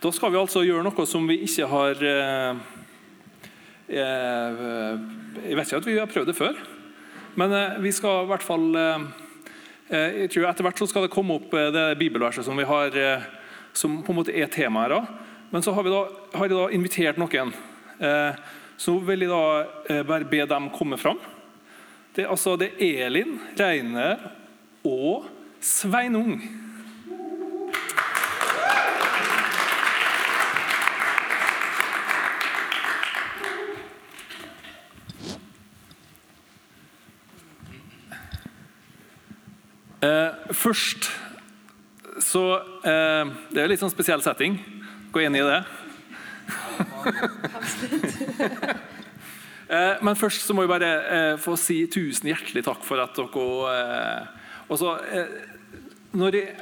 da 0.00 0.08
skal 0.16 0.32
vi 0.32 0.38
altså 0.40 0.62
gjøre 0.64 0.86
noe 0.86 1.04
som 1.04 1.26
vi 1.28 1.42
ikke 1.44 1.66
har 1.68 1.98
eh, 2.08 2.60
eh, 3.92 4.60
Jeg 5.44 5.58
vet 5.58 5.66
ikke 5.66 5.80
at 5.82 5.88
vi 5.88 5.96
har 5.98 6.08
prøvd 6.08 6.30
det 6.30 6.36
før, 6.38 6.60
men 7.36 7.52
eh, 7.52 7.74
vi 7.84 7.92
skal 7.92 8.24
i 8.24 8.30
hvert 8.30 8.46
fall 8.46 8.70
jeg 9.90 10.30
tror 10.30 10.46
Etter 10.46 10.62
hvert 10.62 10.78
så 10.78 10.86
skal 10.86 11.02
det 11.02 11.10
komme 11.10 11.34
opp 11.34 11.50
det 11.74 11.84
bibelverset 11.98 12.46
som 12.46 12.54
vi 12.54 12.62
har 12.62 12.94
som 13.74 13.96
på 14.06 14.12
en 14.12 14.18
måte 14.20 14.30
er 14.38 14.46
temaet 14.46 14.92
her. 14.94 15.08
Men 15.50 15.64
så 15.66 15.74
har, 15.74 15.82
vi 15.82 15.90
da, 15.90 16.04
har 16.36 16.46
jeg 16.46 16.54
da 16.54 16.68
invitert 16.76 17.18
noen. 17.18 17.50
så 17.98 18.38
så 18.78 18.94
vil 19.02 19.26
jeg 19.26 19.32
da 19.32 19.98
bare 20.06 20.28
be 20.30 20.44
dem 20.46 20.70
komme 20.70 20.94
fram. 20.96 21.18
Det, 22.14 22.22
altså, 22.22 22.54
det 22.54 22.70
er 22.78 23.08
Elin, 23.08 23.40
Reiner 23.58 24.30
og 24.86 25.26
Sveinung. 25.58 26.38
Eh, 40.00 40.32
først 40.56 41.10
så 42.24 42.42
eh, 42.88 43.28
Det 43.52 43.60
er 43.60 43.66
en 43.66 43.70
litt 43.70 43.82
sånn 43.82 43.92
spesiell 43.92 44.22
setting. 44.24 44.56
Gå 45.12 45.22
inn 45.24 45.36
i 45.36 45.42
det. 45.44 45.60
eh, 49.68 50.00
men 50.00 50.16
først 50.18 50.46
så 50.46 50.56
må 50.56 50.64
jeg 50.64 50.72
bare 50.72 50.90
eh, 51.16 51.34
få 51.40 51.56
si 51.60 51.82
tusen 51.92 52.30
hjertelig 52.32 52.64
takk 52.66 52.84
for 52.86 53.02
at 53.02 53.16
dere 53.16 53.46
eh, 53.74 54.22
også, 54.72 54.94
eh, 55.12 55.34
når 56.16 56.38
jeg, 56.38 56.54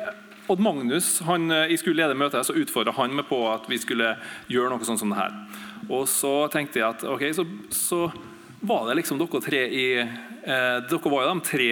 Odd 0.48 0.62
Magnus 0.64 1.18
han, 1.28 1.50
jeg 1.68 1.78
skulle 1.82 2.00
lede 2.00 2.16
møtet, 2.18 2.46
så 2.48 2.56
utfordra 2.56 2.94
han 2.96 3.12
meg 3.14 3.26
på 3.28 3.42
at 3.52 3.66
vi 3.68 3.78
skulle 3.80 4.14
gjøre 4.48 4.72
noe 4.72 4.86
sånt 4.88 5.02
som 5.02 5.12
det 5.12 5.20
her. 5.20 5.34
Og 5.92 6.08
så 6.10 6.48
tenkte 6.52 6.80
jeg 6.80 6.88
at 6.88 7.04
ok, 7.06 7.26
så, 7.36 7.44
så 7.70 8.00
var 8.60 8.88
det 8.88 8.98
liksom 8.98 9.20
dere 9.20 9.42
tre 9.44 9.62
i 9.70 9.86
eh, 10.00 10.78
Dere 10.88 11.12
var 11.12 11.26
jo 11.26 11.34
de 11.34 11.46
tre 11.46 11.70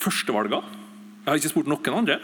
førstevalgene. 0.00 0.62
Jeg 1.24 1.30
har 1.30 1.40
ikke 1.40 1.52
spurt 1.54 1.70
noen 1.70 2.02
andre. 2.02 2.20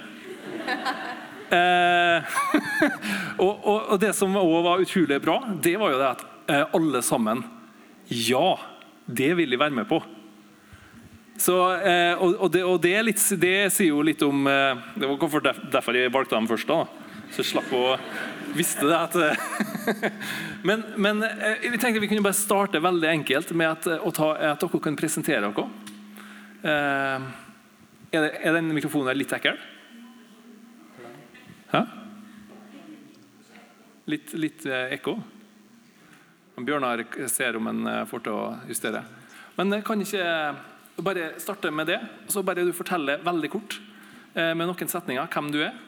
Eh, 1.51 2.35
og, 3.43 3.57
og, 3.67 3.79
og 3.91 3.97
det 3.99 4.13
som 4.15 4.37
også 4.39 4.59
var 4.63 4.83
utrolig 4.85 5.17
bra, 5.25 5.35
det 5.59 5.73
var 5.81 5.91
jo 5.91 5.97
det 5.99 6.11
at 6.13 6.21
eh, 6.47 6.77
alle 6.79 7.01
sammen 7.03 7.41
Ja, 8.07 8.53
det 9.11 9.33
vil 9.35 9.51
de 9.51 9.59
være 9.59 9.75
med 9.75 9.89
på. 9.91 9.99
Så, 11.41 11.57
eh, 11.81 12.15
og, 12.23 12.53
det, 12.53 12.63
og 12.63 12.79
det, 12.85 12.93
er 12.95 13.07
litt, 13.07 13.23
det 13.43 13.55
sier 13.75 13.91
jo 13.95 14.05
litt 14.07 14.23
om 14.27 14.45
eh, 14.47 14.79
Det 14.95 15.09
var 15.09 15.19
hvorfor 15.25 15.43
derf- 15.43 15.63
derfor 15.73 15.97
jeg 15.97 16.13
valgte 16.13 16.37
dem 16.37 16.49
først. 16.51 16.71
da 16.71 16.85
Så 17.33 17.41
jeg 17.43 17.51
slapp 17.55 17.75
å 17.75 17.85
visste 18.55 18.87
det 18.87 18.99
at 18.99 19.19
eh, 19.19 20.09
Men, 20.69 20.85
men 21.01 21.25
eh, 21.25 21.67
vi 21.71 21.81
tenkte 21.81 22.03
vi 22.03 22.11
kunne 22.11 22.27
bare 22.27 22.37
starte 22.37 22.83
veldig 22.85 23.11
enkelt 23.17 23.55
med 23.57 23.73
at, 23.73 23.91
at 24.07 24.61
dere 24.63 24.83
kan 24.85 24.99
presentere 25.03 25.51
dere. 25.51 25.71
Eh, 26.63 27.31
er, 28.13 28.53
den 28.57 28.73
mikrofonen 28.75 29.11
der 29.11 29.19
litt 29.19 29.33
ekkel? 29.37 29.59
Hæ? 31.71 31.85
Litt, 34.11 34.33
litt 34.35 34.67
eh, 34.67 34.97
ekko? 34.97 35.15
Bjørnar 36.61 37.05
ser 37.31 37.57
om 37.57 37.69
han 37.71 37.87
eh, 37.87 38.03
får 38.11 38.25
til 38.27 38.37
å 38.37 38.49
justere. 38.69 39.05
Men 39.57 39.77
jeg 39.77 39.85
kan 39.87 40.03
ikke 40.03 40.27
bare 41.05 41.31
starte 41.41 41.71
med 41.73 41.89
det, 41.89 42.01
og 42.27 42.35
så 42.35 42.43
bare 42.45 42.67
du 42.67 42.73
forteller 42.77 43.23
veldig 43.25 43.53
kort 43.53 43.79
eh, 44.35 44.53
med 44.53 44.67
noen 44.67 44.91
setninger 44.91 45.31
hvem 45.31 45.53
du 45.55 45.63
er? 45.63 45.79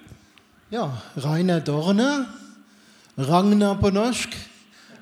Ja, 0.73 0.87
Reine 1.21 1.59
Dorne. 1.61 2.09
Ragnar 3.19 3.77
på 3.81 3.91
norsk. 3.93 4.33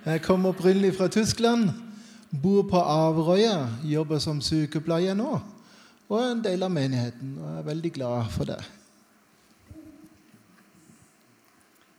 Jeg 0.03 0.23
kommer 0.25 0.51
opprinnelig 0.51 0.97
fra 0.97 1.07
Tyskland. 1.13 1.71
Bor 2.31 2.65
på 2.67 2.81
Averøya. 2.81 3.69
Jobber 3.87 4.19
som 4.19 4.41
sykepleier 4.43 5.15
nå. 5.15 5.37
Og 6.11 6.19
er 6.19 6.33
en 6.35 6.41
del 6.43 6.67
av 6.67 6.73
menigheten. 6.75 7.39
Og 7.39 7.47
jeg 7.47 7.59
er 7.61 7.67
veldig 7.71 7.93
glad 7.95 8.31
for 8.35 8.45
det. 8.51 8.61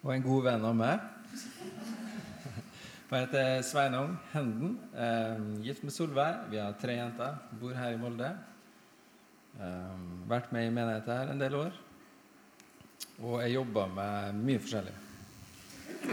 og 0.01 0.09
en 0.15 0.23
god 0.25 0.43
venn 0.47 0.63
av 0.65 0.73
meg. 0.75 0.99
Jeg 3.11 3.19
heter 3.25 3.61
Sveinung 3.67 4.15
Henden. 4.31 4.71
Eh, 4.95 5.37
gift 5.67 5.83
med 5.85 5.93
Solveig. 5.93 6.35
Vi 6.49 6.57
har 6.57 6.73
tre 6.81 6.93
jenter. 6.97 7.35
Bor 7.59 7.73
her 7.77 7.91
i 7.93 7.99
Molde. 8.01 8.29
Eh, 9.59 9.95
vært 10.31 10.51
med 10.55 10.67
i 10.67 10.73
menigheten 10.73 11.13
her 11.13 11.31
en 11.31 11.39
del 11.43 11.55
år. 11.59 11.71
Og 13.21 13.41
jeg 13.43 13.53
jobber 13.59 13.85
med 13.93 14.33
mye 14.41 14.59
forskjellig. 14.63 14.95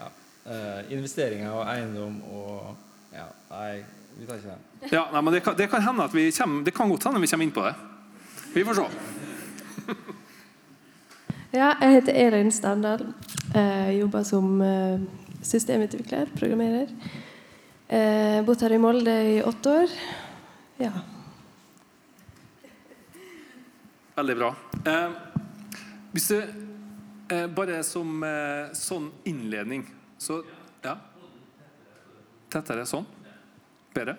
ja. 0.00 0.08
eh, 0.48 0.80
investeringer 0.96 1.50
og 1.52 1.64
eiendom 1.68 2.22
og 2.32 2.76
Ja, 3.08 3.24
nei, 3.48 3.84
vi 4.18 4.26
tar 4.26 4.40
ikke 4.40 4.50
den. 4.50 4.90
Ja, 4.90 5.06
nei, 5.14 5.22
men 5.22 5.34
det 5.36 5.44
kan, 5.46 5.54
det 5.58 5.70
kan 5.70 5.82
hende 5.84 6.04
at 6.10 6.14
vi 6.14 6.28
kommer, 6.34 6.64
det 6.66 6.74
kan 6.74 6.90
godt 6.90 7.06
hende 7.06 7.22
vi 7.22 7.30
kommer 7.30 7.46
inn 7.46 7.54
på 7.54 7.66
det. 7.68 7.74
Vi 8.54 8.64
får 8.66 8.82
se. 8.82 8.88
Ja, 11.48 11.70
jeg 11.80 11.94
heter 11.94 12.12
Elin 12.12 12.50
Standal. 12.52 13.06
Jeg 13.54 13.94
jobber 14.02 14.24
som 14.28 14.58
eh, 14.60 15.00
systemutvikler, 15.40 16.28
programmerer. 16.36 16.90
Eh, 17.88 18.44
Bodd 18.44 18.60
her 18.60 18.74
i 18.76 18.80
Molde 18.82 19.14
i 19.30 19.38
åtte 19.40 19.72
år. 19.72 19.94
Ja. 20.76 20.92
Veldig 24.18 24.36
bra. 24.36 24.50
Eh, 24.92 25.16
hvis 26.12 26.28
du 26.28 26.36
eh, 26.36 27.46
Bare 27.48 27.80
som 27.86 28.22
eh, 28.26 28.70
sånn 28.76 29.08
innledning 29.28 29.82
Så 30.18 30.42
ja. 30.84 30.94
Tettere 32.52 32.84
sånn. 32.88 33.08
Bedre. 33.98 34.14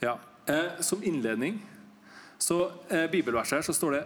Ja. 0.00 0.16
Eh, 0.48 0.80
som 0.80 1.02
innledning 1.04 1.60
så 2.38 2.70
eh, 2.88 3.10
bibelverset 3.10 3.58
her 3.58 3.66
så 3.66 3.74
står 3.76 3.98
det 3.98 4.04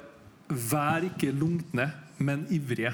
Vær 0.73 1.05
ikke 1.07 1.31
lunkne, 1.37 1.87
men 2.19 2.45
ivrige. 2.53 2.93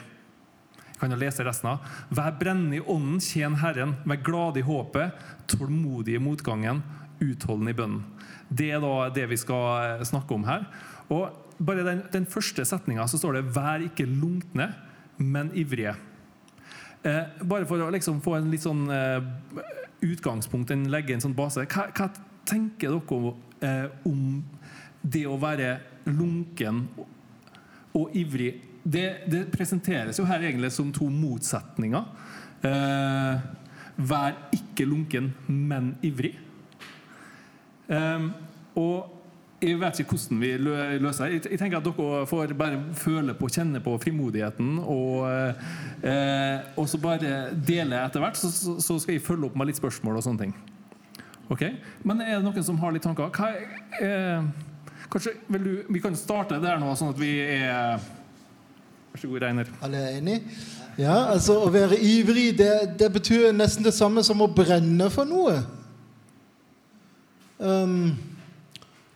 Jeg 0.76 1.00
kan 1.00 1.14
jo 1.14 1.18
lese 1.18 1.46
resten 1.46 1.70
av. 1.72 1.96
Vær 2.14 2.36
brennende 2.38 2.78
i 2.78 2.82
ånden, 2.82 3.20
tjen 3.22 3.56
Herren. 3.62 3.96
Vær 4.06 4.20
glad 4.26 4.58
i 4.58 4.64
håpet, 4.66 5.16
tålmodig 5.50 6.18
i 6.18 6.22
motgangen, 6.22 6.82
utholdende 7.22 7.72
i 7.72 7.78
bønnen. 7.78 8.04
Det 8.48 8.70
er 8.74 8.82
da 8.82 9.08
det 9.14 9.28
vi 9.32 9.38
skal 9.40 9.96
eh, 9.98 10.04
snakke 10.06 10.36
om 10.36 10.46
her. 10.48 10.68
Og 11.14 11.30
bare 11.58 11.86
den, 11.86 12.04
den 12.12 12.28
første 12.30 12.66
setninga 12.68 13.06
står 13.10 13.38
det 13.40 13.48
'vær 13.54 13.86
ikke 13.88 14.06
lunkne, 14.06 14.72
men 15.18 15.50
ivrige'. 15.50 15.96
Eh, 17.02 17.24
bare 17.42 17.66
for 17.66 17.78
å 17.78 17.90
liksom 17.94 18.20
få 18.22 18.36
en 18.38 18.50
litt 18.50 18.64
sånn 18.66 18.88
eh, 18.90 19.22
utgangspunkt, 20.04 20.70
en, 20.70 20.86
legge 20.92 21.14
en 21.14 21.22
sånn 21.24 21.36
base. 21.36 21.64
Hva, 21.70 21.88
hva 21.96 22.08
tenker 22.48 22.94
dere 22.94 23.34
eh, 23.66 24.08
om 24.08 24.40
det 25.02 25.24
å 25.28 25.36
være 25.40 25.76
lunken 26.10 26.84
og 27.96 28.16
ivrig? 28.16 28.52
Det, 28.88 29.06
det 29.28 29.44
presenteres 29.52 30.20
jo 30.20 30.26
her 30.28 30.46
egentlig 30.46 30.70
som 30.72 30.92
to 30.94 31.10
motsetninger. 31.12 32.04
Eh, 32.64 33.46
vær 33.98 34.38
ikke 34.54 34.86
lunken, 34.88 35.32
men 35.50 35.92
ivrig. 36.06 36.36
Eh, 37.88 38.28
og 38.78 39.17
jeg 39.58 39.74
vet 39.80 39.98
ikke 39.98 40.14
hvordan 40.14 40.40
vi 40.40 40.50
løser 41.02 41.24
det. 41.26 41.50
Jeg- 41.50 41.58
tenker 41.58 41.78
at 41.78 41.84
dere 41.84 42.26
får 42.26 42.54
bare 42.54 42.78
føle 42.94 43.34
på, 43.34 43.48
kjenne 43.48 43.80
på 43.82 43.98
frimodigheten, 43.98 44.78
og, 44.78 45.26
eh, 46.02 46.60
og 46.76 46.88
så 46.88 46.98
bare 46.98 47.50
dele 47.66 48.04
etter 48.04 48.20
hvert. 48.20 48.36
Så, 48.36 48.80
så, 48.80 48.98
skal 49.00 49.14
jeg 49.14 49.22
følge 49.22 49.46
opp 49.46 49.56
med 49.56 49.66
litt 49.66 49.76
spørsmål 49.76 50.16
og 50.16 50.22
sånne 50.22 50.38
ting. 50.38 50.54
Ok? 51.50 51.64
Men 52.04 52.20
er 52.20 52.36
det 52.36 52.44
noen 52.44 52.64
som 52.64 52.78
har 52.78 52.92
litt 52.92 53.02
tanker? 53.02 53.30
Hva, 53.30 53.50
eh, 54.00 54.42
kanskje 55.10 55.34
du, 55.48 55.84
Vi 55.88 56.00
kan 56.00 56.14
starte 56.14 56.60
der 56.60 56.78
nå, 56.78 56.94
sånn 56.94 57.10
at 57.10 57.18
vi 57.18 57.40
er 57.40 57.98
Vær 59.12 59.20
så 59.22 59.28
god, 59.28 59.40
Reiner. 59.42 59.66
Alle 59.82 59.96
er 59.96 60.20
enig? 60.20 60.42
Ja, 60.98 61.32
altså 61.32 61.64
Å 61.64 61.72
være 61.72 61.96
ivrig 61.98 62.56
det, 62.58 62.98
det 62.98 63.12
betyr 63.12 63.52
nesten 63.56 63.82
det 63.82 63.94
samme 63.94 64.22
som 64.22 64.38
å 64.40 64.54
brenne 64.54 65.10
for 65.10 65.24
noe. 65.24 65.64
Um, 67.58 68.14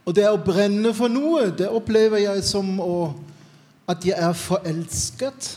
og 0.02 0.14
det 0.16 0.26
å 0.26 0.38
brenne 0.42 0.90
for 0.96 1.12
noe, 1.12 1.50
det 1.54 1.68
opplever 1.70 2.24
jeg 2.24 2.42
som 2.46 2.74
å, 2.82 3.12
at 3.90 4.02
jeg 4.06 4.18
er 4.18 4.34
forelsket. 4.34 5.50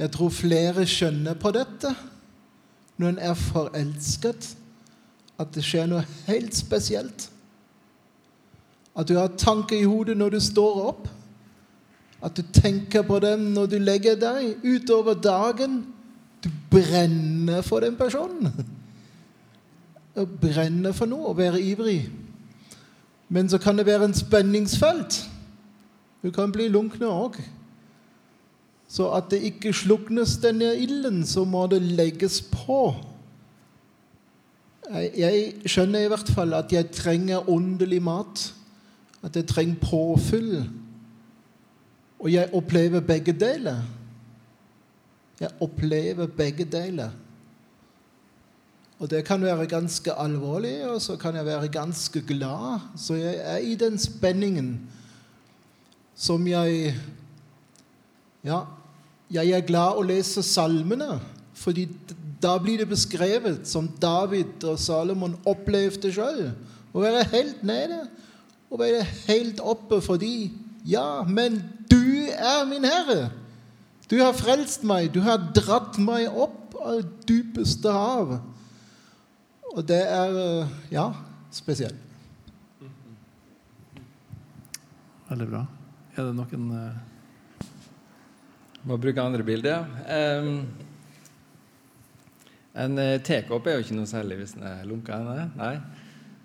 Jeg 0.00 0.10
tror 0.14 0.32
flere 0.34 0.86
skjønner 0.88 1.36
på 1.38 1.52
dette 1.54 1.92
når 3.00 3.14
en 3.14 3.20
er 3.30 3.36
forelsket, 3.38 4.50
at 5.40 5.54
det 5.54 5.62
skjer 5.64 5.86
noe 5.88 6.02
helt 6.26 6.56
spesielt. 6.56 7.30
At 8.98 9.08
du 9.08 9.14
har 9.16 9.30
tanker 9.38 9.78
i 9.78 9.86
hodet 9.88 10.18
når 10.18 10.34
du 10.34 10.40
står 10.42 10.82
opp. 10.90 11.06
At 12.20 12.36
du 12.36 12.42
tenker 12.52 13.06
på 13.06 13.20
dem 13.22 13.46
når 13.54 13.70
du 13.72 13.78
legger 13.80 14.18
deg 14.20 14.66
utover 14.66 15.16
dagen. 15.16 15.80
Du 16.44 16.50
brenner 16.72 17.62
for 17.64 17.80
den 17.80 17.96
personen. 17.96 18.50
Å 20.18 20.26
brenne 20.26 20.92
for 20.92 21.08
noe, 21.08 21.30
å 21.30 21.38
være 21.38 21.62
ivrig. 21.62 22.02
Men 23.30 23.48
så 23.48 23.58
kan 23.62 23.78
det 23.78 23.86
være 23.86 24.04
en 24.04 24.14
spenningsfelt. 24.14 25.22
Du 26.22 26.30
kan 26.34 26.52
bli 26.52 26.66
lunkne 26.68 27.06
òg. 27.06 27.38
Så 28.90 29.06
at 29.14 29.30
det 29.30 29.44
ikke 29.46 29.72
sluknes 29.72 30.34
denne 30.42 30.72
ilden, 30.82 31.22
så 31.26 31.44
må 31.46 31.66
det 31.70 31.82
legges 31.82 32.40
på. 32.42 32.96
Jeg, 34.90 35.52
skjønner 35.70 36.02
i 36.02 36.10
hvert 36.10 36.32
fall 36.34 36.56
at 36.58 36.72
jeg 36.74 36.90
trenger 36.90 37.46
åndelig 37.50 38.02
mat. 38.02 38.48
At 39.22 39.36
jeg 39.38 39.46
trenger 39.46 39.78
påfyll. 39.84 40.64
Og 42.18 42.32
jeg 42.32 42.50
opplever 42.52 43.00
begge 43.00 43.32
deler. 43.32 43.84
Jeg 45.40 45.54
opplever 45.60 46.26
begge 46.26 46.66
deler. 46.66 47.14
Og 49.00 49.08
det 49.08 49.22
kan 49.24 49.40
være 49.40 49.66
ganske 49.66 50.12
alvorlig, 50.12 50.74
og 50.84 51.00
så 51.00 51.16
kan 51.16 51.36
jeg 51.36 51.46
være 51.46 51.68
ganske 51.72 52.20
glad. 52.20 52.82
Så 53.00 53.16
jeg 53.16 53.38
er 53.40 53.56
i 53.64 53.74
den 53.74 53.98
spenningen 53.98 54.74
som 56.16 56.46
jeg 56.46 56.94
Ja, 58.44 58.62
jeg 59.30 59.50
er 59.52 59.64
glad 59.68 59.98
å 60.00 60.04
lese 60.04 60.42
salmene, 60.42 61.18
fordi 61.52 61.88
da 62.40 62.54
blir 62.58 62.80
det 62.80 62.88
beskrevet 62.88 63.68
som 63.68 63.88
David 64.00 64.64
og 64.64 64.78
Salomon 64.80 65.36
opplevde 65.48 66.08
sjøl. 66.12 66.46
Å 66.92 67.02
være 67.02 67.26
helt 67.34 67.60
nede 67.64 67.98
og 68.70 68.80
være 68.80 69.04
helt 69.28 69.60
oppe 69.60 70.00
fordi 70.04 70.50
Ja, 70.88 71.22
men 71.28 71.58
du 71.90 72.00
er 72.32 72.64
min 72.64 72.84
Herre. 72.88 73.28
Du 74.10 74.16
har 74.22 74.32
frelst 74.32 74.84
meg. 74.88 75.12
Du 75.12 75.20
har 75.20 75.52
dratt 75.54 75.98
meg 76.00 76.32
opp 76.32 76.72
av 76.80 77.02
dypeste 77.28 77.92
hav. 77.92 78.38
Og 79.70 79.84
det 79.86 80.00
er 80.02 80.38
ja, 80.90 81.06
spesielt. 81.54 82.08
Veldig 85.30 85.46
bra. 85.46 85.62
Er 86.16 86.26
det 86.26 86.34
noen 86.34 86.70
uh... 86.74 87.66
Må 88.88 88.96
bruke 88.96 89.22
andre 89.22 89.44
bilder. 89.44 89.84
Um, 90.08 90.62
en 92.80 93.00
eh, 93.02 93.18
tekopp 93.20 93.66
er 93.68 93.76
jo 93.76 93.84
ikke 93.84 93.96
noe 93.98 94.08
særlig 94.08 94.38
hvis 94.40 94.54
den 94.56 94.64
er 94.64 94.86
lunka. 94.88 95.18
Nei. 95.58 95.74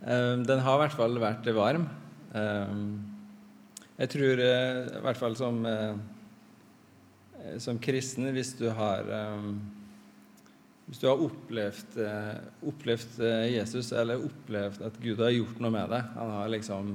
Um, 0.03 0.43
den 0.43 0.59
har 0.65 0.75
i 0.75 0.81
hvert 0.83 0.97
fall 0.97 1.15
vært 1.21 1.47
varm. 1.55 1.85
Um, 2.35 2.81
jeg 3.95 4.11
tror 4.11 4.41
uh, 4.43 4.81
i 4.99 5.03
hvert 5.05 5.21
fall 5.21 5.37
som, 5.39 5.63
uh, 5.63 5.95
som 7.63 7.79
kristen, 7.79 8.27
hvis 8.35 8.51
du 8.59 8.67
har 8.75 9.07
um, 9.07 9.55
hvis 10.85 11.01
du 11.01 11.07
har 11.09 11.21
opplevd, 11.25 11.97
uh, 11.97 12.67
opplevd 12.69 13.19
Jesus, 13.49 13.89
eller 13.97 14.21
opplevd 14.21 14.83
at 14.85 14.99
Gud 15.01 15.23
har 15.23 15.33
gjort 15.33 15.61
noe 15.63 15.73
med 15.73 15.89
deg 15.89 16.11
Han 16.19 16.33
har 16.35 16.51
liksom 16.53 16.91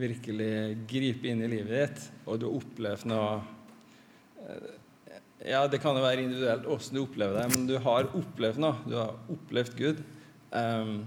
virkelig 0.00 0.52
gripet 0.88 1.30
inn 1.32 1.42
i 1.44 1.48
livet 1.50 1.72
ditt, 1.76 2.04
og 2.26 2.40
du 2.40 2.46
har 2.48 2.60
opplevd 2.60 3.08
noe 3.08 3.32
ja, 5.40 5.62
det 5.68 5.78
kan 5.80 5.96
jo 5.96 6.02
være 6.04 6.24
individuelt 6.24 6.66
åssen 6.68 6.98
du 6.98 7.02
opplever 7.04 7.38
det, 7.38 7.46
men 7.54 7.66
du 7.68 7.78
har 7.80 8.10
opplevd 8.16 8.60
noe. 8.60 8.76
Du 8.84 8.96
har 8.98 9.14
opplevd 9.32 9.76
Gud. 9.78 10.02
Um, 10.52 11.06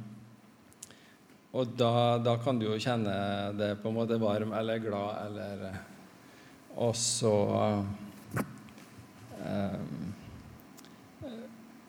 og 1.54 1.76
da, 1.78 2.18
da, 2.24 2.34
kan 2.42 2.58
du 2.58 2.66
jo 2.66 2.80
kjenne 2.82 3.14
det 3.60 3.76
på 3.84 3.92
en 3.92 3.98
måte 4.00 4.18
varm 4.22 4.56
eller 4.58 4.82
glad 4.82 5.20
eller 5.28 5.76
Og 6.82 6.96
så 6.98 7.34
um, 9.38 10.14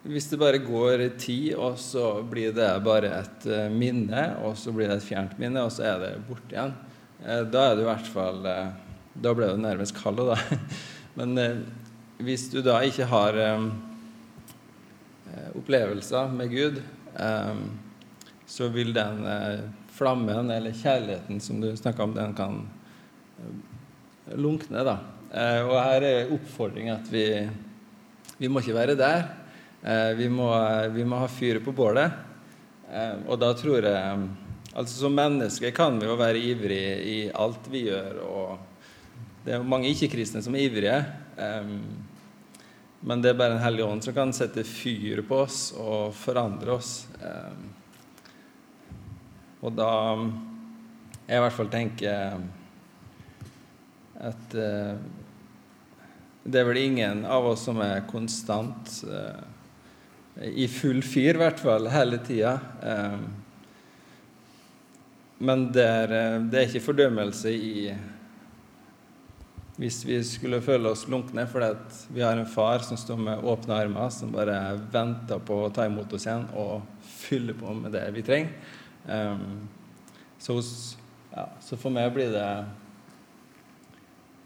Hvis 0.04 0.26
det 0.28 0.36
bare 0.36 0.58
går 0.60 1.00
tid, 1.16 1.54
og 1.56 1.78
så 1.80 2.18
blir 2.28 2.50
det 2.52 2.66
bare 2.84 3.08
et 3.22 3.46
uh, 3.48 3.70
minne, 3.72 4.24
og 4.44 4.52
så 4.60 4.68
blir 4.74 4.90
det 4.90 4.98
et 4.98 5.06
fjernt 5.06 5.38
minne, 5.40 5.62
og 5.64 5.70
så 5.72 5.86
er 5.94 6.02
det 6.02 6.10
borte 6.26 6.52
igjen, 6.52 6.74
uh, 7.22 7.40
da 7.48 7.62
er 7.70 7.78
det 7.78 7.86
i 7.86 7.88
hvert 7.88 8.10
fall 8.12 8.42
uh, 8.44 8.74
Da 9.14 9.32
ble 9.32 9.48
det 9.48 9.62
nærmest 9.62 9.96
kald, 9.96 10.20
da. 10.28 10.36
Men 11.18 11.38
hvis 12.18 12.48
du 12.50 12.58
da 12.66 12.80
ikke 12.82 13.06
har 13.06 13.36
opplevelser 15.54 16.32
med 16.34 16.50
Gud, 16.50 16.80
så 18.50 18.68
vil 18.74 18.90
den 18.96 19.22
flammen, 19.94 20.50
eller 20.50 20.74
kjærligheten 20.74 21.38
som 21.38 21.62
du 21.62 21.68
snakka 21.78 22.02
om, 22.02 22.16
den 22.18 22.34
kan 22.34 22.58
lunkne. 24.34 24.82
da. 24.82 24.96
Og 25.68 25.76
her 25.78 26.08
er 26.08 26.34
oppfordringen 26.34 26.96
at 26.96 27.06
vi, 27.14 27.24
vi 28.42 28.50
må 28.50 28.64
ikke 28.64 28.74
være 28.80 28.98
der. 28.98 29.44
Vi 30.16 30.28
må, 30.32 30.48
vi, 30.94 31.04
må, 31.04 31.19
ha 31.20 31.28
fyret 31.28 31.64
på 31.64 31.72
bålet. 31.76 32.12
og 33.28 33.36
da 33.40 33.50
tror 33.52 33.84
jeg 33.84 34.28
Altså 34.75 35.04
Som 35.04 35.14
mennesker 35.14 35.70
kan 35.70 36.00
vi 36.00 36.08
jo 36.08 36.16
være 36.19 36.40
ivrige 36.40 36.94
i 37.06 37.19
alt 37.31 37.69
vi 37.70 37.84
gjør. 37.86 38.16
og 38.25 38.58
Det 39.44 39.54
er 39.54 39.62
mange 39.62 39.92
ikke-kristne 39.92 40.42
som 40.42 40.56
er 40.56 40.64
ivrige. 40.66 40.96
Men 43.04 43.22
det 43.22 43.31
er 43.31 43.38
bare 43.38 43.54
en 43.54 43.62
hellig 43.62 43.84
ånd 43.84 44.02
som 44.02 44.16
kan 44.16 44.32
sette 44.34 44.64
fyr 44.66 45.22
på 45.28 45.44
oss 45.44 45.69
og 45.78 46.14
forandre 46.16 46.75
oss. 46.75 46.92
Og 49.62 49.70
da 49.76 49.90
jeg 51.28 51.38
i 51.38 51.42
hvert 51.44 51.56
fall 51.56 51.70
tenker 51.72 52.40
at 54.25 54.56
det 56.44 56.60
er 56.60 56.66
vel 56.66 56.82
ingen 56.82 57.22
av 57.31 57.46
oss 57.52 57.62
som 57.69 57.78
er 57.84 58.02
konstant 58.10 59.04
i 60.42 60.66
full 60.69 61.02
fyr, 61.06 61.36
i 61.36 61.42
hvert 61.44 61.60
fall, 61.62 61.86
hele 61.92 62.19
tida. 62.26 62.56
Um, 62.82 63.26
men 65.44 65.69
det 65.75 65.84
er, 65.84 66.14
det 66.50 66.58
er 66.58 66.69
ikke 66.69 66.86
fordømmelse 66.88 67.52
i 67.54 67.94
hvis 69.75 70.04
vi 70.06 70.20
skulle 70.22 70.60
føle 70.62 70.92
oss 70.94 71.08
lunkne 71.10 71.48
fordi 71.50 71.72
vi 72.14 72.22
har 72.22 72.38
en 72.38 72.46
far 72.46 72.84
som 72.86 72.98
står 72.98 73.19
med 73.19 73.42
åpne 73.42 73.75
armer, 73.75 74.10
som 74.14 74.31
bare 74.31 74.76
venter 74.92 75.40
på 75.42 75.64
å 75.64 75.72
ta 75.75 75.88
imot 75.88 76.12
oss 76.14 76.28
igjen 76.28 76.46
og 76.54 76.84
fylle 77.25 77.56
på 77.58 77.75
med 77.75 77.90
det 77.96 78.04
vi 78.14 78.22
trenger. 78.22 78.54
Um, 79.10 79.66
så, 80.38 80.60
ja, 81.32 81.48
så, 81.60 81.76
for 81.76 81.92
meg 81.92 82.08
blir 82.14 82.31
det 82.32 82.48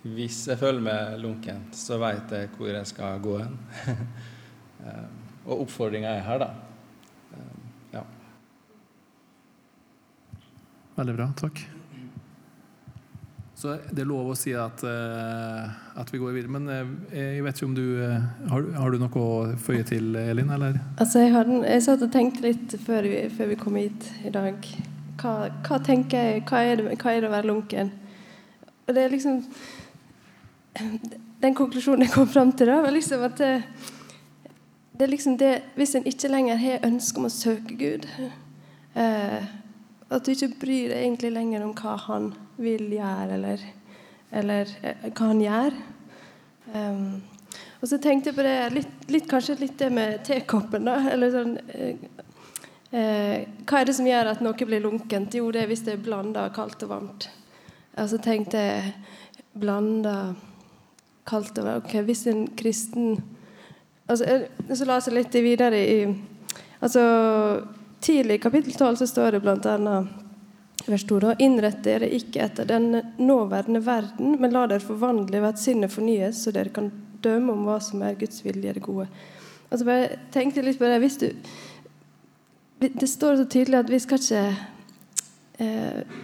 Hvis 0.02 0.40
jeg 0.48 0.58
føler 0.58 0.82
meg 0.82 1.20
lunken, 1.20 1.60
så 1.74 1.98
veit 2.00 2.32
jeg 2.32 2.48
hvor 2.56 2.70
jeg 2.72 2.88
skal 2.88 3.20
gå 3.22 3.36
hen. 3.42 3.58
og 5.48 5.64
oppfordringa 5.64 6.12
er 6.12 6.24
her, 6.26 6.42
da. 6.42 6.48
Um, 7.32 7.66
ja. 7.94 8.04
Veldig 10.98 11.16
bra. 11.16 11.28
Takk. 11.40 11.62
Så 13.58 13.72
det 13.90 14.04
er 14.04 14.06
lov 14.06 14.28
å 14.30 14.36
si 14.38 14.52
at, 14.54 14.84
uh, 14.86 15.72
at 15.98 16.12
vi 16.12 16.20
går 16.20 16.36
videre. 16.36 16.52
Men 16.58 16.68
uh, 16.68 16.92
jeg 17.16 17.42
vet 17.46 17.58
ikke 17.58 17.70
om 17.70 17.78
du 17.78 17.86
har, 18.04 18.68
har, 18.76 18.92
du 18.92 19.00
noe 19.02 19.24
å 19.24 19.56
føye 19.58 19.86
til, 19.88 20.12
Elin? 20.20 20.52
eller? 20.54 20.78
Altså, 21.00 21.24
jeg, 21.24 21.32
hadde, 21.34 21.62
jeg 21.64 21.86
satt 21.88 22.04
og 22.06 22.12
tenkte 22.14 22.46
litt 22.46 22.76
før 22.84 23.08
vi, 23.08 23.24
før 23.34 23.52
vi 23.54 23.58
kom 23.64 23.80
hit 23.80 24.12
i 24.28 24.34
dag. 24.34 24.70
Hva, 25.18 25.34
hva 25.66 25.80
tenker 25.82 26.28
jeg, 26.28 26.46
hva 26.46 26.62
er, 26.62 26.78
det, 26.78 27.00
hva 27.00 27.14
er, 27.14 27.24
det, 27.24 27.30
å 27.32 27.34
være 27.34 27.50
lunken? 27.50 27.90
Og 28.86 28.94
det 28.94 29.02
er 29.02 29.10
liksom 29.12 29.40
Den 31.42 31.54
konklusjonen 31.58 32.04
jeg 32.04 32.12
kom 32.14 32.28
fram 32.30 32.52
til, 32.54 32.70
da, 32.70 32.82
var 32.84 32.94
liksom 32.94 33.24
at 33.26 33.40
det, 33.40 33.52
det 34.98 35.06
er 35.06 35.12
liksom 35.12 35.38
det 35.38 35.52
Hvis 35.78 35.94
en 35.94 36.06
ikke 36.06 36.28
lenger 36.28 36.58
har 36.58 36.84
ønske 36.86 37.20
om 37.20 37.28
å 37.28 37.32
søke 37.32 37.76
Gud 37.78 38.06
At 40.10 40.24
du 40.24 40.32
ikke 40.32 40.54
bryr 40.60 40.92
deg 40.92 41.02
egentlig 41.04 41.32
lenger 41.34 41.64
om 41.64 41.74
hva 41.76 41.96
Han 42.08 42.32
vil 42.58 42.88
gjøre, 42.92 43.34
eller, 43.36 43.64
eller 44.34 44.70
eh, 44.82 45.10
hva 45.12 45.26
han 45.28 45.42
gjør. 45.44 45.76
Um, 46.74 47.20
og 47.78 47.90
så 47.90 47.98
tenkte 48.02 48.32
jeg 48.32 48.36
på 48.38 48.46
det 48.46 48.56
litt, 48.74 48.94
litt, 49.12 49.28
kanskje 49.30 49.58
litt 49.60 49.76
det 49.78 49.90
med 49.94 50.24
tekoppen. 50.26 50.88
da, 50.88 50.96
eller 51.12 51.30
sånn 51.34 51.54
eh, 51.70 52.02
eh, 52.90 53.46
Hva 53.62 53.80
er 53.80 53.88
det 53.88 53.94
som 54.00 54.08
gjør 54.08 54.32
at 54.32 54.42
noe 54.44 54.68
blir 54.68 54.82
lunkent? 54.82 55.38
Jo, 55.38 55.52
det 55.54 55.62
er 55.62 55.70
hvis 55.70 55.84
det 55.86 55.94
er 55.94 56.02
blanda 56.02 56.48
kaldt 56.54 56.82
og 56.88 56.92
varmt. 56.96 57.28
Og 57.98 58.10
så 58.10 58.18
tenkte 58.22 58.62
jeg 58.64 58.92
blanda 59.58 60.16
kaldt 61.28 61.60
og 61.60 61.68
varmt 61.68 61.86
Ok, 61.86 62.00
hvis 62.08 62.26
en 62.32 62.46
kristen 62.58 63.20
altså, 64.08 64.40
Så 64.74 64.88
la 64.88 64.98
jeg 64.98 65.14
litt 65.14 65.34
videre 65.44 65.78
i 65.78 65.98
altså, 66.80 67.04
Tidlig 68.00 68.38
i 68.38 68.42
kapittel 68.42 68.72
12 68.72 68.96
så 69.00 69.06
står 69.10 69.38
det 69.38 69.66
annet 69.66 70.10
vers 70.86 71.04
2. 71.06 71.18
Da, 71.20 71.34
Innrett 71.42 71.82
dere 71.84 72.08
ikke 72.14 72.44
etter 72.44 72.68
den 72.68 72.92
nåværende 73.18 73.80
verden, 73.84 74.36
men 74.40 74.54
la 74.54 74.66
dere 74.70 74.84
forvandle 74.84 75.40
ved 75.42 75.48
at 75.48 75.58
sinnet 75.62 75.92
fornyes, 75.92 76.44
så 76.44 76.54
dere 76.54 76.70
kan 76.74 76.92
dømme 77.24 77.56
om 77.56 77.66
hva 77.66 77.80
som 77.82 78.02
er 78.06 78.14
Guds 78.18 78.44
vilje, 78.44 78.76
det 78.76 78.84
gode. 78.84 79.08
Altså 79.68 79.84
bare 79.88 80.20
tenkte 80.32 80.62
litt 80.64 80.78
på 80.78 80.88
det. 80.88 81.00
Hvis 81.02 81.18
du, 81.20 81.28
det 82.80 83.10
står 83.10 83.42
så 83.42 83.48
tydelig 83.50 83.82
at 83.82 83.92
vi 83.92 84.00
skal 84.00 84.22
ikke 84.22 84.44
eh, 85.58 86.18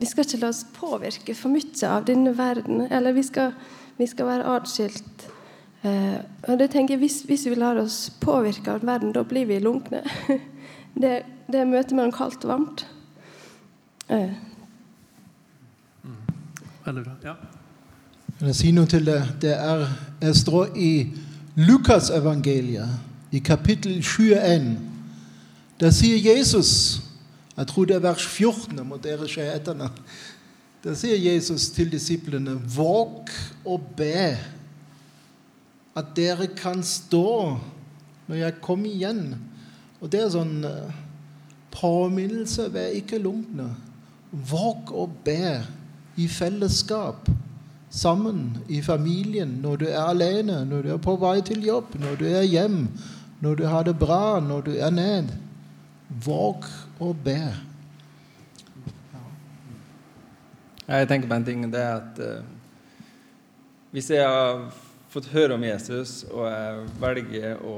Vi 0.00 0.06
skal 0.08 0.24
ikke 0.24 0.38
la 0.40 0.48
oss 0.48 0.62
påvirke 0.76 1.34
for 1.36 1.52
mye 1.52 1.88
av 1.88 2.06
denne 2.08 2.30
verden. 2.36 2.86
Eller 2.88 3.12
vi 3.12 3.22
skal, 3.22 3.52
vi 3.98 4.06
skal 4.08 4.30
være 4.30 4.54
atskilt. 4.56 5.26
Eh, 5.82 6.18
og 6.48 6.58
det 6.58 6.70
tenker 6.70 6.94
jeg, 6.94 6.98
hvis, 6.98 7.22
hvis, 7.24 7.46
vi 7.48 7.54
lar 7.56 7.80
oss 7.80 8.10
påvirke 8.20 8.74
av 8.74 8.84
verden, 8.84 9.14
da 9.16 9.22
blir 9.24 9.46
vi 9.48 9.58
lunkne. 9.58 10.02
det, 11.02 11.22
det 11.48 11.62
er 11.62 11.70
møtet 11.70 11.96
mellom 11.96 12.12
kaldt 12.12 12.44
og 12.44 12.52
varmt. 12.52 12.84
Mm. 14.10 14.34
Veldig 16.84 17.04
bra. 17.04 17.16
Ja. 17.24 17.34
Kan 18.38 18.50
jeg 18.50 18.56
si 18.56 18.72
noe 18.72 18.88
til 18.88 19.06
det? 19.06 19.20
Det 19.42 19.54
er, 19.56 19.86
jeg 20.20 20.36
står 20.36 20.76
i 20.76 20.92
Lukasevangeliet, 21.60 22.98
i 23.32 23.38
kapittel 23.38 24.00
21. 24.02 24.78
Der 25.80 25.90
sier 25.94 26.36
Jesus 26.36 27.00
Jeg 27.56 27.66
tror 27.66 27.84
det 27.84 27.96
er 27.96 28.00
vers 28.00 28.26
14. 28.26 28.76
Jeg 28.78 28.86
må 28.86 28.96
dere 28.96 29.28
se 29.28 29.44
etter. 29.44 29.76
Der 30.84 30.94
sier 30.96 31.18
Jesus 31.20 31.68
til 31.76 31.90
disiplene 31.92 32.54
Våg 32.76 33.28
og 33.64 33.82
be 33.96 34.38
at 35.98 36.12
dere 36.16 36.46
kan 36.56 36.82
stå 36.86 37.58
når 38.30 38.36
jeg 38.36 38.60
kommer 38.62 38.90
igjen. 38.90 39.22
Og 40.00 40.10
det 40.12 40.22
er 40.22 40.32
sånn 40.32 40.64
eh, 40.66 40.98
påminnelse. 41.74 42.68
Vær 42.72 42.94
ikke 42.96 43.20
lunkne. 43.22 43.72
Våg 44.30 44.92
og 44.94 45.16
be 45.26 45.60
i 46.20 46.28
fellesskap. 46.30 47.28
Sammen 47.90 48.60
i 48.70 48.78
familien, 48.86 49.56
når 49.64 49.80
du 49.80 49.88
er 49.88 50.04
alene, 50.04 50.60
når 50.64 50.84
du 50.84 50.92
er 50.94 51.00
på 51.02 51.16
vei 51.18 51.40
til 51.42 51.64
jobb, 51.66 51.96
når 51.98 52.20
du 52.20 52.28
er 52.30 52.46
hjem, 52.46 52.84
når 53.42 53.56
du 53.58 53.64
har 53.66 53.88
det 53.88 53.96
bra, 53.98 54.38
når 54.38 54.68
du 54.68 54.70
er 54.78 54.94
ned. 54.94 55.32
Våg 56.22 56.68
å 57.02 57.10
be. 57.24 57.40
Jeg 60.86 61.08
tenker 61.10 61.30
på 61.30 61.34
en 61.38 61.46
ting, 61.46 61.66
det 61.70 61.82
er 61.82 61.98
at 61.98 62.22
uh, 62.22 62.46
hvis 63.94 64.10
jeg 64.10 64.26
har 64.26 64.64
fått 65.10 65.30
høre 65.34 65.56
om 65.56 65.64
Jesus, 65.66 66.22
og 66.30 66.46
jeg 66.46 66.88
velger 67.02 67.66
å 67.66 67.76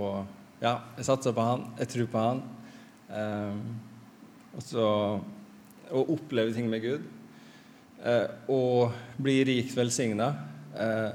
Ja, 0.63 0.77
jeg 0.95 1.09
satser 1.09 1.35
på 1.35 1.43
han, 1.43 1.65
jeg 1.81 1.91
tror 1.91 2.07
på 2.13 2.21
han, 2.23 2.43
eh, 3.11 3.57
og 4.55 4.63
så 4.63 4.85
å 5.93 6.03
oppleve 6.15 6.55
ting 6.55 6.69
med 6.71 6.85
Gud, 6.85 7.09
eh, 8.05 8.29
og 8.53 8.95
bli 9.19 9.41
rikt 9.49 9.75
velsigna 9.75 10.29
eh, 10.79 11.11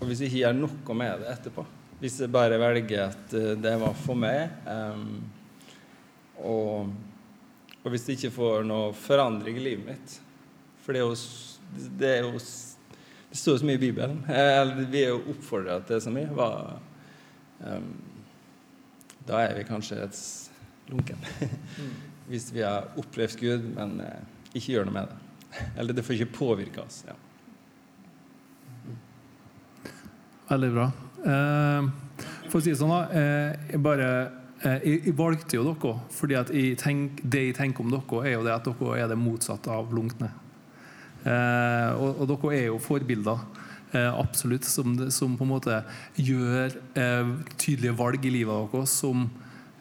Og 0.00 0.08
hvis 0.08 0.24
jeg 0.24 0.32
ikke 0.32 0.40
gjør 0.40 0.58
noe 0.58 0.98
med 0.98 1.22
det 1.22 1.30
etterpå, 1.36 1.64
hvis 2.00 2.18
jeg 2.24 2.34
bare 2.34 2.58
velger 2.58 3.06
at 3.06 3.38
eh, 3.38 3.54
det 3.54 3.76
var 3.84 3.94
for 4.02 4.18
meg 4.18 4.66
eh, 4.66 5.06
og, 6.42 6.90
og 7.78 7.94
hvis 7.94 8.08
det 8.08 8.18
ikke 8.18 8.34
får 8.34 8.66
noe 8.66 8.90
forandring 8.98 9.60
i 9.60 9.66
livet 9.68 9.86
mitt 9.92 10.20
for 10.84 10.92
det 10.92 11.00
er 11.00 11.06
jo, 11.06 11.16
det, 12.00 12.08
er 12.10 12.26
jo, 12.26 12.40
det 13.34 13.40
står 13.40 13.58
så 13.58 13.66
mye 13.66 13.80
i 13.80 13.82
Bibelen. 13.82 14.20
Eller 14.30 14.84
vi 14.86 15.02
er 15.02 15.10
jo 15.10 15.34
oppfordra 15.34 15.80
til 15.88 15.98
så 16.04 16.12
mye. 16.14 16.30
Hva, 16.38 16.48
um, 17.66 17.88
da 19.26 19.40
er 19.42 19.56
vi 19.58 19.66
kanskje 19.66 19.98
et 20.04 20.20
lunken. 20.92 21.26
Hvis 22.30 22.46
vi 22.54 22.62
har 22.62 22.92
opplevd 23.00 23.42
Gud, 23.42 23.66
men 23.74 23.98
uh, 24.06 24.54
ikke 24.54 24.76
gjør 24.76 24.86
noe 24.86 24.98
med 25.00 25.10
det. 25.10 25.18
Eller 25.82 25.98
det 25.98 26.06
får 26.06 26.20
ikke 26.20 26.38
påvirke 26.38 26.84
oss. 26.86 27.02
Ja. 27.08 27.18
Veldig 30.48 30.70
bra. 30.76 30.88
Eh, 31.24 31.90
for 32.50 32.60
å 32.60 32.62
si 32.62 32.72
det 32.72 32.78
sånn, 32.78 32.92
da. 32.92 33.02
Eh, 33.16 33.68
jeg 33.72 33.82
bare 33.84 34.08
eh, 34.62 34.84
jeg 34.84 35.14
valgte 35.18 35.58
jo 35.58 35.66
dere 35.70 35.94
fordi 36.12 36.36
at 36.38 36.52
jeg 36.54 36.78
tenk, 36.80 37.22
det 37.24 37.46
jeg 37.48 37.58
tenker 37.58 37.84
om 37.84 37.92
dere, 37.94 38.22
er 38.28 38.36
jo 38.36 38.46
det 38.46 38.54
at 38.54 38.68
dere 38.68 38.98
er 39.00 39.10
det 39.10 39.20
motsatte 39.20 39.72
av 39.72 39.94
lunkne. 39.96 40.30
Eh, 41.24 41.90
og, 41.96 42.20
og, 42.20 42.28
dere 42.28 42.56
er 42.58 42.66
jo 42.68 42.80
forbilder. 42.82 43.44
Eh, 43.94 44.10
absolutt. 44.10 44.66
Som, 44.68 44.96
som, 45.14 45.36
på 45.38 45.46
en 45.46 45.54
måte 45.54 45.80
gjør 46.20 46.74
eh, 47.00 47.32
tydelige 47.56 47.96
valg 47.98 48.24
i 48.24 48.34
livet 48.40 48.74
deres 48.74 49.00
som 49.02 49.28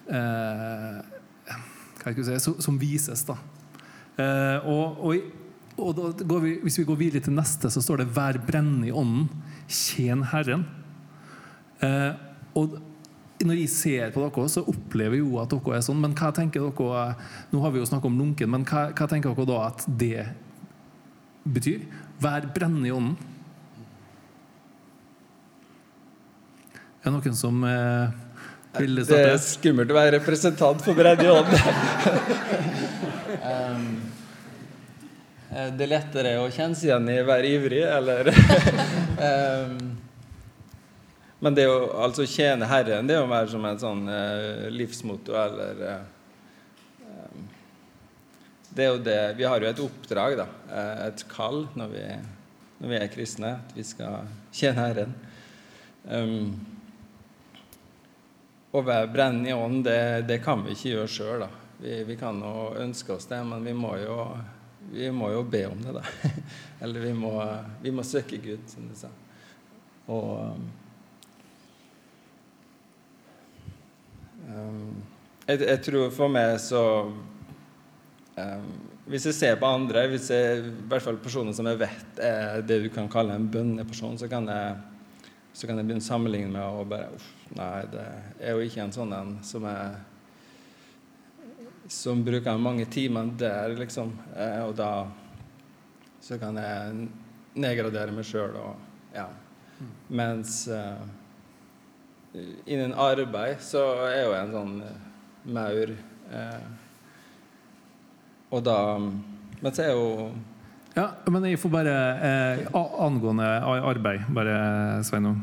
hva 0.03 2.11
jeg 2.11 2.25
si, 2.27 2.35
som, 2.43 2.57
som 2.61 2.75
vises. 2.77 3.21
da. 3.23 3.37
og, 4.67 4.97
og, 4.99 5.15
og 5.79 6.01
da 6.19 6.39
vi, 6.43 6.57
Hvis 6.61 6.77
vi 6.81 6.85
går 6.89 6.97
videre 6.99 7.23
til 7.23 7.37
neste, 7.37 7.71
så 7.71 7.81
står 7.81 8.03
det 8.03 8.11
'Vær 8.11 8.41
brennende 8.45 8.89
i 8.89 8.91
ånden, 8.91 9.29
tjen 9.67 10.25
Herren'. 10.27 10.65
og 12.53 12.81
når 13.43 13.59
jeg 13.59 13.69
ser 13.69 14.11
på 14.11 14.21
dere, 14.21 14.49
så 14.49 14.63
opplever 14.67 15.15
jeg 15.15 15.23
jo 15.23 15.39
at 15.39 15.49
dere 15.49 15.77
er 15.77 15.81
sånn. 15.81 16.01
Men 16.03 16.13
hva 16.13 16.31
tenker 16.35 16.67
dere 16.67 17.15
Nå 17.51 17.61
har 17.63 17.71
vi 17.71 17.79
jo 17.79 17.87
snakket 17.87 18.11
om 18.11 18.19
lunken, 18.19 18.51
men 18.51 18.65
hva, 18.67 18.91
hva 18.91 19.07
tenker 19.07 19.33
dere 19.33 19.49
da 19.49 19.67
at 19.67 19.85
det 19.87 20.27
betyr. 21.43 21.85
Vær 22.23 22.47
brennende 22.55 22.89
i 22.89 22.95
ånden. 22.95 23.17
Er 27.03 27.11
det 27.11 27.17
noen 27.17 27.35
som 27.35 27.63
eh, 27.67 28.13
vil 28.79 29.01
starte? 29.03 29.17
Det 29.17 29.31
er 29.33 29.41
skummelt 29.43 29.91
å 29.91 29.97
være 29.97 30.15
representant 30.19 30.83
for 30.85 30.95
brennende 30.95 31.27
i 31.27 31.33
ånden. 31.33 31.59
um, 33.49 33.89
det 35.51 35.83
er 35.83 35.91
lettere 35.91 36.37
å 36.39 36.47
kjenne 36.47 36.79
seg 36.79 36.87
igjen 36.87 37.11
i 37.11 37.19
å 37.19 37.27
være 37.27 37.51
ivrig, 37.51 37.83
eller 37.83 38.31
um, 39.27 39.75
Men 41.43 41.59
det 41.59 41.67
å 41.67 41.75
altså 42.05 42.23
tjene 42.23 42.71
Herren, 42.71 43.09
det 43.09 43.17
er 43.17 43.21
jo 43.21 43.29
mer 43.29 43.51
som 43.51 43.67
et 43.67 43.83
sånn 43.83 44.07
uh, 44.07 44.71
livsmotto 44.71 45.35
eller 45.35 45.83
uh, 45.83 45.99
det 48.75 48.83
er 48.83 48.89
jo 48.89 49.01
det, 49.05 49.33
Vi 49.37 49.45
har 49.45 49.61
jo 49.61 49.69
et 49.69 49.81
oppdrag, 49.83 50.37
da, 50.37 50.47
eh, 50.73 51.07
et 51.07 51.23
kall, 51.29 51.67
når 51.77 51.91
vi, 51.91 52.03
når 52.79 52.89
vi 52.89 52.97
er 52.97 53.11
kristne, 53.13 53.51
at 53.61 53.75
vi 53.77 53.85
skal 53.85 54.29
tjene 54.53 54.87
Herren. 54.87 55.13
Um, 56.03 56.55
å 58.73 58.81
være 58.81 59.11
brennende 59.13 59.51
i 59.51 59.53
ånden, 59.53 59.83
det, 59.85 59.99
det, 60.27 60.39
kan 60.43 60.63
vi 60.65 60.73
ikke 60.73 60.95
gjøre 60.95 61.11
sjøl. 61.13 61.45
Vi, 61.77 61.99
vi 62.07 62.17
kan 62.17 62.41
jo 62.41 62.71
ønske 62.81 63.13
oss 63.13 63.29
det, 63.29 63.43
men 63.45 63.61
vi 63.65 63.75
må 63.77 63.93
jo, 64.01 64.17
vi 64.89 65.11
må 65.13 65.29
jo 65.35 65.43
be 65.45 65.67
om 65.69 65.83
det. 65.83 65.93
da. 65.99 66.31
Eller 66.83 67.05
vi 67.05 67.13
må, 67.13 67.35
vi 67.83 67.93
må 67.93 68.05
søke 68.07 68.41
Gud, 68.41 68.65
som 68.71 68.89
du 68.89 68.97
sa. 68.97 69.11
Og 70.09 70.57
um, 74.49 74.97
jeg, 75.45 75.61
jeg 75.61 75.79
tror 75.85 76.09
for 76.15 76.33
meg 76.33 76.57
så 76.63 76.81
hvis 79.05 79.27
jeg 79.29 79.35
ser 79.37 79.59
på 79.61 79.69
andre, 79.69 80.07
hvis 80.09 80.31
jeg, 80.33 80.63
i 80.65 80.87
hvert 80.89 81.05
fall 81.05 81.19
personer 81.21 81.53
som 81.53 81.67
jeg 81.69 81.77
vet 81.83 82.21
er 82.23 82.63
det 82.65 82.79
du 82.85 82.89
kan 82.93 83.09
kalle 83.11 83.35
en 83.37 83.45
bønneperson, 83.51 84.17
så 84.17 84.29
kan 84.31 84.47
jeg, 84.49 84.79
så 85.53 85.69
kan 85.69 85.77
jeg 85.77 85.85
begynne 85.85 86.01
å 86.01 86.07
sammenligne 86.07 86.53
med 86.55 86.63
å 86.63 86.87
bare 86.89 87.11
Uff, 87.13 87.27
nei, 87.53 87.83
det 87.93 88.07
er 88.41 88.55
jo 88.55 88.65
ikke 88.65 88.87
en 88.87 88.95
sånn 88.95 89.13
en 89.13 89.35
som 89.45 89.67
er 89.69 89.99
som 91.93 92.23
bruker 92.23 92.57
mange 92.57 92.85
timer 92.89 93.27
der, 93.37 93.75
liksom. 93.75 94.13
Eh, 94.37 94.61
og 94.63 94.71
da 94.79 95.05
så 96.23 96.39
kan 96.39 96.55
jeg 96.57 97.07
nedgradere 97.59 98.15
meg 98.15 98.25
sjøl 98.25 98.55
og 98.55 99.13
ja. 99.13 99.27
Mens 100.07 100.63
uh, 100.71 101.03
innen 102.65 102.93
arbeid 102.95 103.59
så 103.61 103.81
er 104.07 104.21
jo 104.23 104.35
en 104.37 104.53
sånn 104.53 104.77
maur 105.51 105.91
uh, 106.31 106.69
og 108.53 108.61
da 108.65 108.77
Men 108.99 109.73
så 109.73 109.87
er 109.87 109.93
jo 109.95 110.07
Ja, 110.93 111.07
men 111.31 111.47
jeg 111.49 111.59
får 111.61 111.73
bare 111.73 111.95
eh, 112.29 112.67
Angående 112.77 113.47
arbeid, 113.65 114.27
bare, 114.35 114.57
Sveinung. 115.07 115.39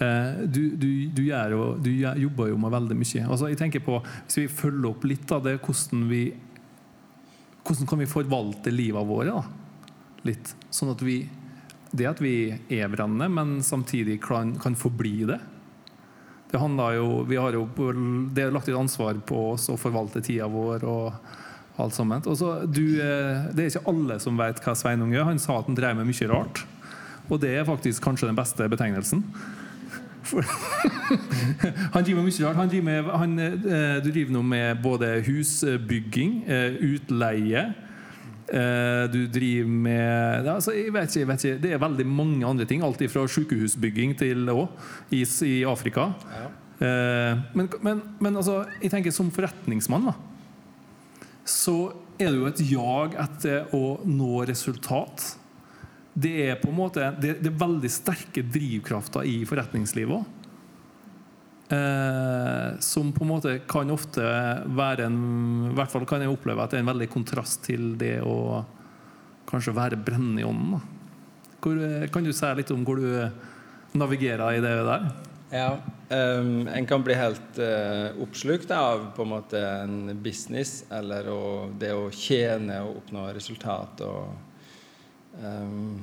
Eh, 0.00 0.44
du, 0.44 0.76
du, 0.76 0.88
du, 1.12 1.22
jo, 1.28 1.62
du, 1.80 1.90
jobber 1.96 2.50
jo 2.50 2.58
med 2.60 2.72
veldig 2.72 2.96
mye. 2.96 3.24
Altså, 3.24 3.50
jeg 3.52 3.60
tenker 3.60 3.84
på, 3.84 4.00
Hvis 4.26 4.38
vi 4.42 4.48
følger 4.48 4.90
opp 4.90 5.04
litt 5.08 5.32
av 5.32 5.44
det, 5.44 5.58
hvordan, 5.64 6.06
vi, 6.10 6.22
hvordan 7.64 7.90
kan 7.90 8.00
vi 8.00 8.08
forvalte 8.10 8.72
livet 8.72 9.08
våre? 9.08 9.36
Da? 9.36 9.92
Litt. 10.28 10.54
Sånn 10.72 10.92
at 10.92 11.04
vi 11.04 11.20
Det 11.96 12.08
at 12.08 12.20
vi 12.20 12.50
er 12.52 12.88
brennende, 12.92 13.28
men 13.32 13.60
samtidig 13.64 14.18
kan, 14.24 14.56
kan 14.60 14.74
forbli 14.76 15.24
det. 15.28 15.38
Det 16.50 16.60
handler 16.60 16.98
jo, 16.98 17.06
jo 17.32 17.62
det 18.34 18.42
er 18.42 18.52
lagt 18.54 18.68
et 18.68 18.76
ansvar 18.76 19.16
på 19.26 19.52
oss 19.54 19.68
å 19.72 19.78
forvalte 19.80 20.20
tida 20.24 20.48
vår. 20.50 20.84
og 20.84 21.14
alt 21.82 21.96
sammen. 21.96 22.24
Også, 22.24 22.64
du, 22.64 22.84
eh, 23.02 23.46
det 23.52 23.64
er 23.64 23.70
ikke 23.70 23.92
alle 23.92 24.18
som 24.22 24.38
vet 24.40 24.60
hva 24.64 24.74
Sveinung 24.78 25.12
gjør. 25.14 25.30
Han 25.30 25.40
sa 25.42 25.58
at 25.60 25.68
han 25.68 25.76
drev 25.76 25.98
med 25.98 26.08
mye 26.08 26.28
rart. 26.30 26.64
Og 27.28 27.40
det 27.42 27.52
er 27.56 27.66
faktisk 27.68 28.04
kanskje 28.04 28.30
den 28.30 28.38
beste 28.38 28.68
betegnelsen. 28.70 29.24
han 31.94 32.02
driver 32.02 32.22
med 32.22 32.30
mye 32.30 32.44
rart. 32.46 32.60
Han 32.60 32.70
driver 32.70 32.86
med, 32.86 33.10
han, 33.22 33.38
eh, 33.40 33.96
du 34.04 34.10
driver 34.10 34.38
nå 34.38 34.44
med 34.46 34.84
både 34.84 35.18
husbygging, 35.26 36.38
eh, 36.46 36.80
utleie 36.92 37.72
du 38.46 39.24
driver 39.26 39.66
med 39.66 40.46
altså, 40.46 40.70
jeg, 40.70 40.92
vet 40.94 41.08
ikke, 41.10 41.18
jeg 41.18 41.28
vet 41.28 41.44
ikke, 41.44 41.62
Det 41.64 41.72
er 41.74 41.80
veldig 41.82 42.04
mange 42.06 42.46
andre 42.46 42.64
ting. 42.64 42.84
Alt 42.86 43.00
fra 43.10 43.24
sykehusbygging 43.26 44.12
til 44.14 44.46
òg, 44.52 44.68
i, 45.10 45.24
i 45.48 45.64
Afrika. 45.66 46.12
Ja. 46.30 46.44
Men, 47.58 47.66
men, 47.82 48.04
men 48.22 48.36
altså, 48.36 48.60
jeg 48.78 48.92
tenker 48.92 49.10
som 49.10 49.32
forretningsmann 49.34 50.06
da, 50.06 50.14
så 51.46 51.76
er 52.18 52.32
det 52.32 52.38
jo 52.40 52.48
et 52.48 52.62
jag 52.66 53.16
etter 53.22 53.74
å 53.76 53.98
nå 54.08 54.44
resultat. 54.48 55.36
Det 56.16 56.32
er 56.46 56.56
på 56.60 56.70
en 56.72 56.78
måte 56.78 57.10
det, 57.20 57.36
det 57.44 57.52
er 57.52 57.60
veldig 57.60 57.90
sterke 57.92 58.42
drivkrafter 58.42 59.26
i 59.28 59.38
forretningslivet. 59.48 60.32
Eh, 61.66 62.78
som 62.80 63.12
på 63.12 63.24
en 63.24 63.30
måte 63.30 63.56
kan 63.66 63.90
ofte 63.90 64.22
være 64.70 65.08
en 65.08 65.16
I 65.72 65.74
hvert 65.74 65.90
fall 65.90 66.04
kan 66.06 66.22
jeg 66.22 66.30
oppleve 66.30 66.62
at 66.62 66.70
det 66.70 66.78
er 66.78 66.84
en 66.84 66.92
veldig 66.92 67.08
kontrast 67.10 67.64
til 67.66 67.96
det 67.98 68.20
å 68.22 68.62
kanskje 69.50 69.74
være 69.74 69.98
brennende 69.98 70.44
i 70.44 70.46
ånden. 70.46 70.84
Hvor, 71.62 71.82
eh, 71.82 72.06
kan 72.12 72.22
du 72.22 72.32
si 72.32 72.52
litt 72.54 72.70
om 72.70 72.84
hvor 72.86 73.02
du 73.02 73.98
navigerer 73.98 74.56
i 74.56 74.62
det 74.62 74.76
der? 74.86 75.10
Ja, 75.56 75.78
um, 76.08 76.68
En 76.68 76.86
kan 76.86 77.02
bli 77.02 77.14
helt 77.14 77.58
uh, 77.58 78.22
oppslukt 78.22 78.70
av 78.70 79.06
på 79.16 79.22
en 79.22 79.28
måte 79.28 79.60
en 79.60 80.22
business 80.22 80.84
eller 80.92 81.30
å, 81.32 81.70
det 81.80 81.94
å 81.96 82.10
tjene 82.12 82.82
og 82.84 82.98
oppnå 83.00 83.22
resultat. 83.32 84.02
og 84.04 85.40
um, 85.40 86.02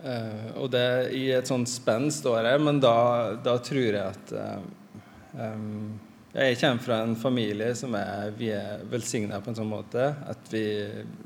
uh, 0.00 0.48
og 0.56 0.70
det 0.72 1.12
i 1.18 1.26
et 1.36 1.50
sånt 1.50 1.68
spenn 1.68 2.08
står 2.14 2.48
jeg, 2.48 2.64
men 2.64 2.80
da, 2.80 2.96
da 3.36 3.58
tror 3.68 3.82
jeg 3.84 4.00
at 4.00 4.32
uh, 4.40 4.60
um, 5.36 5.98
Jeg 6.32 6.56
kommer 6.62 6.84
fra 6.88 7.02
en 7.04 7.16
familie 7.18 7.74
som 7.76 8.00
er, 8.00 8.30
vi 8.38 8.52
er 8.54 8.86
velsigna 8.88 9.42
på 9.44 9.52
en 9.52 9.60
sånn 9.60 9.74
måte 9.76 10.12
at 10.30 10.52
vi, 10.54 10.64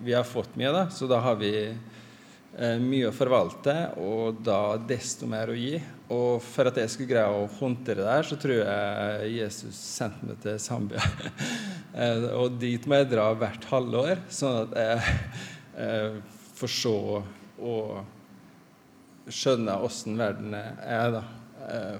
vi 0.02 0.16
har 0.16 0.26
fått 0.26 0.58
mye, 0.58 0.74
da, 0.74 0.88
så 0.90 1.06
da 1.06 1.22
har 1.22 1.38
vi 1.38 1.54
mye 2.54 3.08
å 3.08 3.14
forvalte, 3.14 3.72
og 3.98 4.38
da 4.46 4.76
desto 4.78 5.26
mer 5.26 5.50
å 5.50 5.56
gi. 5.58 5.80
Og 6.14 6.42
for 6.44 6.70
at 6.70 6.76
jeg 6.78 6.92
skulle 6.92 7.10
greie 7.10 7.30
å 7.32 7.48
håndtere 7.56 8.04
det 8.04 8.12
her, 8.12 8.26
så 8.28 8.38
tror 8.38 8.60
jeg 8.60 9.30
Jesus 9.34 9.78
sendte 9.78 10.28
meg 10.28 10.42
til 10.44 10.60
Zambia. 10.62 11.04
Eh, 11.94 12.24
og 12.34 12.56
dit 12.58 12.88
må 12.90 12.96
jeg 12.98 13.06
dra 13.12 13.28
hvert 13.38 13.68
halvår, 13.70 14.24
sånn 14.26 14.64
at 14.64 14.72
jeg 14.74 15.12
eh, 15.78 16.16
får 16.58 16.72
se 16.74 16.90
og 17.62 19.28
skjønne 19.30 19.76
åssen 19.86 20.18
verden 20.18 20.56
er. 20.58 21.14
da. 21.14 21.22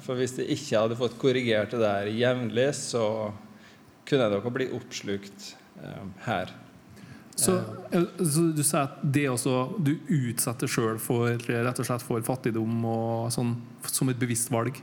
For 0.03 0.19
hvis 0.19 0.35
jeg 0.41 0.51
ikke 0.51 0.81
hadde 0.83 0.99
fått 0.99 1.15
korrigert 1.23 1.77
det 1.77 1.85
der 1.85 2.11
jevnlig, 2.11 2.67
så 2.75 3.05
kunne 4.03 4.27
jeg 4.27 4.35
nok 4.35 4.51
ha 4.51 4.55
blitt 4.59 4.75
oppslukt 4.81 5.47
her. 6.27 6.51
Så, 7.35 7.57
eh, 7.91 8.05
så, 8.19 8.45
du 8.55 8.63
sier 8.63 8.85
at 8.85 9.01
det 9.03 9.25
også 9.27 9.55
Du 9.83 9.97
utsetter 10.07 10.71
sjøl 10.71 11.01
for 11.03 11.35
rett 11.35 11.81
og 11.83 11.89
slett 11.89 12.05
for 12.07 12.23
fattigdom 12.23 12.85
og 12.87 13.33
sånn, 13.35 13.57
som 13.91 14.13
et 14.13 14.21
bevisst 14.21 14.53
valg? 14.55 14.79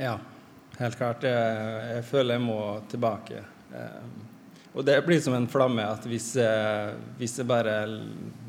Ja, 0.00 0.16
helt 0.78 0.96
klart. 0.96 1.26
Jeg, 1.28 1.84
jeg 1.96 2.06
føler 2.08 2.38
jeg 2.38 2.46
må 2.46 2.60
tilbake. 2.88 3.44
Eh, 3.76 4.10
og 4.70 4.86
det 4.86 5.00
blir 5.02 5.18
som 5.20 5.34
en 5.34 5.48
flamme 5.50 5.82
at 5.82 6.04
hvis, 6.06 6.28
hvis 7.18 7.32
jeg 7.40 7.46
bare 7.50 7.72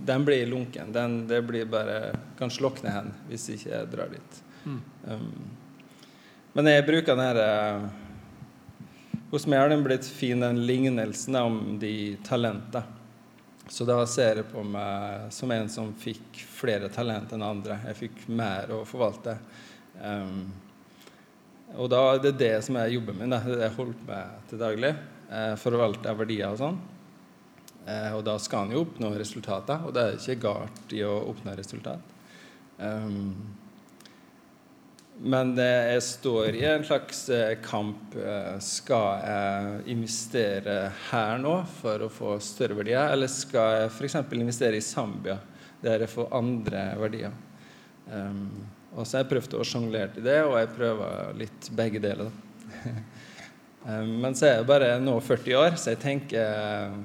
Den 0.05 0.21
blir 0.21 0.45
lunken. 0.45 0.91
Den 0.93 1.23
det 1.27 1.41
blir 1.47 1.65
bare, 1.65 2.13
kan 2.37 2.53
slukne 2.53 2.93
hen 2.93 3.09
hvis 3.31 3.49
jeg 3.49 3.63
ikke 3.63 3.81
drar 3.89 4.13
dit. 4.13 4.39
Mm. 4.61 4.77
Um, 5.09 5.33
men 6.53 6.67
jeg 6.67 6.85
bruker 6.87 7.15
den 7.15 7.23
herre 7.23 7.49
eh, 7.65 7.85
Hos 9.31 9.45
meg 9.47 9.61
har 9.61 9.69
den 9.71 9.85
blitt 9.85 10.03
fin, 10.03 10.41
den 10.43 10.65
lignelsen 10.67 11.37
om 11.39 11.61
de 11.79 12.17
talentene. 12.27 12.99
Så 13.71 13.85
da 13.87 14.01
ser 14.09 14.41
jeg 14.41 14.49
på 14.51 14.63
meg 14.67 15.29
som 15.31 15.51
en 15.55 15.69
som 15.71 15.93
fikk 15.95 16.41
flere 16.43 16.89
talent 16.91 17.31
enn 17.31 17.45
andre. 17.45 17.77
Jeg 17.87 17.99
fikk 18.01 18.25
mer 18.27 18.73
å 18.75 18.81
forvalte. 18.87 19.37
Um, 20.01 20.49
og 21.79 21.87
da 21.93 22.01
er 22.09 22.19
det 22.19 22.33
det 22.41 22.55
som 22.65 22.75
er 22.75 22.91
jobben 22.91 23.15
min. 23.21 23.31
Da. 23.31 23.39
Det 23.45 23.61
jeg 23.63 23.75
holder 23.77 24.07
med 24.09 24.49
til 24.49 24.59
daglig. 24.59 24.91
Eh, 25.31 25.53
forvalte 25.55 26.11
verdier 26.19 26.51
og 26.51 26.59
sånn. 26.59 26.79
Eh, 27.87 28.11
og 28.11 28.25
da 28.27 28.35
skal 28.43 28.67
en 28.67 28.75
jo 28.75 28.83
oppnå 28.83 29.13
resultater, 29.17 29.85
og 29.87 29.95
det 29.95 30.03
er 30.03 30.17
ikke 30.19 30.41
galt 30.43 30.91
i 30.93 30.99
å 31.07 31.13
oppnå 31.31 31.55
resultat. 31.57 32.11
Um, 32.81 33.31
men 35.21 35.53
jeg 35.53 36.01
står 36.01 36.55
i 36.57 36.63
en 36.65 36.83
slags 36.85 37.27
eh, 37.29 37.53
kamp. 37.61 38.15
Eh, 38.17 38.57
skal 38.63 39.21
jeg 39.21 39.83
investere 39.93 40.77
her 41.11 41.37
nå 41.41 41.59
for 41.77 42.01
å 42.01 42.09
få 42.09 42.37
større 42.41 42.79
verdier, 42.79 43.11
eller 43.13 43.29
skal 43.29 43.75
jeg 43.75 43.91
f.eks. 43.91 44.15
investere 44.33 44.79
i 44.79 44.85
Zambia, 44.85 45.35
der 45.83 46.01
jeg 46.01 46.13
får 46.15 46.31
andre 46.33 46.85
verdier? 46.97 47.35
Um, 48.09 48.47
og 48.95 49.05
så 49.05 49.19
har 49.19 49.23
jeg 49.23 49.29
prøvd 49.35 49.53
å 49.59 49.65
sjonglere 49.67 50.09
til 50.15 50.25
det, 50.25 50.39
og 50.47 50.55
jeg 50.57 50.71
prøver 50.73 51.35
litt 51.37 51.69
begge 51.77 52.01
deler. 52.01 52.31
um, 53.85 54.15
men 54.23 54.33
så 54.33 54.47
er 54.47 54.55
jeg 54.55 54.69
bare 54.71 54.95
nå 55.03 55.13
40 55.21 55.59
år, 55.59 55.77
så 55.77 55.93
jeg 55.93 56.01
tenker 56.01 56.95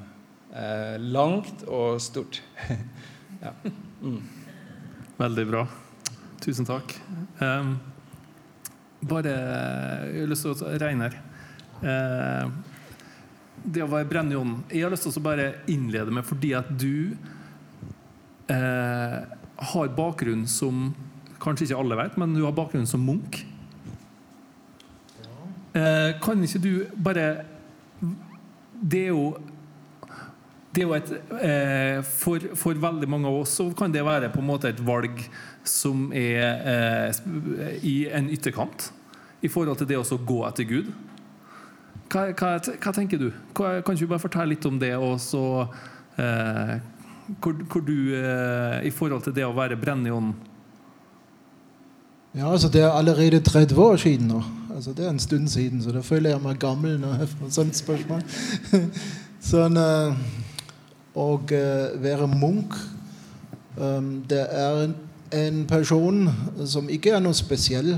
uh, 0.57 0.97
langt 1.05 1.67
og 1.69 2.01
stort. 2.01 2.40
ja. 3.45 3.53
mm. 4.01 4.19
Veldig 5.21 5.47
bra. 5.53 5.67
Tusen 6.40 6.64
takk. 6.69 6.97
Um, 7.45 7.77
bare 9.01 9.33
Jeg 10.13 10.23
har 10.23 10.31
lyst 10.31 10.47
til 10.47 10.55
å 10.55 10.71
Reinar. 10.81 11.17
Eh, 11.83 12.49
det 13.67 13.83
å 13.83 13.91
være 13.91 14.09
brennende 14.09 14.37
i 14.37 14.39
ånden 14.39 14.63
Jeg 14.71 14.85
har 14.85 14.93
lyst 14.95 15.05
til 15.05 15.19
å 15.19 15.25
bare 15.25 15.49
innlede 15.73 16.15
med 16.15 16.25
fordi 16.25 16.53
at 16.57 16.69
du 16.71 17.17
eh, 18.53 19.19
har 19.73 19.93
bakgrunn 19.99 20.47
som 20.51 20.89
Kanskje 21.43 21.67
ikke 21.69 21.79
alle 21.83 21.99
vet, 21.99 22.15
men 22.17 22.33
du 22.33 22.41
har 22.47 22.55
bakgrunn 22.57 22.87
som 22.89 23.03
munk. 23.05 23.37
Eh, 25.77 26.15
kan 26.25 26.41
ikke 26.43 26.63
du 26.65 26.71
bare 26.97 27.27
Det 28.73 29.03
er 29.05 29.13
jo 29.13 29.37
det 30.77 30.83
er 30.83 30.89
jo 30.91 30.95
et, 30.97 31.11
eh, 31.41 31.99
for, 32.05 32.43
for, 32.59 32.77
veldig 32.77 33.09
mange 33.09 33.31
av 33.31 33.39
oss 33.41 33.55
så 33.57 33.65
kan 33.77 33.93
det 33.93 34.05
være 34.05 34.29
på 34.33 34.43
en 34.43 34.49
måte 34.51 34.69
et 34.69 34.83
valg 34.85 35.23
som 35.65 36.11
er 36.12 36.43
eh, 36.69 37.79
i 37.81 37.97
en 38.12 38.29
ytterkant 38.33 38.91
i 39.41 39.49
forhold 39.53 39.81
til 39.81 39.89
det 39.89 39.97
å 39.97 40.19
gå 40.29 40.43
etter 40.49 40.69
Gud. 40.69 40.91
Hva, 42.12 42.29
hva, 42.37 42.51
hva 42.61 42.93
tenker 42.95 43.21
du? 43.21 43.31
Hva, 43.57 43.81
kan 43.81 43.97
ikke 43.97 44.05
du 44.05 44.12
bare 44.12 44.23
fortelle 44.23 44.53
litt 44.53 44.69
om 44.69 44.77
det, 44.79 44.93
og 45.01 45.17
så 45.23 45.47
eh, 46.21 46.77
hvor, 47.41 47.57
hvor, 47.73 47.83
du 47.83 48.15
eh, 48.15 48.87
I 48.87 48.93
forhold 48.95 49.25
til 49.27 49.35
det 49.35 49.47
å 49.47 49.57
være 49.57 49.81
brennende 49.81 50.12
i 50.12 50.15
ånden? 50.15 50.37
Ja, 52.37 52.51
altså 52.53 52.69
Det 52.69 52.85
er 52.85 52.93
allerede 52.93 53.41
30 53.41 53.81
år 53.81 53.97
siden 53.97 54.29
nå. 54.29 54.45
Altså 54.77 54.93
Det 54.93 55.07
er 55.07 55.15
en 55.15 55.23
stund 55.23 55.49
siden, 55.49 55.81
så 55.83 55.95
da 55.95 56.05
føler 56.05 56.35
jeg 56.35 56.45
meg 56.45 56.61
gammel 56.61 56.99
når 57.01 57.23
jeg 57.23 57.33
får 57.33 57.55
sånt 57.57 57.79
spørsmål. 57.79 58.27
sånn, 59.51 59.81
uh, 59.81 60.45
og 61.16 61.52
uh, 61.52 62.02
være 62.02 62.29
munk 62.29 62.74
um, 63.79 64.24
Det 64.29 64.46
er 64.50 64.88
en, 65.33 65.66
person 65.68 66.29
som 66.66 66.88
ikke 66.88 67.11
er 67.11 67.20
noe 67.24 67.35
spesiell 67.35 67.96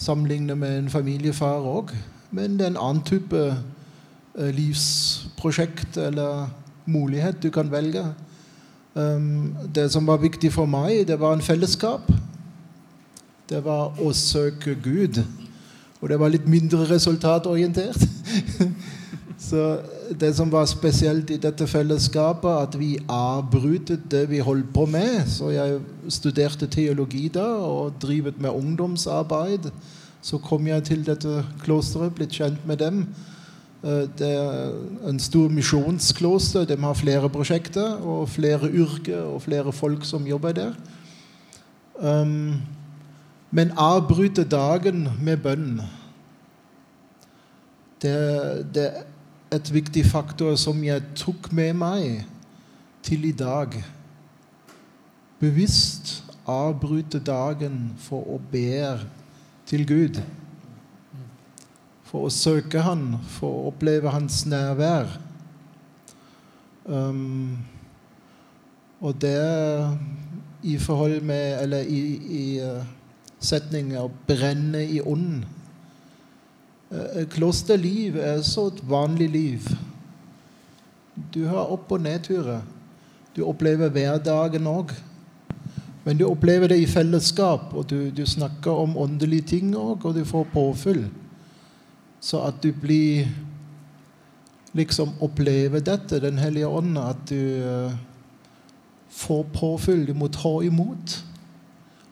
sammenlignet 0.00 0.58
med 0.58 0.78
en 0.78 0.90
familiefar 0.90 1.66
òg. 1.66 1.92
Men 2.30 2.58
det 2.58 2.66
er 2.66 2.72
en 2.72 2.80
annen 2.80 3.02
type 3.06 3.38
uh, 3.38 4.50
livsprosjekt 4.50 5.96
eller 5.96 6.48
mulighet 6.86 7.42
du 7.42 7.50
kan 7.50 7.70
velge. 7.70 8.04
Um, 8.94 9.56
det 9.74 9.90
som 9.92 10.06
var 10.06 10.22
viktig 10.22 10.52
for 10.52 10.66
meg, 10.66 11.08
det 11.08 11.20
var 11.20 11.34
en 11.34 11.42
fellesskap. 11.42 12.12
Det 13.50 13.64
var 13.64 13.98
å 14.00 14.12
søke 14.16 14.76
Gud. 14.82 15.20
Og 16.00 16.08
det 16.08 16.18
var 16.20 16.32
litt 16.32 16.46
mindre 16.48 16.86
resultatorientert. 16.88 18.00
Så 19.48 19.64
det 20.20 20.30
som 20.36 20.52
var 20.52 20.66
spesielt 20.66 21.30
i 21.30 21.36
dette 21.40 21.66
fellesskapet, 21.66 22.50
at 22.50 22.78
vi 22.78 22.98
avbrytet 23.08 24.10
det 24.10 24.24
vi 24.30 24.38
holdt 24.38 24.72
på 24.74 24.86
med. 24.86 25.24
Så 25.26 25.50
jeg 25.54 25.80
studerte 26.08 26.66
teologi 26.66 27.28
da 27.28 27.44
og 27.44 27.94
drivet 28.02 28.40
med 28.40 28.50
ungdomsarbeid. 28.50 29.70
Så 30.22 30.38
kom 30.38 30.66
jeg 30.66 30.84
til 30.84 31.06
dette 31.06 31.44
klosteret, 31.64 32.14
blitt 32.14 32.32
kjent 32.32 32.66
med 32.66 32.76
dem. 32.76 33.06
Eh, 33.84 34.04
det 34.18 34.30
er 34.30 35.08
en 35.08 35.20
stor 35.20 35.48
misjonskloster. 35.48 36.64
De 36.64 36.76
har 36.80 36.94
flere 36.94 37.28
prosjekter 37.28 37.98
og 38.00 38.28
flere 38.28 38.70
yrker 38.70 39.22
og 39.34 39.42
flere 39.42 39.72
folk 39.72 40.04
som 40.04 40.26
jobber 40.26 40.52
der. 40.52 40.72
Um, 41.94 42.54
men 43.50 43.70
avbryte 43.78 44.44
dagen 44.44 45.08
med 45.22 45.36
bønn 45.36 45.82
det, 48.04 48.74
det 48.74 48.88
et 49.54 49.70
viktig 49.74 50.04
faktor 50.06 50.56
som 50.58 50.80
jeg 50.84 51.02
tok 51.18 51.52
med 51.54 51.76
meg 51.78 52.24
til 53.06 53.26
i 53.28 53.34
dag. 53.36 53.76
Bevisst 55.38 56.22
avbryte 56.50 57.20
dagen 57.24 57.92
for 58.00 58.26
å 58.34 58.40
be 58.50 58.96
til 59.68 59.86
Gud. 59.88 60.20
For 62.08 62.28
å 62.28 62.32
søke 62.32 62.82
Han, 62.84 63.20
for 63.36 63.50
å 63.50 63.70
oppleve 63.72 64.12
Hans 64.14 64.44
nærvær. 64.46 65.16
Um, 66.84 67.64
og 69.00 69.16
det 69.22 69.38
i 70.64 70.74
forhold 70.78 71.22
med 71.24 71.62
Eller 71.62 71.86
i, 71.88 72.02
i 72.28 72.60
uh, 72.60 72.84
setninger 73.40 74.08
'brenne 74.26 74.84
i 74.84 75.00
ånden'. 75.00 75.44
Eh, 76.94 77.26
klosterliv 77.30 78.16
er 78.16 78.42
så 78.42 78.68
et 78.70 78.80
vanlig 78.88 79.28
liv. 79.30 79.68
Du 81.34 81.44
har 81.46 81.72
opp- 81.72 81.92
og 81.92 82.00
nedturer. 82.00 82.62
Du 83.36 83.42
opplever 83.46 83.88
hverdagen 83.88 84.66
òg. 84.66 84.94
Men 86.04 86.18
du 86.18 86.26
opplever 86.28 86.68
det 86.68 86.78
i 86.82 86.86
fellesskap, 86.86 87.72
og 87.74 87.90
du, 87.90 88.10
du 88.10 88.26
snakker 88.26 88.70
om 88.70 88.96
åndelige 88.96 89.42
ting 89.42 89.74
òg, 89.76 90.04
og 90.04 90.14
du 90.14 90.24
får 90.24 90.46
påfyll. 90.52 91.06
Så 92.20 92.42
at 92.44 92.62
du 92.62 92.72
blir 92.72 93.26
liksom 94.72 95.14
opplever 95.20 95.80
dette, 95.80 96.20
Den 96.20 96.38
hellige 96.38 96.66
ånd, 96.66 96.98
at 96.98 97.16
du 97.28 97.40
uh, 97.64 97.92
får 99.10 99.46
påfyll, 99.54 100.06
Du 100.06 100.14
må 100.14 100.28
ta 100.28 100.60
imot. 100.62 101.24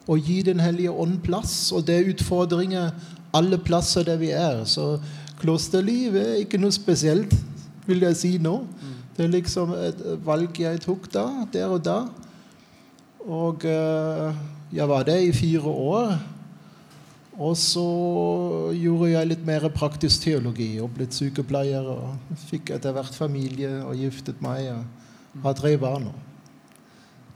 Og 0.08 0.18
gi 0.18 0.42
Den 0.42 0.60
hellige 0.60 0.90
ånd 0.90 1.20
plass. 1.22 1.72
Og 1.72 1.86
det 1.86 1.96
er 1.96 2.14
utfordringer 2.14 2.90
alle 3.34 3.58
plasser 3.58 4.04
der 4.06 4.20
vi 4.20 4.30
er. 4.36 4.64
Så 4.68 4.96
klosterliv 5.40 6.16
er 6.20 6.42
ikke 6.42 6.60
noe 6.60 6.74
spesielt, 6.74 7.34
vil 7.86 8.04
jeg 8.06 8.18
si 8.18 8.32
nå. 8.42 8.60
Det 9.16 9.26
er 9.26 9.32
liksom 9.34 9.74
et 9.76 10.02
valg 10.24 10.56
jeg 10.60 10.80
tok 10.80 11.08
da, 11.12 11.26
der 11.52 11.72
og 11.72 11.82
da. 11.84 11.98
Og 13.22 13.64
eh, 13.68 14.38
jeg 14.72 14.88
var 14.88 15.04
der 15.06 15.26
i 15.26 15.32
fire 15.36 15.68
år. 15.68 16.14
Og 17.32 17.56
så 17.56 17.84
gjorde 18.76 19.10
jeg 19.12 19.28
litt 19.30 19.44
mer 19.46 19.64
praktisk 19.72 20.26
teologi 20.26 20.74
og 20.84 20.92
blitt 20.96 21.16
sykepleier. 21.16 21.86
Og 21.86 22.36
fikk 22.48 22.74
etter 22.76 22.96
hvert 22.96 23.16
familie 23.16 23.78
og 23.84 23.96
giftet 24.00 24.42
meg 24.44 24.68
og 24.72 25.46
har 25.46 25.56
tre 25.58 25.76
barn 25.80 26.08
nå. 26.08 26.14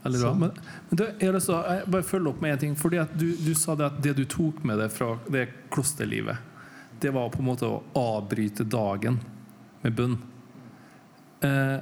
Veldig 0.07 0.23
bra. 0.23 0.33
Men, 0.41 0.61
men 0.91 1.01
det, 1.01 1.09
jeg, 1.23 1.43
så, 1.45 1.61
jeg 1.69 1.91
bare 1.95 2.07
følge 2.07 2.33
opp 2.33 2.45
med 2.45 2.55
en 2.55 2.63
ting. 2.63 2.77
fordi 2.79 3.03
du, 3.19 3.27
du 3.43 3.53
sa 3.59 3.77
det 3.79 3.91
at 3.91 3.99
det 4.05 4.15
du 4.21 4.25
tok 4.31 4.63
med 4.67 4.81
deg 4.83 4.95
fra 4.95 5.15
det 5.33 5.49
klosterlivet, 5.75 6.55
det 7.03 7.13
var 7.13 7.29
på 7.33 7.43
en 7.43 7.51
måte 7.51 7.69
å 7.69 7.83
avbryte 7.99 8.65
dagen 8.65 9.21
med 9.83 9.97
bønn. 9.99 10.17
Eh, 11.45 11.79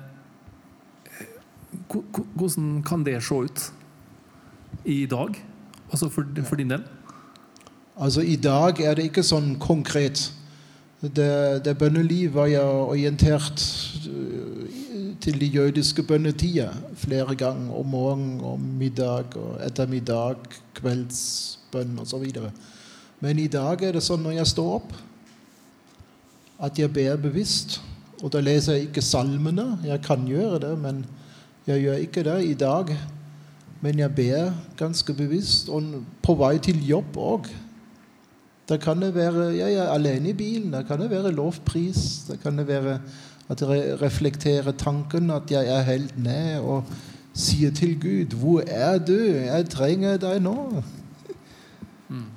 hvordan 2.34 2.82
kan 2.87 3.04
det 3.06 3.20
se 3.22 3.34
ut 3.46 3.64
i 4.84 5.04
dag? 5.06 5.38
Altså 5.90 6.08
for, 6.10 6.26
for 6.44 6.58
din 6.58 6.72
del? 6.74 6.82
Altså 7.94 8.24
I 8.26 8.37
dag 8.37 8.80
er 8.82 8.96
det 8.98 9.08
ikke 9.10 9.22
sånn 9.26 9.54
konkret. 9.62 10.32
Det, 11.04 11.62
det 11.64 11.76
bønneliv 11.78 12.34
var 12.34 12.48
jeg 12.48 12.64
orientert 12.64 13.62
til 15.24 15.40
de 15.40 15.46
jødiske 15.46 16.02
bønnetida 16.02 16.68
flere 17.00 17.34
ganger. 17.34 17.72
Om 17.72 17.87
morgen, 17.87 18.40
om 18.44 18.60
middag 18.60 19.37
og 19.40 19.56
ettermiddag, 19.64 20.37
kveldsbønn 20.76 21.98
osv. 22.02 22.26
Men 23.20 23.38
i 23.38 23.48
dag 23.48 23.82
er 23.82 23.96
det 23.96 24.04
sånn 24.04 24.20
når 24.24 24.38
jeg 24.42 24.52
står 24.52 24.70
opp, 24.82 24.92
at 26.60 26.78
jeg 26.78 26.92
ber 26.92 27.16
bevisst. 27.24 27.80
Og 28.20 28.32
da 28.34 28.42
leser 28.44 28.76
jeg 28.76 28.90
ikke 28.90 29.04
salmene. 29.04 29.78
Jeg 29.84 30.02
kan 30.04 30.28
gjøre 30.28 30.60
det, 30.66 30.76
men 30.78 31.02
jeg 31.66 31.87
gjør 31.87 32.04
ikke 32.04 32.24
det 32.28 32.38
i 32.44 32.54
dag. 32.60 32.92
Men 33.84 34.00
jeg 34.00 34.14
ber 34.16 34.52
ganske 34.76 35.16
bevisst, 35.16 35.68
og 35.72 36.02
på 36.24 36.37
vei 36.40 36.56
til 36.60 36.84
jobb 36.84 37.16
òg. 37.16 37.48
Da 38.68 38.76
kan 38.80 39.00
det 39.00 39.14
være 39.14 39.50
Jeg 39.56 39.74
er 39.76 39.92
alene 39.92 40.30
i 40.32 40.37
bilen. 40.37 40.72
Da 40.72 40.82
kan 40.82 41.00
det 41.00 41.10
være 41.10 41.32
lovpris. 41.32 42.24
Da 42.28 42.37
kan 42.40 42.58
det 42.58 42.68
være 42.68 42.98
at 43.48 43.61
jeg 43.61 44.00
reflekterer 44.02 44.72
tanken 44.72 45.30
at 45.30 45.50
jeg 45.50 45.68
er 45.68 45.83
helt 45.83 46.18
ned 46.18 46.61
og 46.61 46.85
sier 47.35 47.70
til 47.70 48.00
Gud 48.00 48.37
'Hvor 48.37 48.62
er 48.66 48.98
du? 48.98 49.18
Jeg 49.18 49.68
trenger 49.70 50.16
deg 50.16 50.42
nå.' 50.42 50.83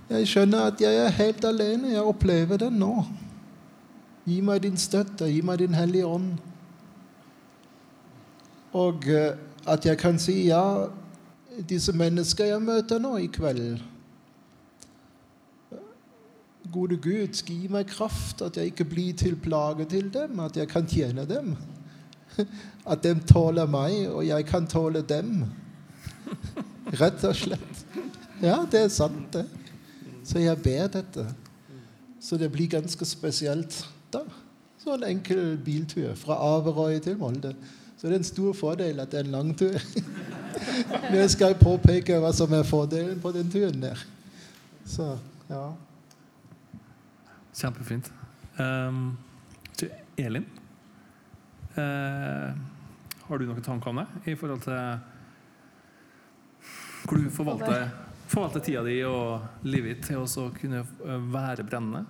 Jeg 0.10 0.28
skjønner 0.28 0.70
at 0.72 0.82
jeg 0.82 0.96
er 0.96 1.10
helt 1.10 1.46
alene. 1.46 1.92
Jeg 1.92 2.02
opplever 2.02 2.58
det 2.58 2.72
nå. 2.74 3.04
Gi 4.26 4.40
meg 4.42 4.64
din 4.64 4.78
støtte. 4.78 5.28
Gi 5.28 5.42
meg 5.42 5.60
din 5.60 5.76
hellige 5.76 6.06
ånd. 6.06 6.32
Og 8.74 9.08
eh, 9.08 9.36
at 9.68 9.86
jeg 9.86 9.98
kan 9.98 10.20
si 10.20 10.48
ja, 10.48 10.88
disse 11.70 11.92
mennesker 11.92 12.46
jeg 12.46 12.62
møter 12.62 13.00
nå 13.04 13.18
i 13.18 13.28
kveld 13.28 13.80
Gode 16.74 16.98
Gud, 16.98 17.42
gi 17.46 17.68
meg 17.72 17.88
kraft, 17.90 18.42
at 18.42 18.58
jeg 18.58 18.72
ikke 18.72 18.86
blir 18.86 19.14
til 19.18 19.36
plage 19.40 19.86
til 19.86 20.10
dem, 20.14 20.40
at 20.40 20.58
jeg 20.58 20.68
kan 20.68 20.88
tjene 20.88 21.26
dem. 21.30 21.56
At 22.92 23.04
de 23.04 23.16
tåler 23.28 23.68
meg, 23.68 24.08
og 24.08 24.22
jeg 24.28 24.46
kan 24.46 24.68
tåle 24.68 25.02
dem. 25.02 25.46
Rett 27.02 27.24
og 27.28 27.36
slett. 27.36 27.82
Ja, 28.42 28.62
det 28.72 28.84
er 28.86 28.92
sant, 28.94 29.34
det. 29.34 29.46
Så 30.28 30.40
jeg 30.40 30.60
ber 30.64 30.88
dette. 30.92 31.26
Så 32.22 32.38
det 32.38 32.52
blir 32.52 32.68
ganske 32.68 33.06
spesielt 33.06 33.80
da. 34.14 34.22
Så 34.84 34.96
en 34.96 35.08
enkel 35.08 35.58
biltur 35.66 36.14
fra 36.16 36.38
Averøy 36.56 37.00
til 37.04 37.18
Molde. 37.18 37.56
Så 37.98 38.08
det 38.08 38.14
er 38.14 38.22
en 38.22 38.28
stor 38.28 38.54
fordel 38.54 39.00
at 39.02 39.12
det 39.12 39.20
er 39.20 39.26
en 39.26 39.36
lang 39.36 39.52
tur. 39.58 39.80
Men 41.10 41.20
jeg 41.24 41.34
skal 41.34 41.58
påpeke 41.58 42.20
hva 42.22 42.32
som 42.36 42.54
er 42.54 42.68
fordelen 42.68 43.20
på 43.24 43.32
den 43.36 43.50
turen 43.52 43.82
der. 43.82 44.04
Så, 44.86 45.16
ja. 45.50 45.66
Kjempefint. 47.58 48.12
Um, 48.58 49.18
Elin, 50.18 50.46
uh, 51.78 52.54
har 53.28 53.38
du 53.38 53.46
noen 53.46 53.64
tanker 53.66 53.90
om 53.90 54.02
det 54.02 54.32
i 54.32 54.36
forhold 54.38 54.62
til 54.66 54.78
hvor 57.08 57.18
du 57.22 57.30
forvalter, 57.32 57.88
forvalter 58.28 58.64
tida 58.66 58.84
di 58.86 59.00
og 59.08 59.66
livet 59.66 59.96
ditt 59.96 60.10
til 60.10 60.22
å 60.22 60.48
kunne 60.54 60.84
eh, 60.84 61.28
være 61.34 61.66
brennende? 61.68 62.04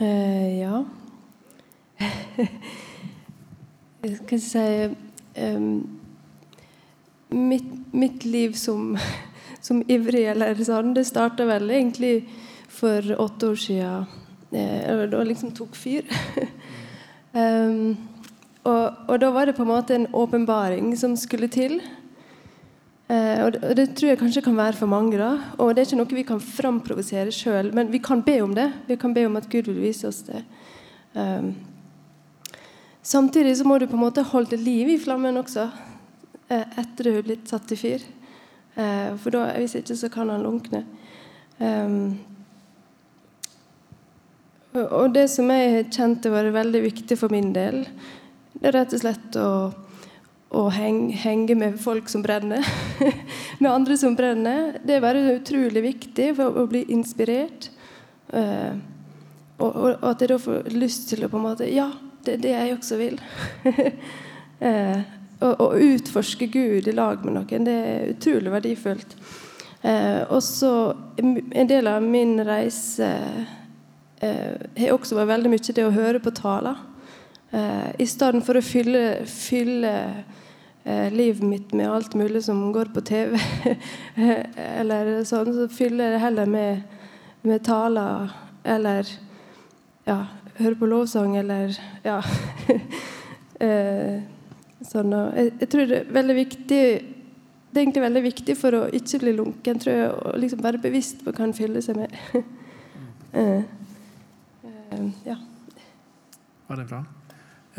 Uh, 0.00 0.48
ja. 0.58 0.82
Jeg 4.00 4.14
skal 4.22 4.40
si 4.46 4.66
um, 5.44 5.82
mitt, 7.36 7.68
mitt 7.92 8.24
liv 8.24 8.56
som, 8.56 8.94
som 9.66 9.82
ivrig 9.92 10.24
eller 10.32 10.64
sånn, 10.64 10.94
det 10.96 11.04
starta 11.10 11.44
vel 11.50 11.68
egentlig 11.68 12.24
for 12.80 13.14
åtte 13.20 13.52
år 13.52 13.60
siden. 13.60 14.06
Eh, 14.50 15.06
da 15.12 15.22
liksom 15.24 15.52
tok 15.54 15.76
fyr. 15.78 16.08
um, 17.32 17.96
og, 18.64 18.84
og 19.08 19.16
da 19.20 19.30
var 19.32 19.48
det 19.48 19.56
på 19.56 19.64
en 19.64 19.72
måte 19.72 19.96
en 19.96 20.08
åpenbaring 20.16 20.92
som 20.98 21.16
skulle 21.16 21.48
til. 21.52 21.78
Eh, 23.10 23.40
og, 23.42 23.52
det, 23.52 23.62
og 23.64 23.74
det 23.78 23.86
tror 23.98 24.12
jeg 24.12 24.20
kanskje 24.20 24.44
kan 24.46 24.58
være 24.58 24.78
for 24.78 24.90
mange. 24.90 25.18
da 25.18 25.32
Og 25.58 25.74
det 25.74 25.82
er 25.82 25.88
ikke 25.88 26.00
noe 26.02 26.18
vi 26.20 26.26
kan 26.28 26.42
framprovosere 26.44 27.34
sjøl, 27.34 27.72
men 27.74 27.90
vi 27.92 28.02
kan 28.02 28.22
be 28.26 28.38
om 28.44 28.54
det. 28.54 28.68
Vi 28.88 28.98
kan 29.00 29.14
be 29.16 29.26
om 29.26 29.38
at 29.40 29.50
Gud 29.50 29.70
vil 29.70 29.82
vise 29.82 30.08
oss 30.08 30.22
det. 30.28 30.44
Um, 31.14 31.54
samtidig 33.02 33.56
så 33.58 33.66
må 33.66 33.78
du 33.78 33.88
på 33.90 33.98
en 33.98 34.04
måte 34.04 34.22
holde 34.22 34.56
liv 34.60 34.92
i 34.94 35.00
flammen 35.02 35.40
også, 35.40 35.66
eh, 36.48 36.78
etter 36.78 37.08
du 37.08 37.14
har 37.16 37.26
blitt 37.26 37.50
satt 37.50 37.72
i 37.74 37.78
fyr. 37.80 38.04
Eh, 38.76 39.16
for 39.18 39.34
da, 39.34 39.48
hvis 39.58 39.74
ikke, 39.80 39.96
så 39.96 40.10
kan 40.12 40.30
han 40.30 40.46
lunkne. 40.46 40.84
Um, 41.58 42.18
og 44.74 44.96
og 45.00 45.14
det 45.14 45.26
som 45.32 45.50
jeg 45.50 45.88
kjente 45.90 46.30
var 46.32 46.50
veldig 46.54 46.82
viktig 46.84 47.18
for 47.18 47.32
min 47.32 47.52
del, 47.52 47.84
det 48.54 48.70
er 48.70 48.76
rett 48.80 48.94
og 48.94 49.02
slett 49.02 49.38
å 49.40 49.50
å 50.50 50.64
henge, 50.74 51.14
henge 51.22 51.54
med 51.54 51.78
folk 51.78 52.08
som 52.10 52.24
brenner. 52.24 52.66
med 53.62 53.70
andre 53.70 53.96
som 53.98 54.16
brenner. 54.18 54.80
Det 54.82 54.96
er 54.96 55.04
bare 55.04 55.36
utrolig 55.36 55.82
viktig 55.84 56.32
for 56.38 56.58
å 56.58 56.66
bli 56.70 56.82
inspirert. 56.90 57.68
Eh, 58.34 58.74
og, 59.60 59.68
og, 59.68 59.86
og 59.92 60.08
at 60.10 60.24
jeg 60.24 60.32
da 60.32 60.40
får 60.42 60.72
lyst 60.74 61.06
til 61.12 61.22
å 61.26 61.30
på 61.30 61.38
en 61.38 61.46
måte 61.46 61.68
Ja, 61.70 61.90
det 62.26 62.36
er 62.36 62.42
det 62.42 62.54
jeg 62.56 62.74
også 62.74 62.98
vil. 62.98 63.20
eh, 64.66 64.98
å, 65.40 65.52
å 65.54 65.68
utforske 65.78 66.50
Gud 66.50 66.90
i 66.90 66.96
lag 66.96 67.22
med 67.24 67.38
noen, 67.38 67.68
det 67.68 67.76
er 67.84 68.10
utrolig 68.16 68.52
verdifullt. 68.56 69.14
Eh, 69.86 70.26
og 70.26 70.42
så 70.44 70.74
En 71.16 71.68
del 71.70 71.86
av 71.88 72.02
min 72.04 72.34
reise 72.44 73.06
eh, 73.06 73.59
har 74.20 74.92
også 74.92 75.16
vært 75.16 75.30
veldig 75.30 75.50
mye 75.52 75.74
det 75.76 75.84
å 75.86 75.94
høre 75.94 76.20
på 76.20 76.32
taler. 76.36 76.76
Eh, 77.50 77.88
I 77.98 78.06
stedet 78.06 78.44
for 78.46 78.58
å 78.58 78.62
fylle, 78.62 79.24
fylle 79.26 79.92
eh, 80.84 81.08
livet 81.10 81.42
mitt 81.42 81.72
med 81.74 81.90
alt 81.90 82.14
mulig 82.14 82.44
som 82.46 82.60
går 82.72 82.92
på 82.94 83.02
TV, 83.02 83.34
eller 84.80 85.16
sånn, 85.26 85.50
så 85.56 85.66
fyller 85.72 86.06
jeg 86.06 86.14
det 86.14 86.22
heller 86.22 86.50
med, 86.50 86.84
med 87.42 87.64
taler 87.66 88.30
eller 88.62 89.08
ja, 90.06 90.20
høre 90.60 90.76
på 90.78 90.90
lovsang 90.90 91.34
eller 91.40 91.74
ja. 92.06 92.20
eh, 93.66 94.20
sånn, 94.86 95.16
jeg, 95.34 95.50
jeg 95.64 95.72
tror 95.72 95.90
det 95.90 95.98
er 96.04 96.14
veldig 96.20 96.38
viktig 96.38 96.84
det 97.70 97.78
er 97.78 97.84
egentlig 97.84 98.02
veldig 98.02 98.22
viktig 98.24 98.54
for 98.58 98.74
å 98.74 98.86
ikke 98.98 99.20
bli 99.22 99.34
lunken, 99.38 99.78
tror 99.78 99.94
jeg, 99.94 100.06
å 100.10 100.38
liksom 100.42 100.62
være 100.64 100.80
bevisst 100.82 101.20
på 101.22 101.30
hva 101.30 101.44
en 101.46 101.54
fyller 101.54 101.84
seg 101.86 102.00
med. 102.00 102.16
Ja, 105.00 105.32
ja. 105.32 105.38
Veldig 106.70 106.86
bra. 106.90 107.00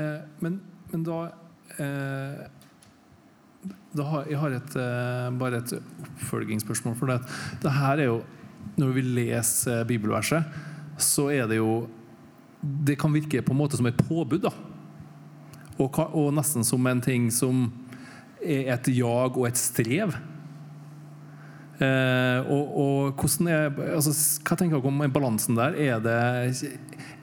Eh, 0.01 0.17
men, 0.43 0.57
men 0.91 1.05
eh, 1.07 2.41
da 3.95 4.07
har, 4.07 4.27
Jeg 4.29 4.39
har 4.39 4.57
et, 4.57 4.75
eh, 4.75 5.29
bare 5.39 5.61
et 5.61 5.73
oppfølgingsspørsmål. 5.77 6.97
For 6.99 7.11
det, 7.11 7.21
det 7.63 7.71
her 7.77 7.99
er 7.99 8.09
jo 8.09 8.21
Når 8.77 8.91
vi 8.95 9.01
leser 9.01 9.83
bibelverset, 9.89 10.43
så 10.97 11.29
er 11.33 11.47
det 11.47 11.57
jo 11.57 11.87
Det 12.61 12.97
kan 12.99 13.13
virke 13.13 13.41
på 13.41 13.53
en 13.53 13.57
måte 13.57 13.77
som 13.77 13.85
et 13.89 13.97
påbud. 14.07 14.41
da 14.47 14.51
og, 15.81 15.99
og 16.13 16.33
nesten 16.35 16.65
som 16.67 16.85
en 16.87 17.01
ting 17.01 17.29
som 17.33 17.65
er 18.41 18.73
et 18.75 18.89
jag 18.93 19.37
og 19.37 19.47
et 19.47 19.59
strev. 19.59 20.13
Eh, 21.81 22.51
og, 22.53 22.75
og 22.77 23.23
er 23.49 23.71
altså, 23.95 24.11
Hva 24.45 24.57
tenker 24.59 24.77
dere 24.77 24.91
om 24.91 24.99
balansen 25.13 25.57
der? 25.57 25.73
Er 25.81 26.03
det, 26.03 26.17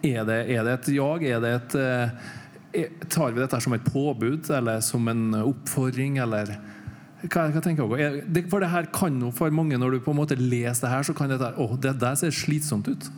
er 0.03 0.25
det, 0.27 0.39
er 0.51 0.67
det 0.67 0.73
et 0.73 0.89
jag? 0.97 1.23
Er 1.29 1.45
det 1.45 1.53
et 1.61 1.77
eh, 1.79 2.89
Tar 3.09 3.31
vi 3.37 3.41
dette 3.41 3.61
som 3.63 3.77
et 3.77 3.87
påbud 3.87 4.51
eller 4.59 4.83
som 4.85 5.07
en 5.13 5.29
oppfordring? 5.45 6.19
Eller 6.25 6.57
Hva, 7.29 7.47
hva 7.55 7.63
tenker 7.63 7.87
dere? 7.95 8.19
Er- 8.27 8.51
For 8.51 8.65
det 8.65 8.73
her 8.75 8.91
kan 8.95 9.21
jo 9.23 9.31
for 9.35 9.55
mange, 9.55 9.79
når 9.79 9.95
du 9.95 10.01
på 10.03 10.15
en 10.15 10.21
måte 10.25 10.39
leser 10.39 10.89
det 10.89 10.93
her, 10.97 11.07
så 11.07 11.15
kan 11.15 11.31
dette 11.31 11.55
Å, 11.55 11.71
det 11.79 11.95
der 12.03 12.19
ser 12.19 12.35
slitsomt 12.35 12.91
ut. 12.91 13.09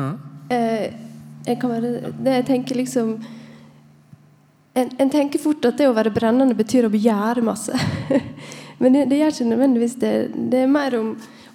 Ja. 0.00 0.10
Eh, 0.52 0.88
jeg 1.44 1.58
kan 1.60 1.72
være, 1.72 2.12
det 2.22 2.38
jeg 2.38 2.48
tenker 2.48 2.78
liksom 2.80 3.16
en, 4.72 4.88
en 5.02 5.10
tenker 5.12 5.42
fort 5.42 5.64
at 5.68 5.76
det 5.76 5.88
å 5.90 5.94
være 5.96 6.12
brennende 6.14 6.56
betyr 6.56 6.86
å 6.88 6.92
begjære 6.92 7.44
masse. 7.44 7.76
Men 8.82 8.96
det, 8.96 9.06
det 9.10 9.20
gjør 9.20 9.34
ikke 9.34 9.48
nødvendigvis 9.52 9.96
det. 10.02 10.14
Det 10.52 10.62
er 10.64 10.70
mer 10.70 10.98
om, 10.98 11.12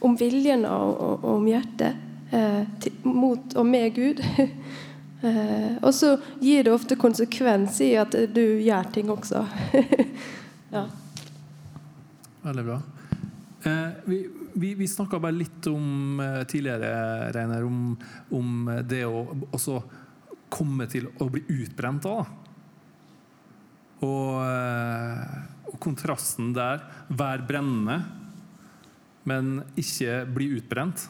om 0.08 0.18
viljen 0.20 0.66
og, 0.70 1.02
og, 1.04 1.26
om 1.36 1.48
hjertet 1.50 2.32
eh, 2.32 2.63
til, 2.84 2.96
mot 3.04 3.58
og 3.60 3.68
med 3.68 3.90
Gud. 3.98 4.24
eh, 5.28 5.76
og 5.82 5.92
så 5.96 6.16
gir 6.40 6.63
det 6.63 6.74
ofte 6.74 6.96
konsekvens 7.00 7.82
i 7.84 7.94
at 8.00 8.16
du 8.32 8.44
gjør 8.63 8.94
ting 8.96 9.12
også. 9.12 9.44
ja. 10.76 10.88
Veldig 12.48 12.68
bra. 12.72 12.82
Eh, 13.68 14.04
vi 14.08 14.22
vi, 14.58 14.74
vi 14.74 14.88
snakka 14.88 15.20
bare 15.20 15.38
litt 15.38 15.68
om 15.70 16.20
eh, 16.20 16.44
tidligere, 16.50 17.32
Reiner, 17.36 17.63
om, 17.63 17.98
om 18.34 18.72
det 18.90 19.04
å 19.06 19.26
også 19.52 19.82
komme 20.50 20.88
til 20.90 21.10
å 21.22 21.28
bli 21.30 21.44
utbrent 21.60 22.08
av. 22.10 22.32
Og, 24.06 24.32
eh, 24.42 25.38
og 25.67 25.80
kontrasten 25.84 26.53
der 26.56 26.84
vær 27.10 27.43
brennende, 27.47 28.01
men 29.27 29.62
ikke 29.75 30.21
bli 30.34 30.53
utbrent. 30.58 31.10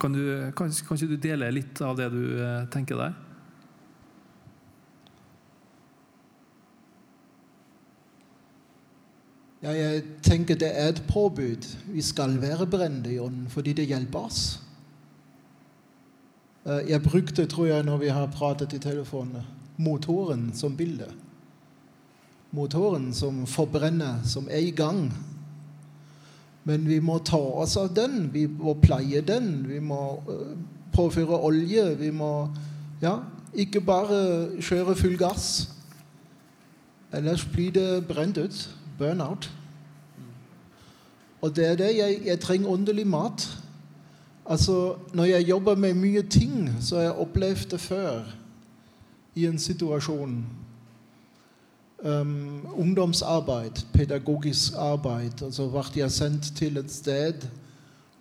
Kan, 0.00 0.12
du, 0.12 0.52
kan, 0.56 0.72
kan 0.88 0.98
du 1.00 1.16
dele 1.16 1.48
litt 1.54 1.80
av 1.80 1.96
det 1.96 2.10
du 2.12 2.22
eh, 2.36 2.66
tenker 2.72 2.98
der? 3.00 3.14
Ja, 9.64 9.72
jeg 9.72 10.02
tenker 10.22 10.58
det 10.60 10.68
er 10.68 10.92
et 10.92 11.00
påbud. 11.08 11.64
Vi 11.90 12.02
skal 12.04 12.36
være 12.42 12.68
brennende 12.70 13.14
i 13.14 13.18
ånden 13.18 13.48
fordi 13.50 13.72
det 13.78 13.88
hjelper 13.88 14.28
oss. 14.28 14.42
Eh, 16.66 16.90
Jeg 16.90 17.02
brukte, 17.02 17.46
tror 17.46 17.66
jeg, 17.66 17.86
når 17.86 17.98
vi 18.04 18.12
har 18.12 18.28
pratet 18.34 18.76
i 18.76 18.82
telefonen, 18.82 19.46
motoren 19.78 20.52
som 20.54 20.76
bilde. 20.76 21.08
Motoren 22.56 23.10
som 23.14 23.42
forbrenner, 23.46 24.22
som 24.24 24.48
er 24.50 24.64
i 24.64 24.70
gang. 24.70 25.10
Men 26.64 26.88
vi 26.88 26.98
må 27.04 27.18
ta 27.18 27.38
oss 27.38 27.76
av 27.76 27.92
den. 27.94 28.30
Vi 28.32 28.46
må 28.48 28.74
pleie 28.80 29.20
den. 29.20 29.66
Vi 29.68 29.78
må 29.78 30.22
eh, 30.24 30.56
påføre 30.94 31.36
olje. 31.44 31.84
Vi 32.00 32.10
må 32.10 32.48
ja, 33.02 33.18
ikke 33.52 33.84
bare 33.84 34.18
kjøre 34.56 34.96
full 34.96 35.18
gass. 35.20 35.68
Ellers 37.12 37.44
blir 37.44 37.76
det 37.76 38.06
brent 38.08 38.40
ut. 38.40 38.64
Burnout. 38.98 39.50
Og 41.44 41.52
det 41.56 41.66
er 41.68 41.76
det 41.76 41.92
jeg, 41.96 42.20
jeg 42.24 42.40
trenger 42.40 42.72
åndelig 42.72 43.06
mat. 43.06 43.48
Altså, 44.46 44.96
Når 45.12 45.24
jeg 45.24 45.48
jobber 45.48 45.76
med 45.76 45.94
mye 45.94 46.22
ting, 46.22 46.70
så 46.80 46.96
har 46.96 47.02
jeg 47.02 47.12
opplevd 47.12 47.70
det 47.70 47.80
før 47.80 48.32
i 49.34 49.46
en 49.46 49.58
situasjon. 49.58 50.46
Um, 52.04 52.66
ungdomsarbeid, 52.76 53.86
pedagogisk 53.92 54.72
arbeid. 54.76 55.42
Altså 55.42 55.68
ble 55.68 55.84
jeg 55.96 56.12
sendt 56.12 56.52
til 56.56 56.76
et 56.76 56.92
sted 56.92 57.48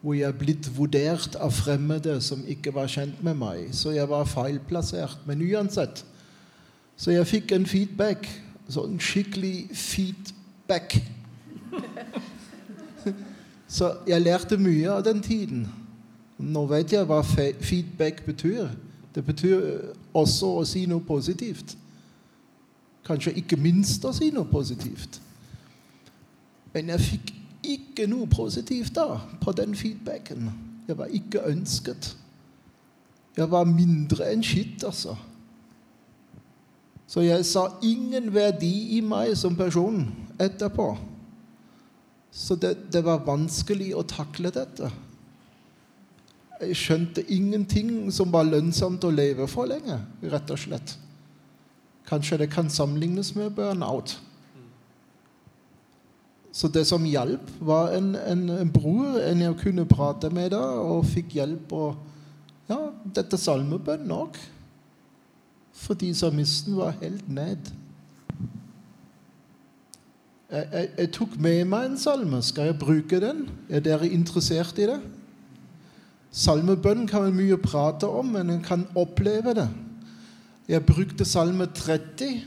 hvor 0.05 0.13
jeg 0.13 0.37
blitt 0.37 0.67
vurdert 0.77 1.35
av 1.41 1.49
fremmede 1.51 2.19
som 2.21 2.43
ikke 2.47 2.75
var 2.75 2.87
kjent 2.87 3.23
med 3.25 3.39
meg. 3.41 3.71
Så 3.73 3.89
jeg 3.91 4.05
var 4.09 4.27
feilplassert. 4.29 5.17
Men 5.25 5.41
uansett. 5.41 6.05
Så 6.95 7.11
jeg 7.11 7.27
fikk 7.27 7.51
en 7.51 7.65
feedback. 7.65 8.27
Sånn 8.69 8.99
skikkelig 9.01 9.69
feedback. 9.73 10.99
Så 13.75 13.89
jeg 14.07 14.21
lærte 14.21 14.59
mye 14.61 14.91
av 14.93 15.01
den 15.07 15.23
tiden. 15.25 15.65
Nå 16.37 16.67
vet 16.69 16.93
jeg 16.93 17.07
hva 17.09 17.23
feedback 17.25 18.21
betyr. 18.25 18.69
Det 19.15 19.25
betyr 19.25 19.57
også 20.13 20.51
å 20.59 20.63
si 20.69 20.85
noe 20.85 21.01
positivt. 21.01 21.73
Kanskje 23.05 23.35
ikke 23.37 23.59
minst 23.61 24.05
å 24.05 24.13
si 24.15 24.31
noe 24.33 24.49
positivt. 24.49 25.19
Men 26.73 26.89
jeg 26.95 27.05
fikk 27.05 27.33
ikke 27.65 28.07
noe 28.09 28.27
positivt 28.29 28.95
da 28.97 29.19
på 29.41 29.53
den 29.57 29.75
feedbacken. 29.77 30.49
Jeg 30.87 30.97
var 30.97 31.13
ikke 31.13 31.45
ønsket. 31.49 32.11
Jeg 33.37 33.51
var 33.51 33.67
mindre 33.67 34.29
enn 34.31 34.43
skitt, 34.45 34.83
altså. 34.87 35.15
Så 37.07 37.21
jeg 37.21 37.45
sa 37.45 37.67
ingen 37.85 38.31
verdi 38.33 38.97
i 38.97 39.01
meg 39.05 39.35
som 39.37 39.55
person 39.57 40.01
etterpå. 40.41 40.95
Så 42.35 42.57
det, 42.59 42.73
det 42.91 43.03
var 43.05 43.25
vanskelig 43.27 43.93
å 43.95 44.03
takle 44.07 44.51
dette. 44.51 44.89
Jeg 46.59 46.77
skjønte 46.79 47.23
ingenting 47.31 48.09
som 48.15 48.31
var 48.33 48.47
lønnsomt 48.47 49.03
å 49.03 49.13
leve 49.13 49.47
for 49.51 49.69
lenge, 49.69 49.99
rett 50.23 50.51
og 50.51 50.59
slett. 50.59 50.95
Kanskje 52.05 52.37
det 52.37 52.51
kan 52.53 52.69
sammenlignes 52.69 53.35
med 53.35 53.51
burnout. 53.57 54.19
Så 56.55 56.67
det 56.71 56.85
som 56.87 57.03
hjalp, 57.03 57.49
var 57.59 57.91
en, 57.97 58.13
en, 58.15 58.49
en 58.49 58.69
bror 58.71 59.17
en 59.19 59.41
jeg 59.41 59.57
kunne 59.59 59.83
prate 59.85 60.29
med 60.31 60.53
da, 60.53 60.61
og 60.79 61.03
fikk 61.11 61.33
hjelp. 61.35 61.73
Og 61.75 62.69
ja, 62.69 62.77
dette 63.17 63.37
salmebønnen 63.37 64.13
òg. 64.15 64.37
Fordi 65.75 66.13
salmisten 66.15 66.77
var 66.77 66.95
helt 67.01 67.27
ned. 67.27 67.73
Jeg, 70.51 70.67
jeg, 70.71 70.89
jeg 70.97 71.11
tok 71.17 71.35
med 71.41 71.65
meg 71.67 71.89
en 71.89 71.99
salme. 71.99 72.39
Skal 72.45 72.71
jeg 72.71 72.79
bruke 72.79 73.19
den? 73.19 73.49
Er 73.67 73.83
dere 73.83 74.07
interessert 74.07 74.79
i 74.79 74.87
det? 74.87 75.01
Salmebønnen 76.31 77.07
kan 77.07 77.27
man 77.27 77.35
mye 77.35 77.57
prate 77.59 78.07
om, 78.07 78.31
men 78.31 78.49
en 78.49 78.63
kan 78.63 78.87
oppleve 78.95 79.57
det. 79.59 79.67
Jeg 80.65 80.81
brukte 80.81 81.25
salme 81.29 81.67
30. 81.69 82.41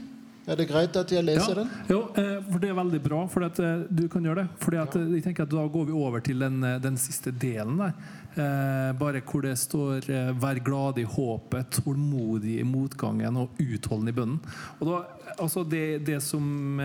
Er 0.49 0.57
det 0.57 0.65
greit 0.71 0.97
at 0.97 1.11
jeg 1.13 1.23
leser 1.23 1.61
den? 1.61 1.69
Jo, 1.91 1.99
eh, 2.17 2.39
for 2.49 2.63
det 2.63 2.71
er 2.73 2.79
veldig 2.79 3.01
bra 3.05 3.19
for 3.31 3.45
at 3.47 3.59
eh, 3.63 3.83
du 3.93 4.07
kan 4.11 4.25
gjøre 4.25 4.43
det. 4.43 4.47
Fordi 4.63 4.79
at, 4.81 4.97
jeg 5.13 5.23
tenker 5.27 5.45
at 5.45 5.53
Da 5.53 5.67
går 5.71 5.85
vi 5.91 5.95
over 5.95 6.25
til 6.25 6.41
den, 6.41 6.57
eh, 6.65 6.79
den 6.83 6.97
siste 6.99 7.31
delen 7.31 7.77
der. 7.79 7.93
Eh, 8.33 8.89
bare 8.99 9.21
hvor 9.21 9.45
det 9.45 9.55
står 9.59 10.09
'vær 10.35 10.63
glad 10.65 10.99
i 10.99 11.05
håpet, 11.05 11.71
tålmodig 11.71 12.59
i 12.59 12.65
motgangen 12.65 13.37
og 13.37 13.51
utholden 13.61 14.09
i 14.09 14.13
bønnen'. 14.13 14.41
Og 14.81 14.87
da, 14.89 15.03
altså 15.39 15.63
det, 15.69 16.07
det 16.07 16.23
som 16.23 16.81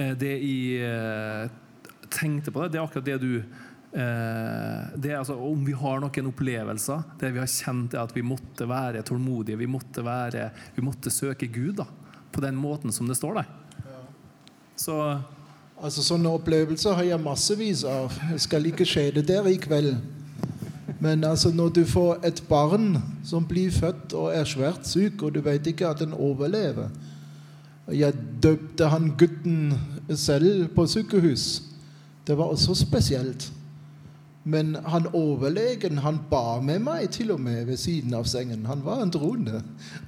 Det 0.00 0.40
jeg 0.40 1.50
tenkte 2.10 2.50
på, 2.50 2.62
det, 2.62 2.72
det 2.72 2.78
er 2.78 2.86
akkurat 2.86 3.04
det 3.04 3.20
du 3.20 3.42
det 3.90 5.10
er 5.10 5.16
altså 5.18 5.34
Om 5.34 5.64
vi 5.66 5.72
har 5.74 5.96
noen 5.98 6.26
opplevelser 6.30 7.00
det 7.18 7.32
vi 7.34 7.40
har 7.42 7.48
kjent 7.50 7.96
er 7.96 8.04
at 8.04 8.12
vi 8.14 8.22
måtte 8.22 8.68
være 8.70 9.02
tålmodige, 9.02 9.58
vi 9.58 9.66
måtte, 9.66 10.04
være, 10.06 10.44
vi 10.76 10.84
måtte 10.86 11.10
søke 11.10 11.48
Gud 11.50 11.80
da, 11.80 11.88
på 12.30 12.44
den 12.44 12.54
måten 12.54 12.94
som 12.94 13.10
det 13.10 13.18
står 13.18 13.40
der. 13.40 13.50
Så 14.78 14.94
Altså 15.80 16.02
Sånne 16.04 16.28
opplevelser 16.36 16.92
har 16.92 17.06
jeg 17.08 17.24
massevis 17.24 17.86
av. 17.88 18.12
Jeg 18.34 18.42
skal 18.44 18.66
ikke 18.68 18.84
skjede 18.84 19.22
dere 19.24 19.48
i 19.48 19.60
kveld. 19.60 19.94
Men 21.00 21.24
altså 21.24 21.48
når 21.56 21.70
du 21.78 21.84
får 21.88 22.26
et 22.28 22.42
barn 22.48 22.98
som 23.24 23.46
blir 23.48 23.72
født 23.72 24.12
og 24.12 24.34
er 24.36 24.44
svært 24.44 24.84
syk, 24.84 25.22
og 25.24 25.32
du 25.32 25.40
vet 25.40 25.70
ikke 25.70 25.88
at 25.88 26.02
den 26.02 26.12
overlever 26.12 26.90
Jeg 27.90 28.12
døpte 28.42 28.86
han 28.86 29.08
gutten 29.18 29.72
selv 30.14 30.68
på 30.76 30.84
sykehus. 30.86 31.62
Det 32.26 32.36
var 32.38 32.52
også 32.52 32.74
spesielt. 32.74 33.48
Men 34.50 34.74
han 34.88 35.06
overlegen 35.14 36.00
han 36.02 36.18
ba 36.30 36.60
med 36.64 36.82
meg 36.82 37.10
til 37.14 37.30
og 37.34 37.40
med 37.44 37.68
ved 37.68 37.78
siden 37.78 38.14
av 38.16 38.26
sengen. 38.26 38.64
Han 38.66 38.82
var 38.84 39.02
en 39.04 39.12
troende. 39.14 39.60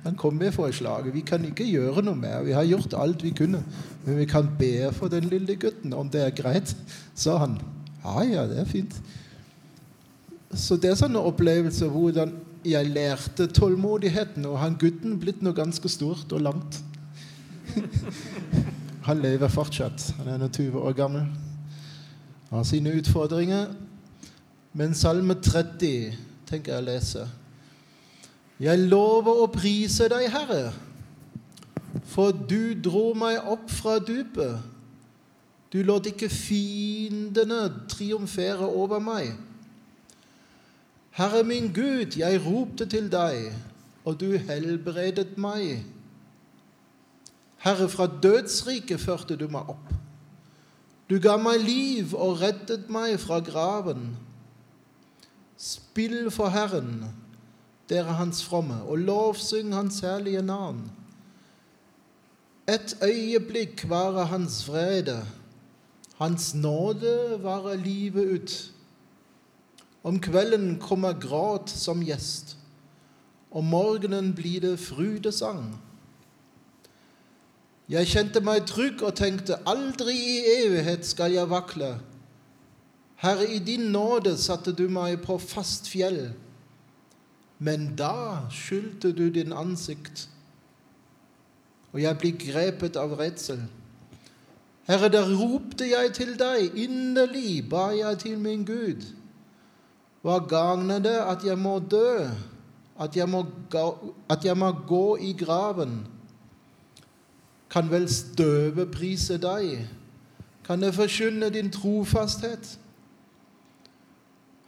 Han 0.04 0.16
kom 0.18 0.38
med 0.40 0.54
forslaget. 0.56 1.14
Vi 1.14 1.22
kan 1.26 1.44
ikke 1.46 1.66
gjøre 1.68 2.02
noe 2.02 2.18
mer. 2.18 2.42
Vi 2.46 2.54
har 2.56 2.66
gjort 2.66 2.96
alt 2.98 3.22
vi 3.22 3.30
kunne. 3.38 3.62
Men 4.04 4.18
vi 4.18 4.26
kan 4.26 4.48
be 4.58 4.90
for 4.96 5.12
den 5.12 5.28
lille 5.30 5.56
gutten, 5.56 5.92
om 5.94 6.10
det 6.10 6.24
er 6.24 6.34
greit, 6.34 6.74
sa 7.14 7.36
han. 7.44 7.58
Ja, 8.04 8.22
ja, 8.26 8.46
det 8.50 8.58
er 8.62 8.70
fint. 8.70 8.96
Så 10.52 10.76
det 10.76 10.90
er 10.90 10.98
sånne 10.98 11.22
opplevelser 11.22 11.92
hvordan 11.92 12.34
jeg 12.66 12.90
lærte 12.94 13.46
tålmodigheten, 13.46 14.46
og 14.46 14.58
han 14.62 14.76
gutten 14.78 15.18
blitt 15.22 15.42
noe 15.42 15.56
ganske 15.56 15.88
stort 15.90 16.32
og 16.32 16.44
langt. 16.48 16.82
Han 19.02 19.18
lever 19.18 19.50
fortsatt. 19.50 20.12
Han 20.20 20.28
er 20.30 20.36
nå 20.38 20.46
20 20.54 20.78
år 20.78 20.92
gammel. 20.94 21.24
Har 22.52 22.62
sine 22.68 22.92
utfordringer. 22.94 23.72
Men 24.72 24.94
Salme 24.96 25.34
30 25.36 26.14
tenker 26.48 26.72
jeg 26.72 26.80
å 26.80 26.86
lese. 26.86 27.26
Jeg 28.62 28.86
lover 28.88 29.42
å 29.42 29.48
prise 29.52 30.06
deg, 30.08 30.28
Herre, 30.32 30.70
for 32.08 32.32
du 32.32 32.72
dro 32.80 33.10
meg 33.18 33.42
opp 33.52 33.68
fra 33.72 33.98
dypet. 34.00 34.62
Du 35.72 35.80
lot 35.84 36.06
ikke 36.08 36.28
fiendene 36.32 37.66
triumfere 37.88 38.64
over 38.68 39.00
meg. 39.02 39.32
Herre 41.16 41.42
min 41.44 41.68
Gud, 41.72 42.16
jeg 42.16 42.40
ropte 42.44 42.88
til 42.88 43.12
deg, 43.12 43.52
og 44.04 44.16
du 44.20 44.36
helbredet 44.40 45.36
meg. 45.40 45.82
Herre, 47.60 47.88
fra 47.92 48.08
dødsriket 48.08 49.00
førte 49.00 49.36
du 49.36 49.48
meg 49.52 49.68
opp. 49.68 49.92
Du 51.12 51.18
ga 51.20 51.36
meg 51.36 51.60
liv 51.60 52.14
og 52.16 52.40
reddet 52.40 52.88
meg 52.92 53.18
fra 53.20 53.42
graven. 53.44 54.14
Spill 55.62 56.30
for 56.30 56.50
Herren, 56.50 57.04
dere 57.88 58.16
Hans 58.18 58.42
fromme, 58.42 58.80
og 58.82 58.98
lovsyng 58.98 59.74
Hans 59.74 60.00
herlige 60.02 60.42
navn. 60.42 60.90
Et 62.66 62.96
øyeblikk 63.02 63.84
varer 63.88 64.24
Hans 64.24 64.68
vrede, 64.68 65.22
Hans 66.18 66.54
nåde 66.54 67.38
varer 67.42 67.76
livet 67.76 68.26
ut. 68.34 68.72
Om 70.02 70.20
kvelden 70.20 70.78
kommer 70.80 71.12
gråt 71.12 71.70
som 71.70 72.02
gjest, 72.02 72.56
om 73.50 73.64
morgenen 73.64 74.34
blir 74.34 74.60
det 74.60 74.78
frydesang. 74.82 75.76
Jeg 77.88 78.06
kjente 78.06 78.42
meg 78.42 78.66
trygg 78.66 79.02
og 79.02 79.14
tenkte, 79.14 79.62
aldri 79.66 80.14
i 80.16 80.38
evighet 80.64 81.06
skal 81.06 81.38
jeg 81.38 81.50
vakle. 81.50 82.00
Herre, 83.22 83.46
i 83.46 83.58
din 83.62 83.92
nåde 83.94 84.34
satte 84.36 84.72
du 84.74 84.88
meg 84.90 85.20
på 85.22 85.36
fast 85.38 85.86
fjell. 85.90 86.32
Men 87.62 87.92
da 87.94 88.48
skyldte 88.50 89.12
du 89.14 89.28
din 89.30 89.54
ansikt, 89.54 90.26
og 91.92 92.00
jeg 92.02 92.18
ble 92.18 92.32
grepet 92.40 92.98
av 92.98 93.14
redsel. 93.20 93.60
Herre, 94.88 95.12
der 95.12 95.28
ropte 95.38 95.86
jeg 95.86 96.10
til 96.16 96.32
deg, 96.40 96.74
inderlig 96.74 97.62
ba 97.70 97.92
jeg 97.94 98.18
til 98.24 98.40
min 98.42 98.64
Gud. 98.66 99.06
Hva 100.26 100.40
gagner 100.50 100.98
det 101.02 101.18
at 101.20 101.46
jeg 101.46 101.58
må 101.58 101.76
dø, 101.78 102.26
at 102.98 103.14
jeg 103.16 103.28
må, 103.30 103.44
ga, 103.70 103.86
at 104.30 104.44
jeg 104.44 104.58
må 104.58 104.72
gå 104.88 105.06
i 105.22 105.32
graven? 105.38 106.00
Kan 107.70 107.90
vel 107.90 108.10
støvet 108.10 108.90
prise 108.90 109.38
deg? 109.38 109.86
Kan 110.66 110.82
det 110.82 110.94
forkynne 110.98 111.50
din 111.54 111.70
trofasthet? 111.70 112.78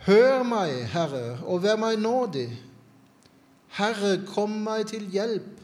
Hør 0.05 0.43
meg, 0.45 0.83
Herre, 0.93 1.39
og 1.49 1.63
vær 1.63 1.79
meg 1.81 1.97
nådig. 1.97 2.51
Herre, 3.79 4.19
kom 4.27 4.51
meg 4.67 4.91
til 4.91 5.07
hjelp. 5.09 5.63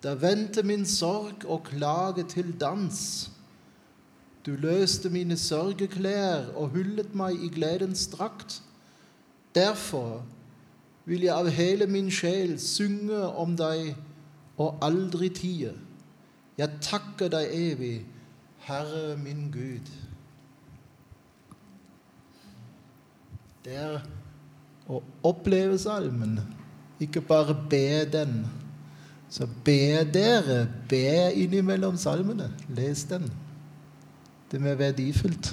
Da 0.00 0.14
vendte 0.16 0.62
min 0.64 0.86
sorg 0.88 1.44
og 1.44 1.66
klage 1.68 2.24
til 2.24 2.54
dans. 2.60 3.30
Du 4.46 4.54
løste 4.56 5.10
mine 5.12 5.36
sørgeklær 5.36 6.54
og 6.56 6.72
hullet 6.72 7.12
meg 7.14 7.36
i 7.44 7.52
gledens 7.52 8.06
drakt. 8.08 8.62
Derfor 9.54 10.22
vil 11.04 11.28
jeg 11.28 11.36
av 11.36 11.50
hele 11.52 11.86
min 11.86 12.08
sjel 12.10 12.56
synge 12.62 13.20
om 13.28 13.58
deg 13.60 13.92
og 14.56 14.80
aldri 14.80 15.28
tie. 15.36 15.74
Jeg 16.56 16.80
takker 16.80 17.28
deg 17.28 17.52
evig, 17.52 17.96
Herre 18.64 19.18
min 19.20 19.50
Gud. 19.52 19.99
Det 23.70 23.76
er 23.78 24.00
å 24.90 24.96
oppleve 25.28 25.76
salmen, 25.78 26.40
ikke 26.98 27.20
bare 27.22 27.54
be 27.70 28.00
den. 28.10 28.40
Så 29.30 29.46
be 29.62 30.00
dere, 30.10 30.64
be 30.90 31.30
innimellom 31.38 31.94
salmene. 31.94 32.48
Les 32.74 33.04
den. 33.06 33.28
Det 34.50 34.58
er 34.58 34.74
verdifullt. 34.80 35.52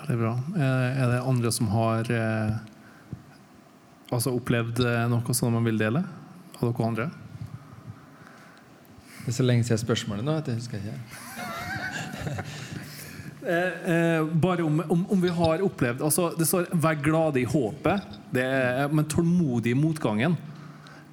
Veldig 0.00 0.16
bra. 0.18 0.32
Eh, 0.56 1.02
Er 1.04 1.12
det 1.12 1.20
andre 1.30 1.52
som 1.54 1.70
har 1.70 2.10
eh, 2.10 2.56
altså 4.10 4.34
opplevd 4.34 4.82
eh, 4.82 5.04
noe 5.12 5.36
som 5.38 5.54
man 5.54 5.68
vil 5.70 5.78
dele? 5.78 6.02
Av 6.58 6.64
dere 6.66 6.88
andre? 6.88 7.06
Det 9.20 9.30
er 9.30 9.38
så 9.38 9.46
lenge 9.46 9.62
siden 9.68 9.84
spørsmålet 9.84 10.26
nå 10.26 10.34
at 10.42 10.50
jeg 10.50 10.58
husker 10.58 10.82
ikke. 10.82 10.98
Eh, 13.40 13.90
eh, 13.94 14.24
bare 14.24 14.62
om, 14.62 14.82
om, 14.88 15.04
om 15.08 15.20
vi 15.20 15.28
har 15.32 15.62
opplevd 15.64 16.02
altså 16.04 16.26
Det 16.36 16.44
står 16.44 16.66
'vær 16.76 16.98
glade 17.00 17.40
i 17.40 17.46
håpet', 17.48 18.18
er, 18.36 18.88
men 18.92 19.04
tålmodig 19.04 19.72
i 19.72 19.78
motgangen. 19.78 20.36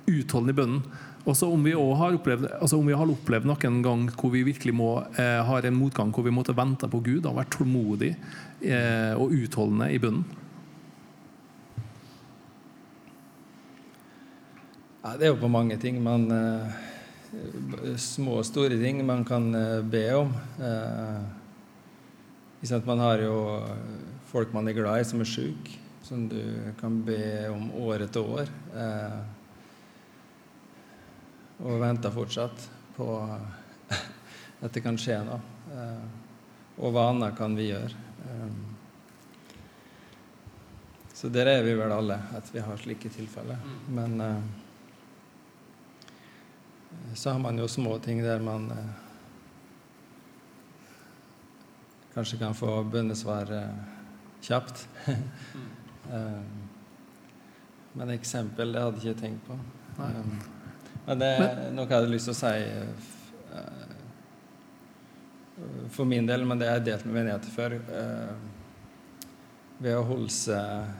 Utholdende 0.07 0.51
i 0.51 0.59
bønnen. 0.59 0.81
Også 1.27 1.47
om 1.51 1.63
vi 1.63 1.71
har 1.71 2.15
opplevd 2.15 2.47
altså 2.61 2.77
om 2.77 2.87
vi 2.87 2.95
har 2.95 3.09
opplevd 3.11 3.47
noen 3.47 3.79
gang 3.83 4.03
hvor 4.15 4.31
vi 4.31 4.43
virkelig 4.43 4.73
må, 4.75 5.03
eh, 5.19 5.43
har 5.43 5.65
en 5.65 5.75
motgang 5.75 6.11
hvor 6.11 6.23
vi 6.23 6.31
måtte 6.31 6.55
vente 6.55 6.87
på 6.87 7.01
Gud 7.03 7.25
og 7.25 7.35
vært 7.35 7.51
tålmodig 7.51 8.13
eh, 8.61 9.13
og 9.15 9.31
utholdende 9.31 9.91
i 9.91 9.99
bønnen. 9.99 10.23
Ja, 15.03 15.15
det 15.15 15.27
er 15.27 15.31
jo 15.31 15.39
på 15.39 15.47
mange 15.51 15.77
ting 15.79 16.01
man 16.03 16.31
eh, 16.31 16.85
Små 17.99 18.39
og 18.39 18.45
store 18.47 18.75
ting 18.79 18.99
man 19.05 19.25
kan 19.27 19.53
eh, 19.55 19.83
be 19.83 20.05
om. 20.15 20.31
Eh? 20.63 21.36
Man 22.85 22.99
har 22.99 23.21
jo 23.23 23.35
folk 24.27 24.53
man 24.53 24.67
er 24.67 24.75
glad 24.75 25.01
i, 25.01 25.05
som 25.07 25.21
er 25.23 25.29
syke, 25.29 25.77
som 26.03 26.27
du 26.29 26.41
kan 26.79 27.01
be 27.05 27.47
om 27.51 27.71
år 27.87 28.03
etter 28.07 28.21
år. 28.23 28.49
Eh, 28.75 29.19
og 31.63 31.81
venter 31.81 32.13
fortsatt 32.13 32.67
på 32.97 33.07
at 34.63 34.73
det 34.73 34.83
kan 34.83 34.99
skje 34.99 35.21
noe. 35.25 35.39
Eh, 35.71 36.05
og 36.77 36.93
hva 36.93 37.07
annet 37.13 37.37
kan 37.37 37.55
vi 37.57 37.69
gjøre? 37.71 37.95
Eh, 38.27 38.51
så 41.17 41.31
der 41.33 41.49
er 41.49 41.63
vi 41.65 41.73
vel 41.73 41.91
alle, 41.95 42.19
at 42.37 42.45
vi 42.53 42.61
har 42.61 42.77
slike 42.77 43.09
tilfeller. 43.09 43.57
Men 43.89 44.21
eh, 44.21 44.41
så 47.15 47.33
har 47.33 47.39
man 47.41 47.57
jo 47.57 47.67
små 47.67 47.97
ting 48.03 48.21
der 48.21 48.43
man 48.43 48.69
eh, 48.75 49.06
kanskje 52.17 52.37
kan 52.37 52.55
få 52.57 52.83
bønnesvar 52.83 53.51
eh, 53.53 53.69
kjapt. 54.41 54.87
Eh, 56.07 56.43
men 57.99 58.09
eksempel, 58.13 58.69
det 58.71 58.79
hadde 58.79 59.01
jeg 59.03 59.11
ikke 59.11 59.19
tenkt 59.25 59.41
på. 59.43 59.55
Men 61.03 61.19
det 61.19 61.27
er 61.27 61.57
noe 61.75 61.83
jeg 61.83 61.97
hadde 61.97 62.13
lyst 62.13 62.29
til 62.29 62.31
å 62.31 62.37
si 62.37 62.61
eh, 63.59 63.89
for 65.91 66.07
min 66.07 66.29
del, 66.29 66.45
men 66.47 66.61
det 66.61 66.69
har 66.69 66.79
jeg 66.79 66.85
delt 66.85 67.03
med 67.09 67.17
menigheter 67.17 67.51
før. 67.51 67.75
ved 69.83 69.97
å 69.97 70.05
holde 70.07 70.31
seg 70.31 70.95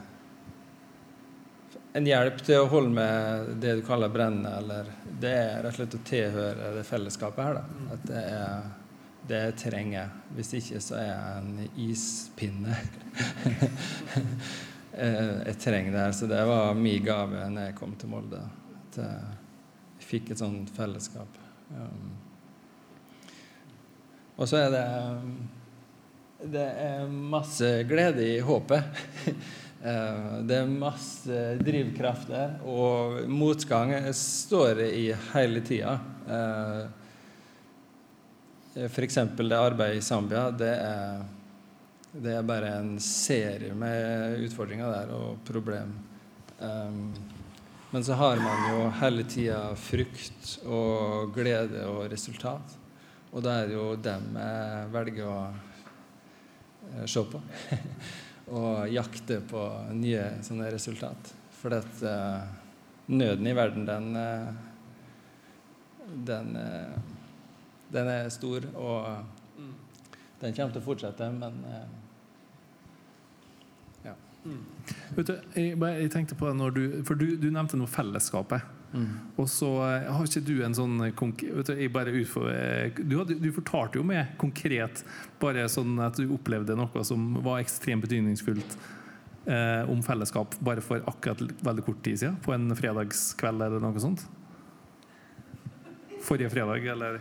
en 1.96 2.10
hjelp 2.10 2.44
til 2.44 2.66
å 2.66 2.68
holde 2.74 2.92
med 3.00 3.48
det 3.64 3.78
du 3.78 3.82
kaller 3.88 4.12
brennende, 4.12 4.52
eller 4.60 4.92
det 5.24 5.32
er 5.38 5.62
rett 5.64 5.72
og 5.72 5.78
slett 5.80 5.96
å 5.96 6.04
tilhøre 6.12 6.74
det 6.76 6.84
fellesskapet 6.84 7.48
her. 7.48 7.62
Da. 7.62 7.64
At 7.96 8.04
det 8.12 8.26
er 8.28 8.68
det 9.26 9.42
jeg 9.42 9.56
trenger. 9.64 10.10
Hvis 10.36 10.54
ikke 10.58 10.80
så 10.84 10.98
er 11.00 11.08
jeg 11.10 11.42
en 11.42 11.70
ispinne. 11.88 12.78
Eh, 14.98 15.44
jeg 15.46 15.58
trenger 15.62 15.92
det 15.94 16.00
her. 16.00 16.12
Så 16.16 16.26
det 16.26 16.38
var 16.48 16.72
min 16.74 17.04
gave 17.04 17.44
når 17.52 17.68
jeg 17.68 17.74
kom 17.78 17.92
til 17.94 18.10
Molde. 18.10 18.40
At 18.88 18.96
jeg 18.98 20.08
fikk 20.08 20.32
et 20.32 20.40
sånt 20.40 20.72
fellesskap. 20.74 21.36
Um, 21.70 22.08
og 24.38 24.48
så 24.48 24.56
er 24.64 24.72
det 24.72 24.82
Det 26.54 26.66
er 26.88 27.06
masse 27.06 27.70
glede 27.86 28.26
i 28.26 28.40
håpet. 28.42 28.82
Eh, 29.78 30.38
Det 30.42 30.56
er 30.58 30.66
masse 30.66 31.40
drivkraft 31.62 32.32
og 32.66 33.20
motgang 33.30 33.92
står 34.10 34.80
i 34.88 35.04
hele 35.36 35.60
tida. 35.62 35.92
F.eks. 38.86 39.18
det 39.36 39.58
arbeidet 39.58 39.96
i 39.96 40.02
Zambia. 40.02 40.50
Det 40.50 40.70
er, 40.70 41.24
det 42.12 42.34
er 42.36 42.46
bare 42.46 42.76
en 42.78 42.92
serie 43.02 43.74
med 43.74 44.44
utfordringer 44.46 44.92
der 44.92 45.10
og 45.16 45.40
problem. 45.48 45.96
Um, 46.58 47.14
men 47.90 48.04
så 48.04 48.18
har 48.20 48.36
man 48.42 48.66
jo 48.70 48.84
hele 49.00 49.24
tida 49.24 49.62
frykt 49.80 50.58
og 50.68 51.32
glede 51.34 51.86
og 51.88 52.04
resultat. 52.12 52.76
Og 53.32 53.42
da 53.44 53.58
er 53.58 53.70
det 53.70 53.76
jo 53.76 53.88
dem 54.04 54.36
jeg 54.36 54.88
velger 54.92 55.28
å 55.28 55.40
eh, 55.48 57.04
se 57.08 57.24
på. 57.32 57.40
og 58.58 58.88
jakte 58.92 59.40
på 59.48 59.64
nye 59.96 60.24
sånne 60.44 60.70
resultat. 60.72 61.32
For 61.58 61.74
at 61.76 62.04
uh, 62.04 62.44
nøden 63.08 63.48
i 63.48 63.56
verden, 63.56 63.88
den 63.88 64.16
eh, 64.20 64.50
den, 66.14 66.56
eh, 66.56 67.17
den 67.92 68.10
er 68.12 68.28
stor, 68.32 68.64
og 68.76 69.24
den 70.40 70.54
kommer 70.54 70.74
til 70.74 70.82
å 70.82 70.86
fortsette, 70.86 71.28
men 71.34 71.62
eh, 71.66 71.86
ja. 74.06 74.14
Vet 75.16 75.30
du, 75.30 75.36
jeg, 75.58 75.76
jeg 75.76 76.10
tenkte 76.14 76.38
på 76.38 76.46
det 76.46 76.56
når 76.60 76.74
du, 76.76 76.82
For 77.08 77.18
du, 77.18 77.32
du 77.40 77.48
nevnte 77.50 77.80
noe 77.80 77.90
fellesskapet. 77.90 78.76
Og 79.36 79.48
så 79.50 79.68
eh, 79.84 80.06
har 80.08 80.24
ikke 80.24 80.44
du 80.46 80.54
en 80.64 80.76
sånn 80.76 80.94
vet 81.02 81.68
du, 81.68 81.72
jeg 81.76 81.92
bare 81.92 82.14
utfor, 82.16 82.46
eh, 82.52 82.94
du, 82.96 83.18
hadde, 83.20 83.36
du 83.42 83.50
fortalte 83.52 84.00
jo 84.00 84.04
meg 84.06 84.32
konkret 84.40 85.02
bare 85.42 85.66
sånn 85.68 85.98
at 86.00 86.16
du 86.16 86.30
opplevde 86.32 86.76
noe 86.78 87.04
som 87.04 87.34
var 87.44 87.60
ekstremt 87.60 88.06
betydningsfullt 88.06 88.78
eh, 89.50 89.90
om 89.92 90.00
fellesskap 90.06 90.56
bare 90.64 90.84
for 90.84 91.04
akkurat 91.10 91.42
veldig 91.68 91.84
kort 91.84 92.00
tid 92.06 92.22
siden, 92.22 92.38
på 92.44 92.54
en 92.56 92.70
fredagskveld 92.78 93.66
eller 93.68 93.84
noe 93.84 94.00
sånt. 94.06 94.24
Forrige 96.24 96.54
fredag, 96.54 96.88
eller 96.94 97.20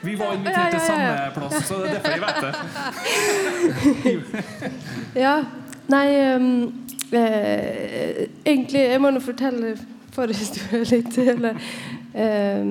Vi 0.00 0.14
var 0.16 0.32
invitert 0.34 0.70
til 0.74 0.80
samme 0.80 1.30
plass, 1.34 1.66
så 1.68 1.74
det 1.82 1.90
er 1.90 1.94
derfor 1.96 2.10
jeg 2.10 2.20
vet 2.24 2.40
det. 2.44 2.54
Ja. 5.20 5.44
Nei 5.90 6.06
um, 6.36 6.72
eh, 7.12 8.28
Egentlig 8.44 8.80
Jeg 8.84 9.00
må 9.02 9.10
nå 9.10 9.20
fortelle 9.24 9.76
forhistorien 10.14 10.84
litt. 10.94 11.18
Eller 11.18 11.54
eh, 12.14 12.64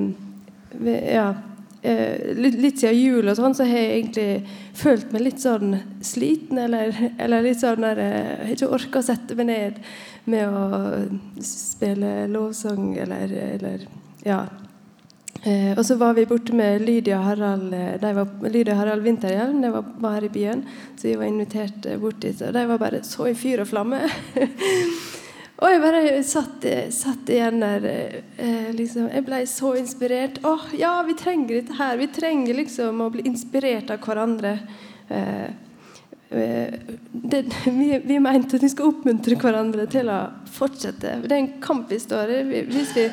Ja. 1.14 1.34
Eh, 1.82 2.36
litt, 2.36 2.56
litt 2.60 2.80
siden 2.82 2.98
jul 3.00 3.30
og 3.32 3.36
sånn, 3.38 3.54
så 3.56 3.64
har 3.64 3.78
jeg 3.80 3.92
egentlig 4.02 4.48
følt 4.76 5.12
meg 5.16 5.22
litt 5.24 5.40
sånn 5.44 5.78
sliten. 6.04 6.58
Eller, 6.60 6.92
eller 7.18 7.42
litt 7.46 7.60
sånn 7.62 7.82
der 7.86 7.98
Jeg 8.04 8.38
har 8.42 8.50
ikke 8.56 8.74
orka 8.80 9.00
å 9.04 9.08
sette 9.12 9.36
meg 9.40 9.48
ned 9.52 9.74
med 10.30 10.44
å 10.50 10.52
spille 11.46 12.28
lovsang 12.32 12.98
eller, 13.06 13.28
eller 13.54 13.78
Ja. 14.26 14.42
Eh, 15.44 15.72
og 15.78 15.86
så 15.88 15.96
var 15.96 16.18
vi 16.18 16.26
borte 16.28 16.56
med 16.56 16.82
Lydia 16.84 17.22
Harald 17.24 17.72
de 17.72 18.10
var, 18.18 18.50
Lydia 18.50 18.76
Harald 18.76 19.06
Vinterhjelm. 19.06 19.62
De 19.64 19.72
var, 19.72 19.94
var 20.04 20.18
her 20.18 20.28
i 20.28 20.34
byen, 20.34 20.66
så 20.98 21.08
vi 21.08 21.16
var 21.16 21.30
invitert 21.32 21.88
bort 22.02 22.20
dit. 22.20 22.42
Og 22.42 22.54
de 22.54 22.66
var 22.74 22.82
bare 22.82 23.04
så 23.08 23.30
i 23.30 23.38
fyr 23.38 23.64
og 23.64 23.72
flamme. 23.72 24.04
Og 25.60 25.74
jeg 25.74 25.80
bare 25.84 26.02
satt, 26.24 26.66
satt 26.96 27.30
igjen 27.34 27.60
der 27.60 27.88
eh, 27.90 28.70
liksom, 28.76 29.10
Jeg 29.12 29.26
ble 29.28 29.42
så 29.50 29.74
inspirert. 29.76 30.40
Å, 30.48 30.54
ja, 30.80 30.94
vi 31.04 31.18
trenger 31.20 31.58
dette 31.58 31.76
her. 31.76 31.98
Vi 32.00 32.08
trenger 32.16 32.56
liksom 32.62 33.02
å 33.04 33.10
bli 33.12 33.26
inspirert 33.28 33.92
av 33.92 34.00
hverandre. 34.06 34.54
Eh, 35.12 35.50
det, 36.30 37.44
vi, 37.66 37.90
vi, 38.06 38.22
mente 38.24 38.56
at 38.56 38.64
vi 38.64 38.72
skal 38.72 38.94
oppmuntre 38.94 39.36
hverandre 39.42 39.90
til 39.92 40.12
å 40.14 40.22
fortsette. 40.48 41.18
Det 41.26 41.36
er 41.36 41.42
en 41.42 41.54
kamp 41.64 41.92
vi 41.92 42.00
står 42.00 42.34
i. 42.38 42.42
Hvis 42.70 42.96
vi 42.96 43.10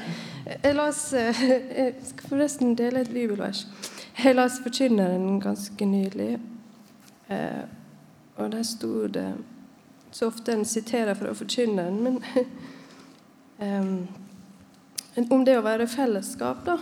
jeg 0.46 0.78
oss 0.80 1.12
Jeg 1.12 1.94
skal 2.04 2.28
forresten 2.28 2.74
dele 2.78 3.00
et 3.00 3.10
bibelvers. 3.10 3.66
Jeg 4.24 4.34
las 4.34 4.60
Forkynneren 4.62 5.40
ganske 5.40 5.84
nylig, 5.84 6.38
eh, 7.28 7.64
og 8.36 8.52
der 8.52 8.62
sto 8.62 9.06
det 9.06 9.34
så 10.10 10.26
ofte 10.26 10.52
en 10.52 10.64
siterer 10.64 11.14
fra 11.14 11.32
Forkynneren, 11.32 12.22
men 13.58 15.28
om 15.30 15.44
det 15.44 15.58
å 15.58 15.64
være 15.64 15.88
fellesskap, 15.88 16.64
da. 16.64 16.78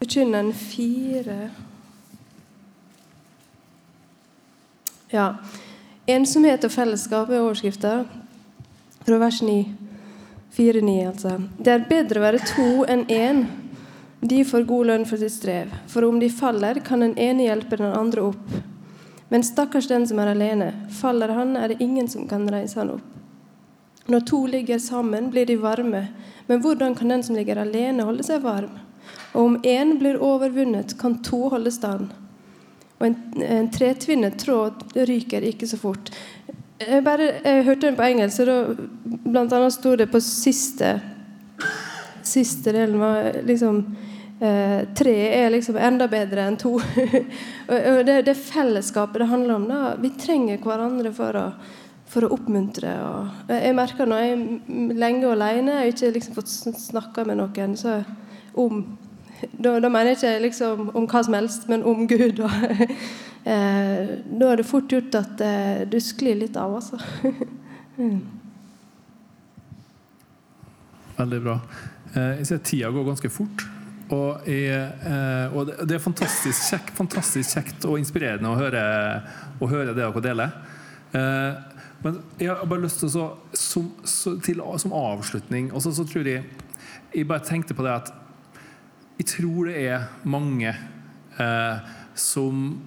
Forkynneren 0.00 0.52
fire 0.52 1.50
Ja. 5.12 5.32
Ensomhet 6.06 6.64
og 6.64 6.70
fellesskap 6.70 7.30
er 7.30 7.40
overskrifta 7.42 8.04
fra 9.06 9.16
vers 9.18 9.42
9. 9.42 9.89
4-9, 10.56 11.08
altså. 11.08 11.36
Det 11.58 11.72
er 11.72 11.86
bedre 11.88 12.20
å 12.20 12.24
være 12.24 12.42
to 12.54 12.68
enn 12.90 13.04
én. 13.06 13.44
De 14.20 14.42
får 14.44 14.66
god 14.68 14.90
lønn 14.90 15.06
for 15.08 15.20
sitt 15.20 15.32
strev. 15.32 15.70
For 15.88 16.04
om 16.04 16.18
de 16.20 16.28
faller, 16.32 16.82
kan 16.84 17.04
den 17.04 17.14
ene 17.18 17.46
hjelpe 17.46 17.78
den 17.80 17.94
andre 17.96 18.26
opp. 18.32 18.58
Men 19.30 19.46
stakkars 19.46 19.88
den 19.88 20.08
som 20.10 20.18
er 20.18 20.32
alene. 20.32 20.72
Faller 21.00 21.32
han, 21.36 21.54
er 21.56 21.70
det 21.70 21.80
ingen 21.80 22.08
som 22.10 22.26
kan 22.28 22.48
reise 22.50 22.80
han 22.80 22.96
opp. 22.96 23.16
Når 24.10 24.26
to 24.26 24.40
ligger 24.50 24.78
sammen, 24.82 25.30
blir 25.30 25.46
de 25.46 25.56
varme. 25.56 26.08
Men 26.46 26.62
hvordan 26.64 26.96
kan 26.98 27.08
den 27.08 27.22
som 27.22 27.36
ligger 27.38 27.60
alene, 27.62 28.02
holde 28.02 28.26
seg 28.26 28.42
varm? 28.42 28.74
Og 29.32 29.44
om 29.44 29.56
én 29.62 29.94
blir 30.00 30.18
overvunnet, 30.18 30.96
kan 30.98 31.20
to 31.22 31.44
holde 31.52 31.70
stand. 31.70 32.10
Og 32.98 33.06
en, 33.06 33.14
en 33.46 33.70
tretvinnet 33.72 34.34
tråd 34.42 34.82
ryker 35.08 35.46
ikke 35.46 35.68
så 35.70 35.78
fort. 35.80 36.10
Jeg, 36.80 37.02
bare, 37.04 37.26
jeg 37.44 37.64
hørte 37.66 37.88
den 37.90 37.96
på 37.98 38.06
engelsk, 38.08 38.40
og 38.40 38.46
da 38.48 39.08
blant 39.28 39.52
annet 39.52 39.74
sto 39.74 39.90
det 40.00 40.06
på 40.08 40.20
siste 40.24 40.94
Siste 42.24 42.72
delen 42.72 43.00
var 43.00 43.34
liksom 43.44 43.82
eh, 44.40 44.86
Tre 44.96 45.14
er 45.28 45.52
liksom 45.52 45.76
enda 45.76 46.06
bedre 46.08 46.46
enn 46.48 46.56
to. 46.60 46.74
og 47.72 48.00
det, 48.08 48.16
det 48.28 48.36
fellesskapet 48.38 49.20
det 49.20 49.28
handler 49.28 49.54
om. 49.56 49.66
da 49.68 49.94
Vi 50.00 50.12
trenger 50.20 50.60
hverandre 50.64 51.12
for 51.16 51.36
å, 51.36 51.44
for 52.08 52.24
å 52.24 52.32
oppmuntre. 52.36 52.94
Og 53.08 53.52
jeg 53.52 53.76
merker 53.76 54.08
når 54.08 54.24
jeg 54.24 54.32
er 54.38 54.96
lenge 55.04 55.32
alene 55.34 55.76
jeg 55.76 55.82
har 55.82 55.92
ikke 55.94 56.14
liksom 56.16 56.38
fått 56.38 56.54
snakka 56.80 57.26
med 57.28 57.42
noen 57.42 57.76
så 57.80 57.98
om 58.56 58.84
da, 59.52 59.78
da, 59.80 59.88
mener 59.88 60.12
jeg 60.12 60.18
ikke 60.20 60.44
liksom 60.44 60.90
om 60.96 61.06
hva 61.08 61.22
som 61.24 61.36
helst, 61.36 61.68
men 61.68 61.84
om 61.84 62.06
Gud. 62.08 62.40
Og, 62.44 62.50
eh, 63.44 64.12
da 64.26 64.50
er 64.50 64.60
det 64.60 64.68
fort 64.68 64.92
gjort 64.92 65.16
at 65.20 65.42
eh, 65.44 65.82
du 65.90 65.98
sklir 66.02 66.38
litt 66.42 66.58
av, 66.60 66.76
altså. 66.80 67.00
mm. 68.00 68.20
Veldig 71.20 71.40
bra. 71.44 71.58
Eh, 72.14 72.40
jeg 72.40 72.48
ser 72.50 72.64
tida 72.64 72.90
går 72.94 73.08
ganske 73.12 73.32
fort. 73.32 73.66
Og, 74.10 74.46
jeg, 74.48 74.86
eh, 75.06 75.54
og 75.54 75.70
det 75.86 75.96
er 75.96 76.02
fantastisk, 76.02 76.64
kjekt, 76.72 76.94
fantastisk 76.98 77.54
kjekt 77.54 77.84
og 77.86 77.98
inspirerende 78.00 78.50
å 78.50 78.58
høre, 78.58 78.82
å 79.62 79.68
høre 79.70 79.92
det 79.92 80.00
dere 80.00 80.24
deler. 80.24 80.56
Eh, 81.14 81.60
men 82.00 82.16
jeg 82.40 82.48
har 82.48 82.64
bare 82.66 82.86
lyst 82.86 83.02
til 83.02 83.12
å 83.20 83.26
som, 83.52 83.90
til, 84.42 84.62
som 84.80 84.94
avslutning 84.96 85.68
også, 85.76 85.92
så 85.92 86.06
tror 86.08 86.28
jeg 86.28 86.46
Jeg 87.12 87.26
bare 87.26 87.42
tenkte 87.44 87.74
på 87.74 87.82
det 87.82 87.92
at 87.92 88.12
jeg 89.18 89.26
tror 89.26 89.66
det 89.68 89.80
er 89.82 90.04
mange 90.24 90.70
eh, 90.70 91.88
som 92.14 92.78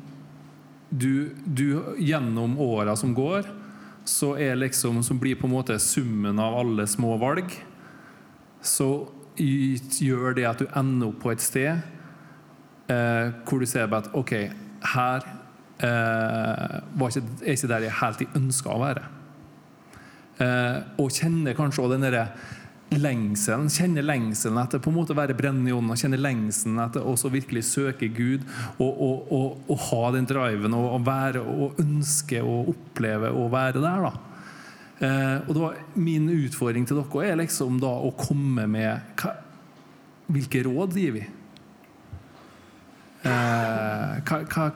du, 0.94 1.34
du, 1.46 1.96
Gjennom 1.98 2.60
åra 2.62 2.96
som 2.96 3.14
går, 3.18 3.48
så 4.06 4.36
er 4.38 4.60
liksom 4.60 5.02
Som 5.04 5.20
blir 5.20 5.40
på 5.40 5.48
en 5.48 5.56
måte 5.56 5.80
summen 5.80 6.40
av 6.40 6.60
alle 6.60 6.88
små 6.88 7.16
valg. 7.18 7.50
Så 8.62 8.90
gjør 9.38 10.36
det 10.38 10.46
at 10.46 10.62
du 10.62 10.68
ender 10.78 11.10
opp 11.10 11.24
på 11.24 11.32
et 11.34 11.42
sted 11.42 11.80
eh, 12.92 13.32
hvor 13.48 13.64
du 13.64 13.66
ser 13.66 13.90
at 13.98 14.12
OK, 14.14 14.34
her 14.94 15.26
eh, 15.82 16.76
ikke, 17.02 17.24
er 17.42 17.56
ikke 17.56 17.72
der 17.72 17.88
jeg 17.88 17.98
helt 17.98 18.38
ønska 18.38 18.76
å 18.76 18.82
være. 18.84 19.08
Eh, 20.44 20.78
og 21.02 21.14
kjenner 21.14 21.58
kanskje 21.58 21.86
òg 21.86 21.96
den 21.96 22.06
derre 22.06 22.28
lengselen, 23.00 23.70
kjenner 23.72 24.06
lengselen 24.06 24.60
etter 24.62 24.82
på 24.84 24.92
en 24.92 24.98
måte 24.98 25.14
å 25.16 25.18
være 25.18 25.36
brennende 25.38 25.72
i 25.72 25.76
ånden, 25.76 25.94
og 25.94 26.00
kjenner 26.00 26.22
lengselen 26.22 26.82
etter 26.84 27.06
også 27.08 27.32
virkelig 27.34 27.66
søke 27.70 28.10
Gud 28.14 28.44
og, 28.78 28.90
og, 28.92 29.32
og, 29.34 29.64
og, 29.68 29.78
ha 29.90 30.02
den 30.16 30.28
driven 30.30 30.76
og, 30.78 31.00
være, 31.06 31.44
og 31.44 31.80
ønske 31.84 32.42
og 32.44 32.74
oppleve 32.74 33.32
å 33.34 33.48
være 33.54 33.84
der. 33.84 34.08
da. 34.08 34.14
Eh, 35.04 35.38
og 35.48 35.56
da, 35.58 35.72
Min 36.00 36.30
utfordring 36.32 36.88
til 36.88 37.02
dere 37.02 37.32
er 37.32 37.40
liksom 37.42 37.80
da 37.82 37.92
å 37.92 38.14
komme 38.18 38.68
med 38.70 39.16
hva, 39.20 39.38
Hvilke 40.34 40.62
råd 40.66 40.94
gir 40.96 41.18
vi? 41.18 41.24
Eh, 43.28 44.14
hva, 44.24 44.38
hva, 44.48 44.70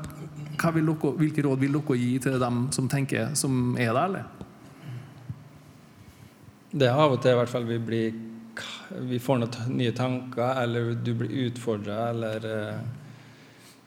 hvilke 1.18 1.46
råd 1.46 1.62
vil 1.62 1.78
dere 1.78 2.00
gi 2.02 2.18
til 2.26 2.36
dem 2.42 2.66
som 2.76 2.90
tenker, 2.92 3.32
som 3.40 3.78
er 3.80 3.94
der? 3.94 4.04
eller? 4.04 4.37
Det 6.78 6.86
er 6.86 7.00
av 7.00 7.16
og 7.16 7.22
til 7.24 7.34
i 7.34 7.38
hvert 7.40 7.50
fall 7.50 7.66
vi 7.66 7.80
blir 7.82 8.18
Vi 9.10 9.18
får 9.22 9.40
noen 9.42 9.78
nye 9.78 9.94
tanker, 9.96 10.60
eller 10.62 10.92
du 11.02 11.12
blir 11.18 11.48
utfordra, 11.48 12.10
eller 12.12 12.46
eh, 12.50 12.80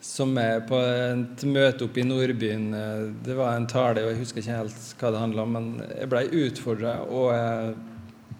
Som 0.01 0.37
er 0.39 0.63
på 0.67 0.79
et 0.79 1.43
møte 1.45 1.85
oppe 1.85 2.01
i 2.01 2.05
Nordbyen. 2.07 2.67
Eh, 2.73 3.05
det 3.25 3.35
var 3.37 3.55
en 3.55 3.67
tale, 3.69 4.03
og 4.03 4.11
jeg 4.11 4.21
husker 4.21 4.41
ikke 4.41 4.57
helt 4.57 4.89
hva 4.99 5.11
det 5.13 5.21
handla 5.21 5.45
om, 5.45 5.55
men 5.57 5.69
jeg 5.89 6.09
ble 6.11 6.23
utfordra, 6.41 6.95
og 7.05 7.31
jeg 7.35 7.75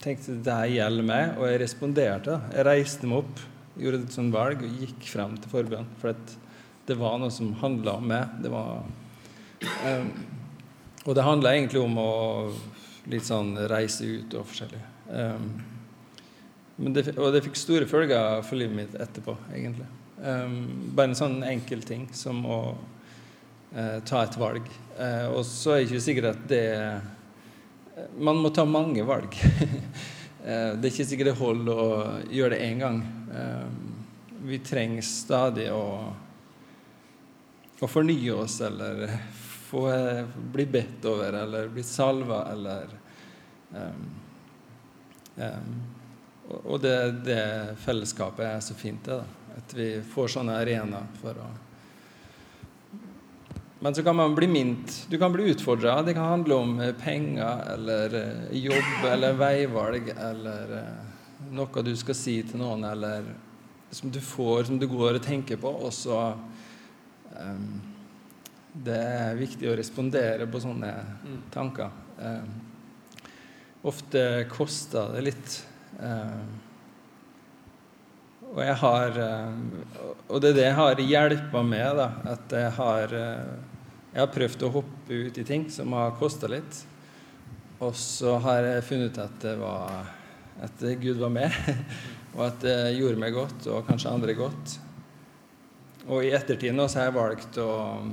tenkte 0.04 0.38
det 0.44 0.58
her 0.58 0.74
gjelder 0.76 1.08
meg, 1.12 1.36
og 1.38 1.48
jeg 1.48 1.62
responderte. 1.64 2.40
Jeg 2.56 2.68
reiste 2.68 3.10
meg 3.12 3.22
opp, 3.22 3.44
gjorde 3.80 4.02
et 4.04 4.18
sånt 4.18 4.36
valg 4.36 4.66
og 4.66 4.84
gikk 4.84 5.08
frem 5.14 5.38
til 5.40 5.54
forbønn. 5.54 5.92
For 6.02 6.18
det 6.88 7.00
var 7.00 7.20
noe 7.22 7.32
som 7.34 7.54
handla 7.62 7.96
om 8.02 8.12
meg. 8.12 8.36
Det 8.44 8.52
var 8.52 8.84
um, 8.84 10.12
Og 11.06 11.16
det 11.18 11.26
handla 11.26 11.56
egentlig 11.56 11.82
om 11.84 12.00
å 12.02 12.12
litt 13.10 13.26
sånn 13.26 13.56
reise 13.72 14.06
ut 14.06 14.34
og 14.38 14.46
forskjellig. 14.50 14.82
Um, 15.10 15.48
det, 16.94 17.12
og 17.18 17.32
det 17.34 17.44
fikk 17.46 17.58
store 17.60 17.88
følger 17.90 18.42
for 18.46 18.60
livet 18.60 18.78
mitt 18.78 18.96
etterpå, 19.02 19.36
egentlig. 19.54 19.88
Um, 20.22 20.92
bare 20.94 21.12
en 21.12 21.18
sånn 21.18 21.40
enkel 21.46 21.82
ting 21.86 22.08
som 22.14 22.44
å 22.46 22.60
uh, 22.76 23.98
ta 24.06 24.24
et 24.24 24.38
valg. 24.38 24.70
Uh, 24.98 25.28
og 25.34 25.44
så 25.48 25.76
er 25.76 25.82
det 25.82 25.90
ikke 25.90 26.06
sikkert 26.06 26.32
at 26.36 26.46
det 26.52 26.66
Man 28.22 28.40
må 28.42 28.50
ta 28.54 28.64
mange 28.66 29.04
valg. 29.06 29.34
uh, 29.34 30.72
det 30.78 30.86
er 30.86 30.92
ikke 30.92 31.10
sikkert 31.10 31.32
det 31.32 31.40
holder 31.42 31.82
å 31.86 31.90
gjøre 32.34 32.56
det 32.56 32.70
én 32.70 32.82
gang. 32.82 33.02
Um, 33.34 33.92
vi 34.46 34.58
trenger 34.66 35.06
stadig 35.06 35.68
å, 35.74 35.84
å 37.78 37.90
fornye 37.90 38.34
oss 38.42 38.58
eller 38.66 39.06
få 39.72 39.86
bli 40.54 40.66
bedt 40.68 41.06
over 41.08 41.40
eller 41.42 41.72
bli 41.72 41.84
salva 41.88 42.44
eller 42.52 42.92
um, 43.72 44.06
um, 45.36 45.74
Og 46.52 46.82
det, 46.84 46.96
det, 47.24 47.44
fellesskapet 47.80 48.44
er 48.44 48.60
så 48.60 48.76
fint, 48.76 49.06
det. 49.06 49.22
At 49.56 49.76
vi 49.76 49.86
får 50.04 50.34
sånne 50.36 50.58
arenaer 50.60 51.08
for 51.22 51.40
å 51.40 51.52
men 53.84 53.96
så 53.96 54.04
kan 54.04 54.16
man 54.16 54.36
bli 54.36 54.48
mint. 54.48 55.08
Du 55.10 55.18
kan 55.18 55.34
bli 55.34 55.48
utfordra. 55.50 56.02
Det 56.06 56.14
kan 56.14 56.24
handle 56.24 56.56
om 56.56 56.80
eh, 56.80 56.92
penger 56.94 57.64
eller 57.74 58.14
eh, 58.14 58.58
jobb 58.58 59.08
eller 59.10 59.34
veivalg 59.34 60.12
eller 60.14 60.74
eh, 60.78 61.48
noe 61.50 61.82
du 61.82 61.96
skal 61.98 62.16
si 62.16 62.36
til 62.46 62.62
noen, 62.62 62.86
eller 62.86 63.26
som 63.90 64.12
du 64.14 64.20
får, 64.22 64.68
som 64.70 64.78
du 64.78 64.86
går 64.86 65.18
og 65.18 65.26
tenker 65.26 65.58
på. 65.58 65.72
Og 65.82 65.90
så 65.98 66.20
um, 67.34 67.82
Det 68.72 68.98
er 68.98 69.40
viktig 69.40 69.68
å 69.68 69.76
respondere 69.76 70.48
på 70.48 70.62
sånne 70.64 70.92
tanker. 71.52 71.92
Eh, 72.22 72.46
ofte 73.88 74.24
koster 74.52 75.12
det 75.16 75.26
litt. 75.28 75.58
Eh, 76.00 76.46
og 78.52 78.60
jeg 78.66 78.76
har 78.82 79.18
Og 80.28 80.42
det 80.44 80.50
er 80.50 80.56
det 80.56 80.64
jeg 80.66 80.76
har 80.76 81.00
hjelpa 81.00 81.62
med, 81.64 82.00
da. 82.00 82.08
At 82.34 82.52
jeg 82.52 82.72
har 82.76 83.14
jeg 84.12 84.20
har 84.20 84.32
prøvd 84.34 84.64
å 84.68 84.72
hoppe 84.74 85.18
ut 85.28 85.38
i 85.40 85.44
ting 85.48 85.70
som 85.72 85.94
har 85.96 86.18
kosta 86.20 86.50
litt. 86.52 86.82
Og 87.80 87.96
så 87.96 88.34
har 88.44 88.66
jeg 88.68 88.84
funnet 88.90 89.14
ut 89.14 89.20
at, 89.24 89.38
det 89.40 89.54
var, 89.62 90.10
at 90.68 90.84
Gud 91.00 91.22
var 91.22 91.32
med, 91.32 91.56
og 92.36 92.42
at 92.50 92.58
det 92.66 92.76
gjorde 92.98 93.22
meg 93.24 93.38
godt, 93.38 93.70
og 93.72 93.88
kanskje 93.88 94.12
andre 94.12 94.36
godt. 94.36 94.76
Og 96.10 96.28
i 96.28 96.34
ettertid 96.36 96.76
nå 96.76 96.90
så 96.92 97.00
har 97.00 97.08
jeg 97.08 97.16
valgt 97.22 97.62
å 97.64 97.70
eh, 97.72 98.12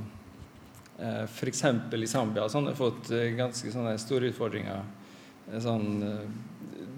F.eks. 0.99 1.63
i 1.95 2.07
Zambia 2.11 2.47
sånn, 2.51 2.67
har 2.67 2.77
fått 2.77 3.11
eh, 3.15 3.31
ganske 3.37 3.71
store 4.01 4.31
utfordringer. 4.33 4.83
Eh, 5.47 5.59
sånn, 5.63 5.87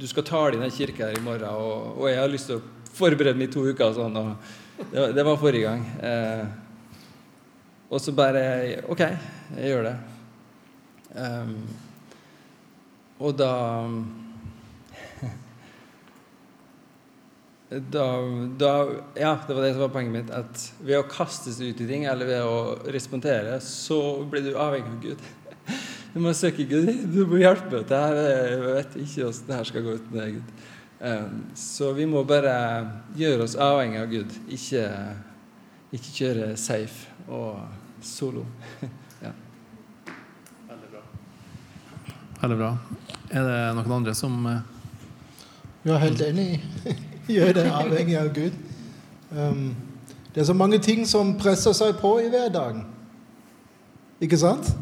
du 0.02 0.08
skal 0.10 0.26
tale 0.26 0.58
i 0.58 0.62
den 0.62 0.74
kirka 0.74 1.10
her 1.10 1.20
i 1.20 1.24
morgen, 1.24 1.50
og, 1.54 2.00
og, 2.00 2.08
jeg 2.10 2.22
har 2.22 2.32
lyst 2.32 2.50
til 2.50 2.58
å 2.58 2.90
forberede 2.92 3.38
meg 3.38 3.52
i 3.52 3.54
to 3.54 3.68
uker. 3.70 3.94
Sånn, 3.94 4.18
det, 4.90 5.12
det 5.18 5.26
var 5.28 5.40
forrige 5.42 5.70
gang. 5.70 5.86
Eh, 6.02 6.46
og 7.92 8.00
så 8.02 8.14
bare 8.16 8.44
OK, 8.90 9.04
jeg 9.58 9.74
gjør 9.74 9.90
det. 9.90 9.96
Um, 11.12 11.56
og 13.20 13.34
da 13.36 13.54
da, 17.72 18.06
da, 18.58 18.90
Ja, 19.16 19.38
det 19.48 19.54
var 19.54 19.64
det 19.64 19.74
som 19.74 19.82
var 19.86 19.94
poenget 19.94 20.14
mitt. 20.14 20.32
At 20.36 20.66
ved 20.84 21.00
å 21.00 21.08
kastes 21.08 21.62
ut 21.62 21.80
i 21.80 21.88
ting, 21.88 22.04
eller 22.04 22.28
ved 22.28 22.44
å 22.44 22.58
respondere, 22.92 23.60
så 23.64 24.00
blir 24.28 24.44
du 24.44 24.58
avhengig 24.60 24.92
av 24.92 25.02
Gud. 25.06 25.30
Du 26.12 26.20
må 26.20 26.34
søke 26.36 26.66
Gud. 26.68 26.92
Du 27.14 27.24
må 27.30 27.40
hjelpe 27.40 27.84
til. 27.88 28.18
Jeg 28.20 28.62
vet 28.66 28.98
ikke 29.00 29.24
hvordan 29.24 29.48
det 29.48 29.60
her 29.60 29.70
skal 29.70 29.86
gå 29.86 29.94
uten 30.02 30.18
deg, 30.20 30.40
Gud. 30.40 30.66
Um, 31.02 31.38
så 31.58 31.94
vi 31.98 32.06
må 32.06 32.22
bare 32.30 32.56
gjøre 33.18 33.48
oss 33.48 33.56
avhengig 33.58 34.02
av 34.04 34.12
Gud, 34.12 34.36
ikke, 34.54 34.84
ikke 35.96 36.12
kjøre 36.18 36.50
safe. 36.60 37.08
og 37.32 37.62
solo. 38.02 38.44
ja. 39.26 39.32
Veldig 40.68 40.90
bra. 40.92 41.04
Veldig 42.42 42.58
bra. 42.60 42.72
Er 43.32 43.48
det 43.48 43.58
noen 43.78 43.96
andre 44.02 44.16
som. 44.18 44.42
Ja, 45.88 46.02
helt 46.02 46.22
enig. 46.26 46.50
Gjør 47.28 47.54
det 47.54 47.66
avhengig 47.72 48.18
av 48.18 48.34
Gud. 48.34 48.52
Um, 49.32 49.76
det 50.36 50.42
er 50.42 50.46
så 50.46 50.54
mange 50.54 50.80
ting 50.80 51.08
som 51.08 51.36
presser 51.38 51.76
seg 51.76 51.96
på 52.00 52.16
i 52.20 52.30
hverdagen. 52.32 52.86
Ikke 54.22 54.38
sant? 54.38 54.74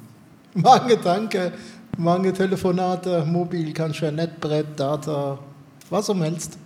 Mange 0.56 0.96
tanker, 0.96 1.50
mange 1.98 2.32
telefonater, 2.32 3.24
mobil, 3.28 3.74
kanskje 3.76 4.08
nettbrett, 4.10 4.70
data, 4.78 5.36
hva 5.90 6.00
som 6.00 6.22
helst. 6.24 6.56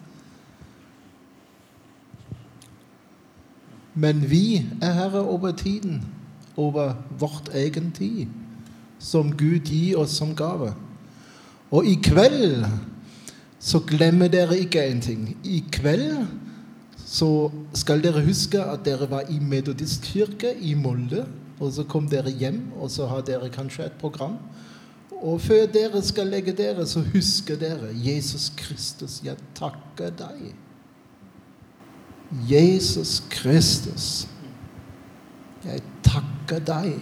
Men 3.95 4.23
vi 4.31 4.63
er 4.83 4.95
herre 4.95 5.25
over 5.27 5.51
tiden, 5.53 6.05
over 6.57 6.95
vårt 7.19 7.51
egen 7.55 7.91
tid, 7.91 8.29
som 8.99 9.35
Gud 9.37 9.67
gir 9.67 9.99
oss 9.99 10.15
som 10.15 10.37
gave. 10.39 10.71
Og 11.71 11.87
i 11.87 11.95
kveld 12.03 12.67
så 13.61 13.83
glemmer 13.85 14.31
dere 14.33 14.57
ikke 14.59 14.83
en 14.89 15.03
ting. 15.05 15.27
I 15.45 15.61
kveld 15.73 16.25
så 17.05 17.51
skal 17.77 18.01
dere 18.05 18.23
huske 18.25 18.61
at 18.63 18.87
dere 18.87 19.09
var 19.11 19.29
i 19.29 19.37
Metodistkirke 19.43 20.55
i 20.57 20.75
Molde. 20.75 21.27
Og 21.61 21.75
så 21.77 21.85
kom 21.85 22.07
dere 22.09 22.33
hjem, 22.33 22.63
og 22.81 22.89
så 22.91 23.07
har 23.11 23.21
dere 23.27 23.51
kanskje 23.53 23.91
et 23.91 23.99
program. 24.01 24.39
Og 25.21 25.41
før 25.45 25.67
dere 25.69 26.01
skal 26.03 26.31
legge 26.33 26.55
dere, 26.57 26.87
så 26.89 27.03
husker 27.13 27.59
dere 27.61 27.91
Jesus 27.93 28.49
Kristus, 28.57 29.21
jeg 29.25 29.37
takker 29.55 30.15
deg. 30.17 30.55
Jesus 32.49 33.19
Kristus, 33.29 34.29
jeg 35.67 35.83
takker 36.07 36.63
deg. 36.65 36.95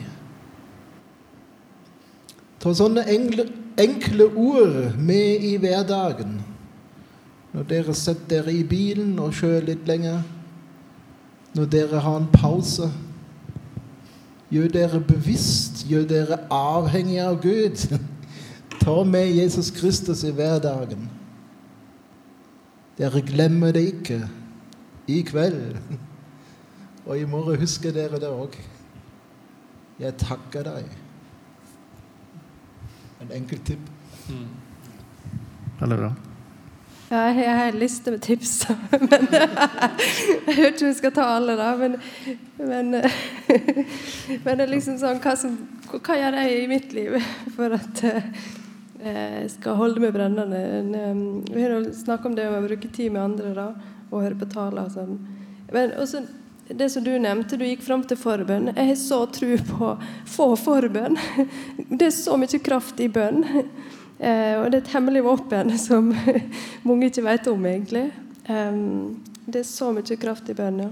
Ta 2.59 2.75
sånne 2.75 3.05
enkle, 3.13 3.47
enkle 3.79 4.27
ord 4.35 4.97
med 4.99 5.45
i 5.47 5.55
hverdagen. 5.63 6.38
Når 7.53 7.69
dere 7.69 7.95
setter 7.97 8.43
dere 8.43 8.55
i 8.55 8.65
bilen 8.69 9.17
og 9.23 9.37
kjører 9.39 9.71
litt 9.71 9.87
lenger. 9.89 10.21
Når 11.57 11.71
dere 11.73 12.03
har 12.05 12.19
en 12.21 12.29
pause. 12.33 12.91
Gjør 14.53 14.69
dere 14.73 15.01
bevisst, 15.05 15.85
gjør 15.89 16.07
dere 16.09 16.41
avhengig 16.53 17.19
av 17.25 17.41
Gud. 17.43 17.85
Ta 18.83 19.03
med 19.05 19.33
Jesus 19.37 19.71
Kristus 19.75 20.25
i 20.25 20.33
hverdagen. 20.33 21.09
Dere 22.99 23.23
glemmer 23.25 23.73
det 23.77 23.85
ikke 23.93 24.23
i 25.09 25.21
kveld. 25.27 25.77
Og 27.09 27.17
i 27.19 27.29
morgen 27.29 27.61
husker 27.61 27.95
dere 27.97 28.21
det 28.21 28.29
òg. 28.29 28.57
Jeg 29.99 30.15
takker 30.21 30.67
deg. 30.69 30.97
En 33.25 33.33
enkelt 33.35 33.65
tipp. 33.67 33.93
Mm. 34.29 34.49
Veldig 35.81 35.99
bra. 36.05 36.11
Ja, 37.09 37.23
jeg 37.33 37.57
har 37.57 37.71
en 37.71 37.81
liste 37.81 38.13
med 38.13 38.21
tips, 38.21 38.67
men 38.93 39.27
jeg 39.33 40.57
vet 40.59 40.75
ikke 40.75 40.85
om 40.85 40.91
vi 40.91 40.95
skal 40.99 41.15
ta 41.17 41.27
alle, 41.39 41.57
da. 41.57 41.71
Men, 41.81 41.97
men, 42.61 42.91
men 44.45 44.61
det 44.61 44.67
er 44.67 44.73
liksom 44.75 44.99
sånn 45.01 45.23
hva, 45.25 45.37
som, 45.41 45.55
hva, 45.89 46.19
gjør 46.21 46.41
jeg 46.43 46.57
i 46.63 46.71
mitt 46.71 46.93
liv 46.93 47.17
for 47.57 47.79
at 47.79 48.03
eh, 48.05 48.33
jeg 49.05 49.53
skal 49.55 49.79
holde 49.81 50.05
meg 50.05 50.13
brennende? 50.13 51.15
Vi 51.49 51.65
har 51.65 51.79
snakket 51.97 52.29
om 52.29 52.37
det 52.37 52.51
å 52.51 52.67
bruke 52.67 52.93
tid 52.93 53.15
med 53.15 53.25
andre. 53.31 53.55
da 53.57 53.71
og 54.11 54.25
høre 54.25 54.39
på 54.39 54.49
taler 54.53 54.91
sånn. 54.93 55.17
Men 55.73 55.95
også 56.01 56.25
det 56.69 56.91
som 56.93 57.05
du 57.05 57.15
nevnte, 57.21 57.57
du 57.57 57.65
gikk 57.65 57.85
fram 57.85 58.05
til 58.09 58.19
forbønn. 58.21 58.73
Jeg 58.75 58.91
har 58.91 58.99
så 59.01 59.23
tro 59.33 59.55
på 59.71 59.93
få 60.29 60.49
forbønn. 60.61 61.17
Det 61.99 62.11
er 62.11 62.15
så 62.15 62.37
mye 62.41 62.61
kraft 62.61 63.01
i 63.01 63.09
bønn. 63.13 63.45
Eh, 64.19 64.55
og 64.59 64.71
det 64.71 64.81
er 64.81 64.83
et 64.83 64.95
hemmelig 64.97 65.25
våpen 65.27 65.75
som 65.89 66.11
mange 66.89 67.11
ikke 67.11 67.27
vet 67.27 67.51
om, 67.51 67.67
egentlig. 67.67 68.09
Det 68.49 69.61
er 69.61 69.69
så 69.69 69.93
mye 69.93 70.17
kraft 70.21 70.49
i 70.51 70.57
bønn, 70.57 70.83
ja. 70.87 70.91